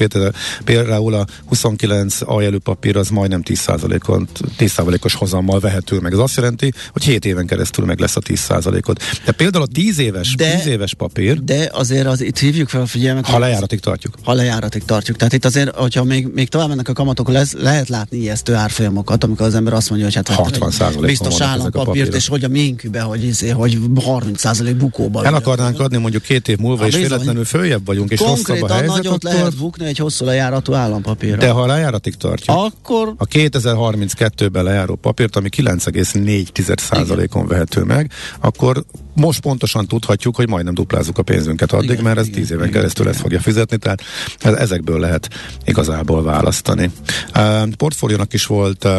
például, 0.64 1.14
a 1.14 1.26
29 1.44 2.18
aljelű 2.24 2.58
papír 2.58 2.96
az 2.96 3.08
majdnem 3.08 3.42
10%-on, 3.44 4.28
10%-os 4.58 5.14
hozammal 5.14 5.60
vehető 5.60 5.98
meg. 5.98 6.12
Ez 6.12 6.18
azt 6.18 6.36
jelenti, 6.36 6.72
hogy 6.92 7.04
7 7.04 7.24
éven 7.24 7.46
keresztül 7.46 7.84
meg 7.84 7.98
lesz 7.98 8.16
a 8.16 8.20
10%-ot. 8.20 9.02
De 9.24 9.32
például 9.32 9.64
a 9.64 9.66
10 9.66 9.98
éves, 9.98 10.34
de, 10.34 10.56
10 10.56 10.66
éves 10.66 10.94
papír. 10.94 11.44
De 11.44 11.70
azért 11.72 12.06
az, 12.06 12.20
itt 12.20 12.38
hívjuk 12.38 12.68
fel 12.68 12.80
a 12.80 12.86
figyelmet. 12.86 13.26
Ha 13.26 13.38
lejáratig 13.38 13.80
tartjuk. 13.80 14.14
Ha 14.22 14.32
lejáratig 14.32 14.84
tartjuk. 14.84 15.16
Tehát 15.16 15.32
itt 15.32 15.44
azért, 15.44 15.76
hogyha 15.76 16.04
még, 16.04 16.26
még 16.34 16.48
tovább 16.48 16.68
mennek 16.68 16.88
a 16.88 16.92
kamatok, 16.92 17.28
lesz, 17.28 17.52
lehet 17.52 17.88
látni 17.88 18.18
ijesztő 18.18 18.54
árfolyamokat, 18.54 19.24
amikor 19.24 19.46
az 19.46 19.54
ember 19.54 19.72
azt 19.72 19.88
mondja, 19.88 20.06
hogy 20.06 20.14
hát 20.14 20.50
60% 20.52 20.96
biztos 21.00 21.40
állampapírt, 21.40 22.14
és 22.14 22.28
hogy 22.28 22.44
a 22.44 22.48
minkübe, 22.48 23.00
hogy, 23.00 23.24
izé, 23.24 23.48
hogy 23.48 23.78
30% 23.94 24.74
bukóba. 24.78 25.24
El 25.24 25.34
akarnánk 25.34 25.80
adni 25.80 25.96
mondjuk 25.96 26.22
két 26.22 26.48
év 26.48 26.58
múlva, 26.58 26.86
és 26.86 26.96
véletlenül 26.96 27.35
följebb 27.44 27.86
vagyunk, 27.86 28.10
és 28.10 28.20
rosszabb 28.20 28.62
a 28.62 28.72
helyzet, 28.72 28.96
nagyot 28.96 29.24
akkor... 29.24 29.34
lehet 29.34 29.56
bukni 29.56 29.86
egy 29.86 29.98
hosszú 29.98 30.24
lejáratú 30.24 30.72
állampapírra. 30.72 31.36
De 31.36 31.50
ha 31.50 31.66
lejáratig 31.66 32.14
tartjuk, 32.14 32.56
akkor... 32.56 33.14
a 33.16 33.26
2032-ben 33.26 34.64
lejáró 34.64 34.94
papírt, 34.94 35.36
ami 35.36 35.48
9,4%-on 35.56 37.46
vehető 37.46 37.82
meg, 37.82 38.10
akkor 38.40 38.84
most 39.14 39.40
pontosan 39.40 39.86
tudhatjuk, 39.86 40.36
hogy 40.36 40.48
majdnem 40.48 40.74
duplázzuk 40.74 41.18
a 41.18 41.22
pénzünket 41.22 41.72
addig, 41.72 41.90
igen, 41.90 42.02
mert 42.02 42.18
ez 42.18 42.26
igen, 42.26 42.40
10 42.40 42.50
éven 42.50 42.62
igen, 42.62 42.76
keresztül 42.76 43.08
ezt 43.08 43.20
fogja 43.20 43.40
fizetni, 43.40 43.76
tehát 43.76 44.02
ezekből 44.40 45.00
lehet 45.00 45.28
igazából 45.64 46.22
választani. 46.22 46.90
Uh, 47.34 47.68
portfóliónak 47.76 48.32
is 48.32 48.46
volt 48.46 48.84
uh, 48.84 48.98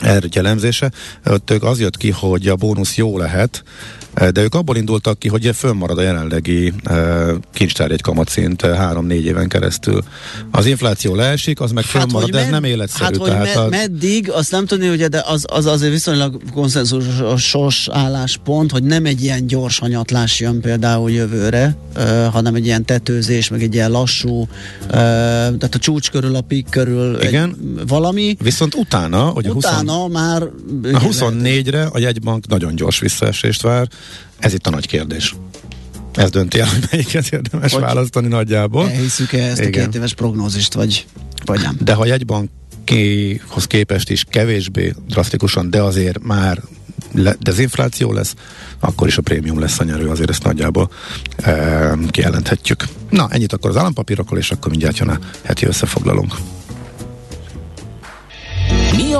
erre 0.00 0.26
elemzése, 0.32 0.90
ott 1.24 1.50
az 1.50 1.80
jött 1.80 1.96
ki, 1.96 2.10
hogy 2.10 2.48
a 2.48 2.56
bónusz 2.56 2.96
jó 2.96 3.18
lehet, 3.18 3.64
Eh, 3.64 4.01
de 4.14 4.42
ők 4.42 4.54
abból 4.54 4.76
indultak 4.76 5.18
ki, 5.18 5.28
hogy 5.28 5.50
fönnmarad 5.54 5.98
a 5.98 6.02
jelenlegi 6.02 6.72
uh, 6.90 7.34
kincstárjegy 7.52 8.00
kamatszint 8.00 8.62
3-4 8.64 9.10
eh, 9.10 9.24
éven 9.24 9.48
keresztül. 9.48 10.04
Az 10.50 10.66
infláció 10.66 11.14
leesik, 11.14 11.60
az 11.60 11.72
meg 11.72 11.84
hát, 11.84 12.02
fönnmarad, 12.02 12.30
de 12.30 12.38
ez 12.38 12.50
nem 12.50 12.64
életszerű. 12.64 13.04
Hát, 13.04 13.16
hogy 13.16 13.30
tehát 13.30 13.54
me- 13.54 13.70
meddig, 13.70 14.30
azt 14.30 14.50
nem 14.50 14.66
tudni, 14.66 14.88
ugye, 14.88 15.08
de 15.08 15.22
az, 15.26 15.44
az 15.48 15.66
azért 15.66 15.92
viszonylag 15.92 16.42
konszenzusos 16.52 17.88
álláspont, 17.88 18.70
hogy 18.70 18.82
nem 18.82 19.04
egy 19.04 19.22
ilyen 19.22 19.46
gyors 19.46 19.78
hanyatlás 19.78 20.40
jön 20.40 20.60
például 20.60 21.10
jövőre, 21.10 21.76
hanem 22.32 22.54
egy 22.54 22.66
ilyen 22.66 22.84
tetőzés, 22.84 23.48
meg 23.48 23.62
egy 23.62 23.74
ilyen 23.74 23.90
lassú, 23.90 24.48
tehát 24.88 25.74
a 25.74 25.78
csúcs 25.78 26.10
körül, 26.10 26.34
a 26.34 26.40
pik 26.40 26.66
körül 26.70 27.22
Igen. 27.22 27.48
Egy, 27.48 27.86
valami. 27.86 28.36
Viszont 28.42 28.74
utána, 28.74 29.24
hogy 29.24 29.48
utána 29.48 29.92
a 29.92 30.02
20, 30.02 30.12
már... 30.12 30.42
A 30.92 31.00
24-re 31.00 31.84
a 31.92 31.98
jegybank 31.98 32.46
nagyon 32.46 32.74
gyors 32.74 32.98
visszaesést 32.98 33.62
vár, 33.62 33.88
ez 34.38 34.54
itt 34.54 34.66
a 34.66 34.70
nagy 34.70 34.86
kérdés. 34.86 35.34
Ez 36.14 36.30
dönti 36.30 36.60
el, 36.60 36.66
hogy 36.66 36.88
melyiket 36.90 37.32
érdemes 37.32 37.72
hogy 37.72 37.82
választani 37.82 38.28
nagyjából. 38.28 38.90
Elhiszük-e 38.90 39.44
ezt 39.44 39.60
Igen. 39.60 39.82
a 39.82 39.84
két 39.84 39.94
éves 39.94 40.14
prognózist, 40.14 40.74
vagy, 40.74 41.06
vagy 41.44 41.60
nem? 41.60 41.76
De 41.80 41.94
ha 41.94 42.06
jegybankhoz 42.06 43.64
képest 43.66 44.10
is 44.10 44.24
kevésbé 44.28 44.94
drasztikusan, 45.08 45.70
de 45.70 45.82
azért 45.82 46.22
már 46.22 46.62
le, 47.14 47.36
dezinfláció 47.40 48.12
lesz, 48.12 48.34
akkor 48.80 49.06
is 49.06 49.18
a 49.18 49.22
prémium 49.22 49.58
lesz 49.58 49.78
a 49.78 49.84
nyerő, 49.84 50.08
azért 50.08 50.30
ezt 50.30 50.42
nagyjából 50.42 50.90
e, 51.36 51.94
kijelenthetjük. 52.10 52.84
Na, 53.10 53.28
ennyit 53.30 53.52
akkor 53.52 53.70
az 53.70 53.76
állampapírokról, 53.76 54.38
és 54.38 54.50
akkor 54.50 54.70
mindjárt 54.70 54.98
jön 54.98 55.08
a 55.08 55.18
heti 55.42 55.66
összefoglalunk. 55.66 56.34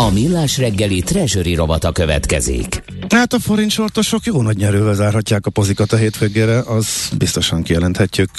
A 0.00 0.10
millás 0.10 0.58
reggeli 0.58 1.00
treasury 1.00 1.54
rovata 1.54 1.92
következik. 1.92 2.82
Hát 3.08 3.32
a 3.32 3.38
forint 3.38 3.70
sortosok 3.70 4.24
jó 4.24 4.42
nagy 4.42 4.56
nyerővel 4.56 4.94
zárhatják 4.94 5.46
a 5.46 5.50
pozikat 5.50 5.92
a 5.92 5.96
hétvégére, 5.96 6.58
az 6.58 7.10
biztosan 7.18 7.62
kijelenthetjük. 7.62 8.30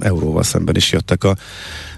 Euróval 0.00 0.42
szemben 0.42 0.76
is 0.76 0.92
jöttek 0.92 1.24
a 1.24 1.36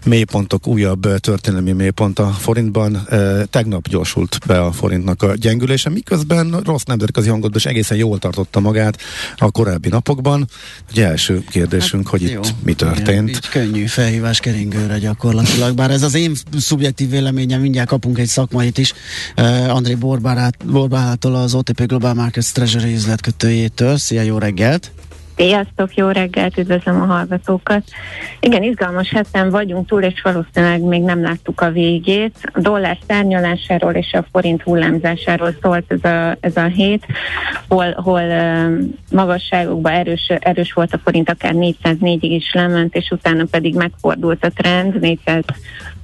mélypontok, 0.04 0.66
újabb 0.66 1.20
történelmi 1.20 1.72
mélypont 1.72 2.18
a 2.18 2.26
forintban. 2.26 3.08
Tegnap 3.50 3.88
gyorsult 3.88 4.38
be 4.46 4.60
a 4.60 4.72
forintnak 4.72 5.22
a 5.22 5.34
gyengülése, 5.34 5.90
miközben 5.90 6.60
rossz 6.64 6.82
nemzetközi 6.82 7.28
hangodban 7.28 7.58
is 7.58 7.66
egészen 7.66 7.96
jól 7.96 8.18
tartotta 8.18 8.60
magát 8.60 8.98
a 9.36 9.50
korábbi 9.50 9.88
napokban. 9.88 10.48
Ugye 10.90 11.06
első 11.06 11.44
kérdésünk, 11.50 12.02
hát, 12.02 12.20
hogy 12.20 12.30
jó, 12.30 12.40
itt 12.40 12.54
mi 12.64 12.74
történt. 12.74 13.08
Igen, 13.08 13.28
így 13.28 13.48
könnyű 13.48 13.86
felhívás 13.86 14.40
keringőre 14.40 14.98
gyakorlatilag, 14.98 15.74
bár 15.74 15.90
ez 15.90 16.02
az 16.02 16.14
én 16.14 16.36
szubjektív 16.58 17.10
véleményem, 17.10 17.60
mindjárt 17.60 17.88
kapunk 17.88 18.18
egy 18.18 18.28
szakmait 18.28 18.78
is. 18.78 18.92
André 19.68 19.94
Borbálától 20.64 21.34
az 21.34 21.54
OTP 21.54 21.86
Global 21.86 22.14
Markets 22.14 22.52
Treasury 22.52 22.94
üzletkötőjétől. 22.94 23.96
Szia, 23.96 24.22
jó 24.22 24.38
reggelt! 24.38 24.90
Sziasztok, 25.36 25.94
jó 25.94 26.08
reggelt, 26.08 26.58
üdvözlöm 26.58 27.00
a 27.00 27.04
hallgatókat. 27.04 27.82
Igen, 28.40 28.62
izgalmas 28.62 29.10
heten 29.10 29.50
vagyunk 29.50 29.86
túl, 29.86 30.02
és 30.02 30.22
valószínűleg 30.22 30.82
még 30.82 31.02
nem 31.02 31.22
láttuk 31.22 31.60
a 31.60 31.70
végét. 31.70 32.50
A 32.52 32.60
dollár 32.60 32.98
szárnyalásáról 33.06 33.92
és 33.92 34.12
a 34.12 34.24
forint 34.32 34.62
hullámzásáról 34.62 35.54
szólt 35.62 35.84
ez 35.92 36.10
a, 36.10 36.36
ez 36.40 36.56
a 36.56 36.64
hét, 36.64 37.06
hol, 37.68 37.92
hol 37.92 38.22
uh, 38.22 38.78
magasságokban 39.10 39.92
erős, 39.92 40.26
erős 40.28 40.72
volt 40.72 40.92
a 40.92 41.00
forint, 41.04 41.30
akár 41.30 41.52
404-ig 41.56 42.18
is 42.20 42.52
lement, 42.52 42.94
és 42.94 43.10
utána 43.10 43.44
pedig 43.50 43.74
megfordult 43.74 44.44
a 44.44 44.50
trend, 44.50 45.00
400 45.00 45.44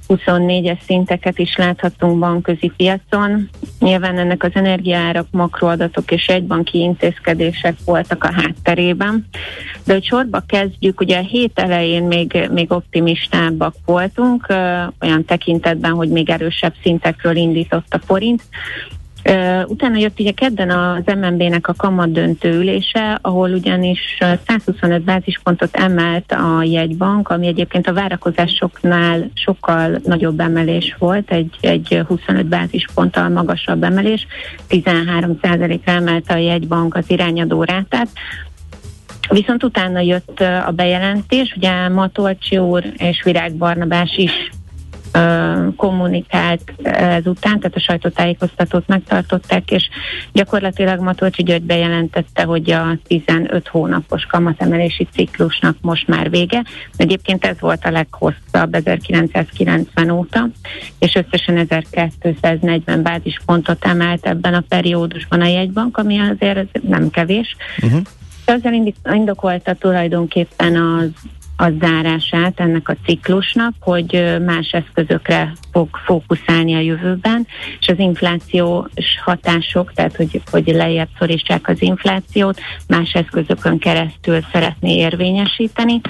24-es 0.07 0.77
szinteket 0.85 1.39
is 1.39 1.55
láthatunk 1.55 2.19
bankközi 2.19 2.71
piacon. 2.77 3.49
Nyilván 3.79 4.17
ennek 4.17 4.43
az 4.43 4.51
energiaárak, 4.53 5.27
makroadatok 5.31 6.11
és 6.11 6.25
egybanki 6.25 6.77
intézkedések 6.77 7.75
voltak 7.85 8.23
a 8.23 8.31
hátterében. 8.31 9.25
De 9.85 9.93
hogy 9.93 10.05
sorba 10.05 10.43
kezdjük, 10.47 10.99
ugye 10.99 11.17
a 11.17 11.21
hét 11.21 11.59
elején 11.59 12.03
még, 12.03 12.49
még 12.51 12.71
optimistábbak 12.71 13.75
voltunk, 13.85 14.47
olyan 15.01 15.25
tekintetben, 15.25 15.91
hogy 15.91 16.09
még 16.09 16.29
erősebb 16.29 16.73
szintekről 16.81 17.35
indított 17.35 17.93
a 17.93 17.99
forint. 17.99 18.41
Utána 19.65 19.97
jött 19.97 20.19
ugye 20.19 20.31
kedden 20.31 20.69
az 20.69 21.15
MNB-nek 21.15 21.67
a 21.67 21.73
kamat 21.77 22.11
döntő 22.11 22.57
ülése, 22.57 23.19
ahol 23.21 23.49
ugyanis 23.49 24.17
125 24.45 25.01
bázispontot 25.01 25.75
emelt 25.75 26.31
a 26.31 26.63
jegybank, 26.63 27.29
ami 27.29 27.47
egyébként 27.47 27.87
a 27.87 27.93
várakozásoknál 27.93 29.29
sokkal 29.33 29.99
nagyobb 30.03 30.39
emelés 30.39 30.95
volt, 30.99 31.31
egy, 31.31 31.55
egy 31.61 32.03
25 32.07 32.45
bázisponttal 32.45 33.29
magasabb 33.29 33.83
emelés, 33.83 34.27
13 34.67 35.37
ra 35.41 35.57
emelte 35.83 36.33
a 36.33 36.37
jegybank 36.37 36.95
az 36.95 37.05
irányadó 37.07 37.63
rátát, 37.63 38.07
Viszont 39.29 39.63
utána 39.63 39.99
jött 39.99 40.39
a 40.39 40.71
bejelentés, 40.75 41.53
ugye 41.57 41.89
Matolcsi 41.89 42.57
úr 42.57 42.83
és 42.97 43.23
Virág 43.23 43.53
Barnabás 43.53 44.17
is 44.17 44.31
kommunikált 45.75 46.73
ezután, 46.83 47.59
tehát 47.59 47.75
a 47.75 47.79
sajtótájékoztatót 47.79 48.87
megtartották, 48.87 49.71
és 49.71 49.89
gyakorlatilag 50.31 50.99
Matolcsi 50.99 51.43
György 51.43 51.63
bejelentette, 51.63 52.43
hogy 52.43 52.71
a 52.71 52.97
15 53.07 53.67
hónapos 53.67 54.25
kamatemelési 54.25 55.07
ciklusnak 55.11 55.77
most 55.81 56.07
már 56.07 56.29
vége. 56.29 56.63
Egyébként 56.95 57.45
ez 57.45 57.59
volt 57.59 57.85
a 57.85 57.91
leghosszabb 57.91 58.73
1990 58.73 60.09
óta, 60.09 60.49
és 60.99 61.15
összesen 61.15 61.57
1240 61.57 63.01
bázispontot 63.01 63.85
emelt 63.85 64.25
ebben 64.25 64.53
a 64.53 64.63
periódusban 64.67 65.41
a 65.41 65.47
jegybank, 65.47 65.97
ami 65.97 66.19
azért 66.19 66.81
nem 66.81 67.09
kevés. 67.09 67.55
Uh-huh. 67.83 68.01
Ezzel 68.45 68.93
indokolta 69.03 69.73
tulajdonképpen 69.73 70.75
az 70.75 71.09
a 71.63 71.71
zárását 71.79 72.59
ennek 72.59 72.89
a 72.89 72.95
ciklusnak, 73.05 73.73
hogy 73.79 74.37
más 74.45 74.71
eszközökre 74.71 75.53
fog 75.71 75.87
fókuszálni 76.05 76.73
a 76.75 76.79
jövőben, 76.79 77.47
és 77.79 77.87
az 77.87 77.99
inflációs 77.99 78.91
hatások, 79.23 79.93
tehát 79.93 80.15
hogy, 80.15 80.41
hogy 80.51 80.67
lejjebb 80.67 81.07
szorítsák 81.19 81.67
az 81.67 81.81
inflációt, 81.81 82.59
más 82.87 83.11
eszközökön 83.13 83.77
keresztül 83.77 84.39
szeretné 84.51 84.95
érvényesíteni. 84.95 86.01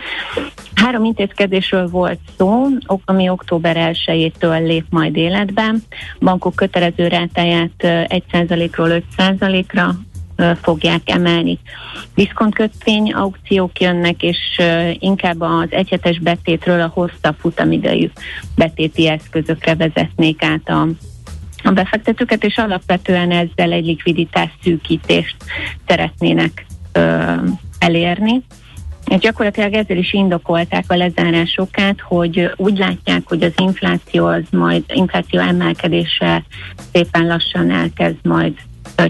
Három 0.75 1.03
intézkedésről 1.03 1.87
volt 1.87 2.19
szó, 2.37 2.65
ami 3.05 3.29
október 3.29 3.95
1-től 4.05 4.65
lép 4.65 4.85
majd 4.89 5.15
életbe. 5.15 5.73
Bankok 6.19 6.55
kötelező 6.55 7.07
rátáját 7.07 7.71
1%-ról 7.79 9.03
5%-ra 9.17 9.95
fogják 10.61 11.01
emelni. 11.05 11.59
Diszkontkötvény 12.15 13.11
aukciók 13.13 13.79
jönnek, 13.79 14.23
és 14.23 14.37
inkább 14.99 15.41
az 15.41 15.67
egyhetes 15.69 16.19
betétről 16.19 16.81
a 16.81 16.91
hosszabb 16.93 17.35
futamidejű 17.39 18.09
betéti 18.55 19.07
eszközökre 19.07 19.75
vezetnék 19.75 20.43
át 20.43 20.69
a 20.69 20.87
a 21.63 21.71
befektetőket, 21.71 22.43
és 22.43 22.57
alapvetően 22.57 23.31
ezzel 23.31 23.71
egy 23.71 23.85
likviditás 23.85 24.49
szűkítést 24.63 25.35
szeretnének 25.87 26.65
ö, 26.91 27.33
elérni. 27.79 28.41
És 29.05 29.17
gyakorlatilag 29.17 29.73
ezzel 29.73 29.97
is 29.97 30.13
indokolták 30.13 30.83
a 30.87 30.95
lezárásokat, 30.95 32.01
hogy 32.01 32.51
úgy 32.55 32.77
látják, 32.77 33.21
hogy 33.25 33.43
az 33.43 33.53
infláció 33.55 34.25
az 34.25 34.43
majd, 34.51 34.83
infláció 34.93 35.39
emelkedése 35.39 36.43
szépen 36.91 37.27
lassan 37.27 37.71
elkezd 37.71 38.25
majd 38.25 38.53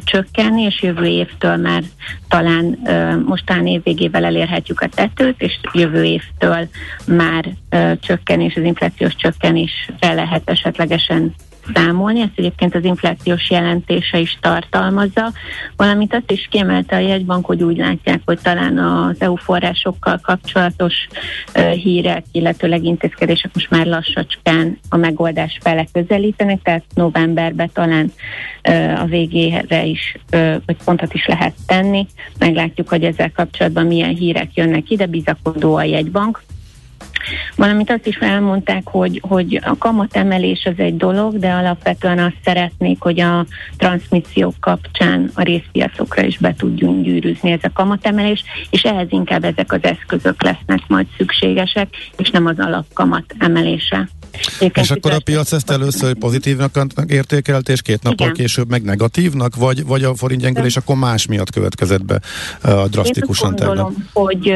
csökkenni, 0.03 0.61
és 0.61 0.81
jövő 0.81 1.05
évtől 1.05 1.55
már 1.55 1.83
talán 2.27 2.79
mostán 3.25 3.67
év 3.67 3.83
végével 3.83 4.25
elérhetjük 4.25 4.81
a 4.81 4.87
tetőt, 4.87 5.41
és 5.41 5.59
jövő 5.73 6.03
évtől 6.03 6.67
már 7.07 7.45
csökkenés, 7.99 8.55
az 8.55 8.63
inflációs 8.63 9.15
csökkenésre 9.15 10.13
lehet 10.13 10.49
esetlegesen 10.49 11.33
számolni, 11.73 12.21
ezt 12.21 12.31
egyébként 12.35 12.75
az 12.75 12.83
inflációs 12.83 13.49
jelentése 13.49 14.19
is 14.19 14.37
tartalmazza, 14.41 15.31
valamint 15.75 16.13
azt 16.13 16.31
is 16.31 16.47
kiemelte 16.51 16.95
a 16.95 16.99
jegybank, 16.99 17.45
hogy 17.45 17.63
úgy 17.63 17.77
látják, 17.77 18.21
hogy 18.25 18.39
talán 18.41 18.77
az 18.77 19.15
EU 19.21 19.35
forrásokkal 19.35 20.19
kapcsolatos 20.21 20.93
hírek, 21.73 22.23
illetőleg 22.31 22.83
intézkedések 22.83 23.51
most 23.53 23.69
már 23.69 23.85
lassacskán 23.85 24.79
a 24.89 24.97
megoldás 24.97 25.57
fele 25.61 25.85
közelítenek, 25.91 26.61
tehát 26.61 26.83
novemberben 26.93 27.69
talán 27.73 28.11
a 28.97 29.05
végére 29.05 29.85
is, 29.85 30.17
vagy 30.65 30.77
pontot 30.85 31.13
is 31.13 31.25
lehet 31.25 31.53
tenni. 31.65 32.07
Meglátjuk, 32.39 32.89
hogy 32.89 33.03
ezzel 33.03 33.31
kapcsolatban 33.31 33.85
milyen 33.85 34.15
hírek 34.15 34.53
jönnek 34.53 34.89
ide, 34.89 35.05
bizakodó 35.05 35.75
a 35.75 35.83
jegybank. 35.83 36.43
Valamint 37.55 37.89
azt 37.89 38.07
is 38.07 38.15
elmondták, 38.15 38.81
hogy, 38.85 39.21
hogy 39.27 39.59
a 39.63 39.77
kamatemelés 39.77 40.65
az 40.65 40.73
egy 40.77 40.97
dolog, 40.97 41.39
de 41.39 41.51
alapvetően 41.51 42.19
azt 42.19 42.37
szeretnék, 42.43 43.01
hogy 43.01 43.19
a 43.19 43.45
transmissziók 43.77 44.55
kapcsán 44.59 45.31
a 45.33 45.41
részpiacokra 45.41 46.23
is 46.23 46.37
be 46.37 46.53
tudjunk 46.57 47.03
gyűrűzni 47.03 47.51
ez 47.51 47.59
a 47.63 47.71
kamatemelés, 47.73 48.43
és 48.69 48.81
ehhez 48.81 49.07
inkább 49.09 49.43
ezek 49.43 49.71
az 49.71 49.83
eszközök 49.83 50.43
lesznek 50.43 50.79
majd 50.87 51.07
szükségesek, 51.17 51.87
és 52.17 52.29
nem 52.29 52.45
az 52.45 52.55
alapkamat 52.57 53.35
emelése. 53.37 54.09
és 54.59 54.91
akkor 54.91 55.11
a 55.11 55.19
piac 55.23 55.51
ezt 55.51 55.69
először 55.69 56.15
pozitívnak 56.15 56.85
értékelt, 57.07 57.69
és 57.69 57.81
két 57.81 58.03
nappal 58.03 58.27
Igen. 58.27 58.33
később 58.33 58.69
meg 58.69 58.83
negatívnak, 58.83 59.55
vagy, 59.55 59.85
vagy 59.85 60.03
a 60.03 60.15
forint 60.15 60.41
gyengülés 60.41 60.77
akkor 60.77 60.95
más 60.95 61.25
miatt 61.25 61.51
következett 61.51 62.05
be 62.05 62.19
uh, 62.63 62.85
drasztikusan? 62.85 63.49
Én 63.49 63.65
gondolom, 63.65 64.07
hogy, 64.13 64.55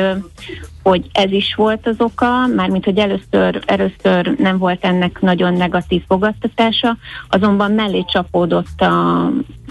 hogy 0.88 1.06
ez 1.12 1.32
is 1.32 1.56
volt 1.56 1.88
az 1.88 1.96
oka, 1.98 2.48
mármint 2.56 2.86
hogy 2.86 2.98
először, 2.98 3.62
először 3.66 4.36
nem 4.38 4.58
volt 4.58 4.86
ennek 4.86 5.22
nagyon 5.22 5.54
negatív 5.54 6.04
fogadtatása, 6.08 6.98
azonban 7.30 7.72
mellé 7.72 8.06
csapódott 8.12 8.82
a, 8.82 9.26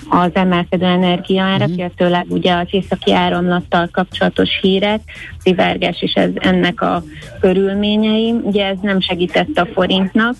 az 0.08 0.30
emelkedő 0.32 0.84
energiaárak, 0.84 1.68
mm. 1.68 1.72
illetőleg 1.72 2.26
ugye 2.28 2.54
az 2.54 2.66
északi 2.70 3.12
áramlattal 3.12 3.88
kapcsolatos 3.92 4.58
hírek, 4.60 5.00
szivárgás 5.38 6.02
és 6.02 6.12
ez 6.12 6.30
ennek 6.34 6.80
a 6.80 7.02
körülményei, 7.40 8.30
ugye 8.42 8.66
ez 8.66 8.76
nem 8.82 9.00
segített 9.00 9.58
a 9.58 9.66
forintnak, 9.66 10.34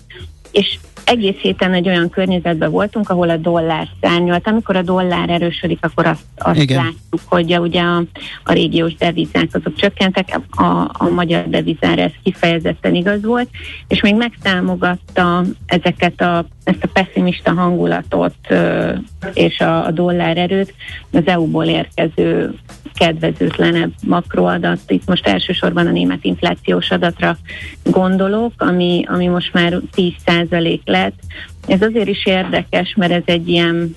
és 0.51 0.77
egész 1.07 1.35
héten 1.35 1.73
egy 1.73 1.87
olyan 1.87 2.09
környezetben 2.09 2.71
voltunk, 2.71 3.09
ahol 3.09 3.29
a 3.29 3.37
dollár 3.37 3.87
szárnyolt. 4.01 4.47
Amikor 4.47 4.75
a 4.75 4.81
dollár 4.81 5.29
erősödik, 5.29 5.77
akkor 5.81 6.05
azt, 6.05 6.23
azt 6.37 6.59
Igen. 6.59 6.77
látjuk, 6.77 7.21
hogy 7.25 7.51
a, 7.51 7.59
ugye 7.59 7.81
a, 7.81 8.03
a 8.43 8.53
régiós 8.53 8.95
devizák 8.95 9.47
azok 9.51 9.75
csökkentek, 9.75 10.39
a, 10.51 10.63
a 10.93 11.09
magyar 11.09 11.49
devizára 11.49 12.01
ez 12.01 12.11
kifejezetten 12.23 12.95
igaz 12.95 13.23
volt, 13.23 13.49
és 13.87 14.01
még 14.01 14.15
megtámogatta 14.15 15.43
ezeket 15.65 16.21
a, 16.21 16.45
ezt 16.63 16.83
a 16.83 16.89
pessimista 16.93 17.53
hangulatot 17.53 18.35
ö, 18.49 18.93
és 19.33 19.59
a, 19.59 19.85
a 19.85 19.91
dollár 19.91 20.37
erőt 20.37 20.73
az 21.11 21.23
EU-ból 21.25 21.65
érkező 21.65 22.53
kedvezőtlenebb 22.97 23.91
makroadat. 24.05 24.79
Itt 24.87 25.07
most 25.07 25.27
elsősorban 25.27 25.87
a 25.87 25.91
német 25.91 26.23
inflációs 26.23 26.91
adatra 26.91 27.37
gondolok, 27.83 28.53
ami, 28.57 29.05
ami 29.07 29.27
most 29.27 29.53
már 29.53 29.79
10% 29.95 30.36
lett. 30.85 31.19
Ez 31.67 31.81
azért 31.81 32.07
is 32.07 32.25
érdekes, 32.25 32.93
mert 32.95 33.11
ez 33.11 33.23
egy 33.25 33.47
ilyen 33.47 33.95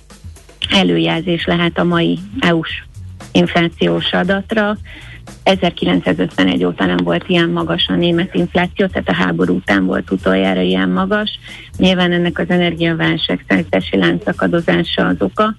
előjelzés 0.70 1.44
lehet 1.44 1.78
a 1.78 1.84
mai 1.84 2.18
EU-s 2.40 2.82
inflációs 3.32 4.12
adatra. 4.12 4.76
1951 5.42 6.64
óta 6.64 6.86
nem 6.86 6.96
volt 6.96 7.24
ilyen 7.26 7.48
magas 7.48 7.86
a 7.88 7.94
német 7.94 8.34
infláció, 8.34 8.86
tehát 8.86 9.08
a 9.08 9.14
háború 9.14 9.54
után 9.54 9.86
volt 9.86 10.10
utoljára 10.10 10.60
ilyen 10.60 10.88
magas. 10.88 11.38
Nyilván 11.76 12.12
ennek 12.12 12.38
az 12.38 12.50
energiaválság 12.50 13.44
szállítási 13.48 13.96
láncakadozása 13.96 15.06
az 15.06 15.16
oka. 15.18 15.56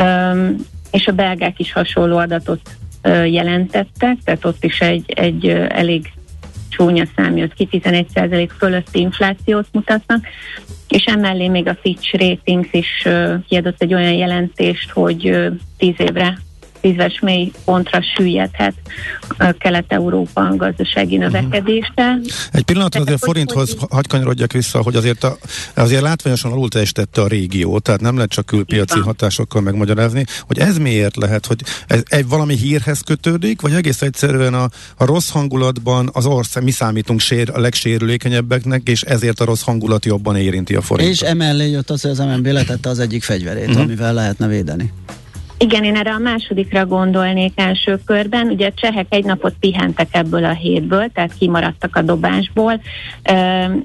Um, 0.00 0.56
és 0.90 1.06
a 1.06 1.12
belgák 1.12 1.58
is 1.58 1.72
hasonló 1.72 2.16
adatot 2.16 2.60
jelentettek, 3.26 4.16
tehát 4.24 4.44
ott 4.44 4.64
is 4.64 4.80
egy, 4.80 5.12
egy 5.14 5.48
elég 5.68 6.12
csúnya 6.76 7.04
szám 7.16 7.36
jött 7.36 7.54
ki, 7.54 7.68
11% 7.70 8.48
fölötti 8.58 9.00
inflációt 9.00 9.66
mutatnak, 9.72 10.26
és 10.88 11.04
emellé 11.04 11.48
még 11.48 11.68
a 11.68 11.78
Fitch 11.82 12.18
Ratings 12.18 12.68
is 12.70 13.08
kiadott 13.48 13.82
egy 13.82 13.94
olyan 13.94 14.12
jelentést, 14.12 14.90
hogy 14.90 15.50
10 15.78 15.94
évre 15.98 16.38
tízes 16.84 17.20
mély 17.20 17.52
pontra 17.64 18.00
süllyedhet 18.16 18.74
Kelet-Európa 19.58 20.56
gazdasági 20.56 21.16
mhm. 21.16 21.24
növekedése. 21.24 22.18
Egy 22.52 22.62
pillanatra 22.62 23.00
azért 23.00 23.22
a 23.22 23.26
forinthoz 23.26 23.76
hagy 23.90 24.06
kanyarodjak 24.06 24.52
vissza, 24.52 24.82
hogy 24.82 24.94
azért, 24.94 25.24
a, 25.24 25.36
azért 25.74 26.02
látványosan 26.02 26.52
alul 26.52 26.68
teljesítette 26.68 27.20
a 27.20 27.26
régió, 27.26 27.78
tehát 27.78 28.00
nem 28.00 28.14
lehet 28.14 28.30
csak 28.30 28.46
külpiaci 28.46 28.98
hatásokkal 29.00 29.62
megmagyarázni, 29.62 30.24
hogy 30.46 30.58
ez 30.58 30.78
miért 30.78 31.16
lehet, 31.16 31.46
hogy 31.46 31.60
ez 31.86 32.02
egy 32.04 32.28
valami 32.28 32.56
hírhez 32.56 33.00
kötődik, 33.00 33.60
vagy 33.60 33.72
egész 33.72 34.02
egyszerűen 34.02 34.54
a, 34.54 34.68
a 34.96 35.04
rossz 35.04 35.30
hangulatban 35.30 36.10
az 36.12 36.26
ország, 36.26 36.62
mi 36.62 36.70
számítunk 36.70 37.20
sér, 37.20 37.50
a 37.52 37.60
legsérülékenyebbeknek, 37.60 38.88
és 38.88 39.02
ezért 39.02 39.40
a 39.40 39.44
rossz 39.44 39.62
hangulat 39.62 40.04
jobban 40.04 40.36
érinti 40.36 40.74
a 40.74 40.80
forintot. 40.80 41.14
És 41.14 41.20
emellé 41.20 41.70
jött 41.70 41.90
az, 41.90 42.02
hogy 42.02 42.10
az 42.10 42.18
MNB 42.18 42.46
letette 42.46 42.88
az 42.88 42.98
egyik 42.98 43.22
fegyverét, 43.22 43.66
uh-huh. 43.66 43.82
amivel 43.82 44.14
lehetne 44.14 44.46
védeni. 44.46 44.92
Igen, 45.58 45.84
én 45.84 45.96
erre 45.96 46.12
a 46.12 46.18
másodikra 46.18 46.86
gondolnék 46.86 47.52
első 47.54 47.98
körben. 48.04 48.46
Ugye 48.46 48.66
a 48.66 48.72
csehek 48.74 49.06
egy 49.08 49.24
napot 49.24 49.54
pihentek 49.60 50.08
ebből 50.10 50.44
a 50.44 50.52
hétből, 50.52 51.08
tehát 51.12 51.34
kimaradtak 51.38 51.96
a 51.96 52.02
dobásból, 52.02 52.80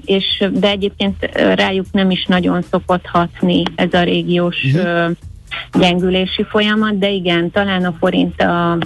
és 0.04 0.44
de 0.52 0.68
egyébként 0.68 1.24
rájuk 1.54 1.86
nem 1.92 2.10
is 2.10 2.24
nagyon 2.26 2.62
szokott 2.70 3.06
hatni 3.06 3.62
ez 3.74 3.92
a 3.92 4.02
régiós 4.02 4.64
uh-huh. 4.64 5.10
gyengülési 5.72 6.44
folyamat, 6.48 6.98
de 6.98 7.10
igen, 7.10 7.50
talán 7.50 7.84
a 7.84 7.94
forint 7.98 8.42
a 8.42 8.78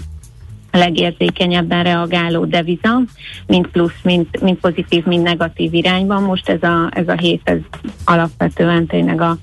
legérzékenyebben 0.73 1.82
reagáló 1.82 2.44
deviza, 2.44 3.01
mint 3.47 3.66
plusz, 3.66 4.01
mint, 4.02 4.40
mint 4.40 4.61
pozitív, 4.61 5.05
mint 5.05 5.23
negatív 5.23 5.74
irányban. 5.74 6.23
Most 6.23 6.48
ez 6.48 6.62
a, 6.62 6.89
ez 6.90 7.09
a 7.09 7.16
hét 7.16 7.40
ez 7.44 7.59
alapvetően 8.05 8.86
tényleg 8.86 9.20
a, 9.20 9.39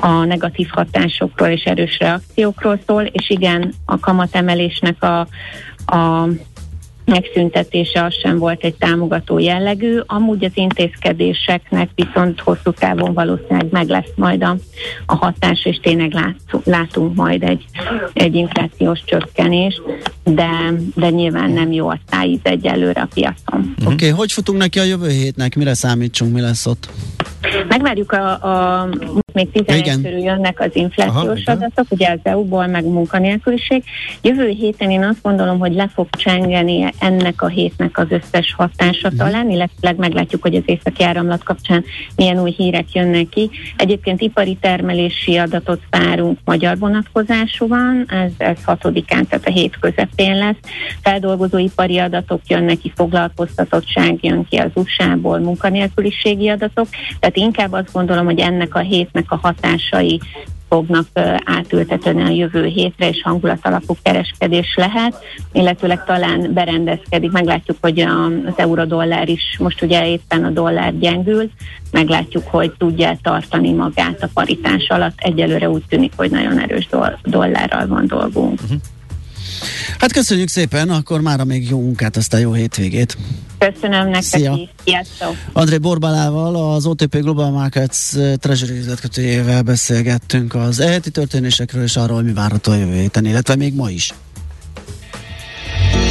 a 0.00 0.24
negatív 0.24 0.68
hatásokról 0.70 1.48
és 1.48 1.62
erős 1.64 1.98
reakciókról 1.98 2.78
szól, 2.86 3.02
és 3.02 3.30
igen, 3.30 3.72
a 3.84 3.98
kamatemelésnek 3.98 5.02
a, 5.02 5.20
a 5.96 6.28
megszüntetése 7.08 8.04
az 8.04 8.14
sem 8.22 8.38
volt 8.38 8.64
egy 8.64 8.74
támogató 8.74 9.38
jellegű, 9.38 9.98
amúgy 10.06 10.44
az 10.44 10.50
intézkedéseknek 10.54 11.88
viszont 11.94 12.40
hosszú 12.40 12.72
távon 12.72 13.14
valószínűleg 13.14 13.66
meg 13.70 13.88
lesz 13.88 14.12
majd 14.14 14.42
a, 14.42 14.56
a 15.06 15.14
hatás, 15.14 15.64
és 15.64 15.76
tényleg 15.82 16.12
látszunk, 16.12 16.64
látunk 16.64 17.14
majd 17.14 17.42
egy, 17.42 17.64
egy 18.12 18.34
inflációs 18.34 19.04
csökkenést, 19.04 19.82
de, 20.24 20.50
de 20.94 21.10
nyilván 21.10 21.50
nem 21.50 21.72
jó 21.72 21.88
a 21.88 21.98
tájíz 22.08 22.40
egyelőre 22.42 23.00
a 23.00 23.08
piacon. 23.14 23.74
Oké, 23.84 23.92
okay, 23.92 24.08
hogy 24.08 24.32
futunk 24.32 24.58
neki 24.58 24.78
a 24.78 24.84
jövő 24.84 25.08
hétnek? 25.08 25.56
Mire 25.56 25.74
számítsunk, 25.74 26.32
mi 26.32 26.40
lesz 26.40 26.66
ott? 26.66 26.88
Megvárjuk 27.68 28.12
a, 28.12 28.30
a 28.30 28.88
még 29.32 29.50
11 29.50 30.02
körül 30.02 30.18
jönnek 30.18 30.60
az 30.60 30.70
inflációs 30.72 31.42
Aha, 31.46 31.52
adatok, 31.52 31.86
ugye 31.88 32.08
az 32.10 32.18
EU-ból, 32.22 32.66
meg 32.66 32.84
munkanélküliség. 32.84 33.84
Jövő 34.22 34.48
héten 34.48 34.90
én 34.90 35.04
azt 35.04 35.22
gondolom, 35.22 35.58
hogy 35.58 35.72
le 35.72 35.90
fog 35.94 36.06
csengeni 36.10 36.92
ennek 36.98 37.42
a 37.42 37.48
hétnek 37.48 37.98
az 37.98 38.06
összes 38.10 38.54
hatása 38.56 39.08
uh-huh. 39.08 39.18
talán, 39.18 39.50
illetve 39.50 39.94
meglátjuk, 39.96 40.42
hogy 40.42 40.54
az 40.54 40.62
északi 40.64 41.02
áramlat 41.02 41.42
kapcsán 41.42 41.84
milyen 42.16 42.40
új 42.40 42.54
hírek 42.56 42.92
jönnek 42.92 43.28
ki. 43.28 43.50
Egyébként 43.76 44.20
ipari 44.20 44.56
termelési 44.60 45.36
adatot 45.36 45.80
várunk 45.90 46.38
magyar 46.44 46.78
vonatkozású 46.78 47.68
van, 47.68 48.04
ez, 48.08 48.32
ez 48.36 48.64
hatodikán, 48.64 49.26
tehát 49.26 49.46
a 49.46 49.50
hét 49.50 49.78
közepén 49.78 50.36
lesz. 50.36 50.56
Feldolgozóipari 51.02 51.98
adatok 51.98 52.40
jönnek 52.46 52.78
ki, 52.78 52.92
foglalkoztatottság 52.94 54.18
jön 54.20 54.44
ki 54.44 54.56
az 54.56 54.70
USA-ból, 54.74 55.38
munkanélküliségi 55.38 56.48
adatok, 56.48 56.88
tehát 57.20 57.36
inkább 57.36 57.72
azt 57.72 57.92
gondolom, 57.92 58.24
hogy 58.24 58.38
ennek 58.38 58.74
a 58.74 58.78
hétnek 58.78 59.24
a 59.28 59.38
hatásai 59.42 60.20
fognak 60.68 61.06
átültetni 61.44 62.22
a 62.22 62.28
jövő 62.28 62.64
hétre, 62.64 63.08
és 63.08 63.22
hangulat 63.22 63.66
alapú 63.66 63.96
kereskedés 64.02 64.74
lehet, 64.76 65.24
illetőleg 65.52 66.04
talán 66.04 66.52
berendezkedik. 66.52 67.30
Meglátjuk, 67.30 67.76
hogy 67.80 68.00
az 68.00 68.52
euró-dollár 68.56 69.28
is, 69.28 69.56
most 69.58 69.82
ugye 69.82 70.08
éppen 70.08 70.44
a 70.44 70.50
dollár 70.50 70.98
gyengül, 70.98 71.50
meglátjuk, 71.90 72.46
hogy 72.46 72.72
tudja 72.78 73.18
tartani 73.22 73.72
magát 73.72 74.22
a 74.22 74.28
paritás 74.34 74.88
alatt. 74.88 75.16
Egyelőre 75.16 75.70
úgy 75.70 75.84
tűnik, 75.88 76.12
hogy 76.16 76.30
nagyon 76.30 76.58
erős 76.60 76.88
dollárral 77.22 77.86
van 77.86 78.06
dolgunk. 78.06 78.60
Uh-huh. 78.62 78.80
Hát 79.98 80.12
köszönjük 80.12 80.48
szépen, 80.48 80.90
akkor 80.90 81.20
mára 81.20 81.44
még 81.44 81.68
jó 81.70 81.80
munkát, 81.80 82.16
aztán 82.16 82.40
jó 82.40 82.52
hétvégét. 82.52 83.16
Köszönöm 83.58 84.04
nektek 84.04 84.22
Szia. 84.22 84.54
is. 84.54 84.68
Sziasztok. 84.84 85.36
André 85.52 85.78
Borbalával, 85.78 86.74
az 86.74 86.86
OTP 86.86 87.16
Global 87.16 87.50
Markets 87.50 88.14
eh, 88.14 88.34
Treasury 88.36 88.78
üzletkötőjével 88.78 89.62
beszélgettünk 89.62 90.54
az 90.54 90.80
eheti 90.80 91.10
történésekről 91.10 91.82
és 91.82 91.96
arról, 91.96 92.22
mi 92.22 92.32
várható 92.32 92.72
a 92.72 92.76
jövő 92.76 92.94
héten, 92.94 93.24
illetve 93.24 93.56
még 93.56 93.74
ma 93.74 93.90
is. 93.90 94.14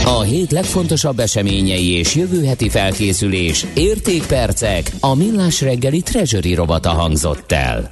A 0.05 0.21
hét 0.21 0.51
legfontosabb 0.51 1.19
eseményei 1.19 1.91
és 1.91 2.15
jövő 2.15 2.45
heti 2.45 2.69
felkészülés, 2.69 3.65
értékpercek, 3.73 4.91
a 4.99 5.15
millás 5.15 5.61
reggeli 5.61 6.01
Treasury 6.01 6.53
robata 6.53 6.89
hangzott 6.89 7.51
el. 7.51 7.91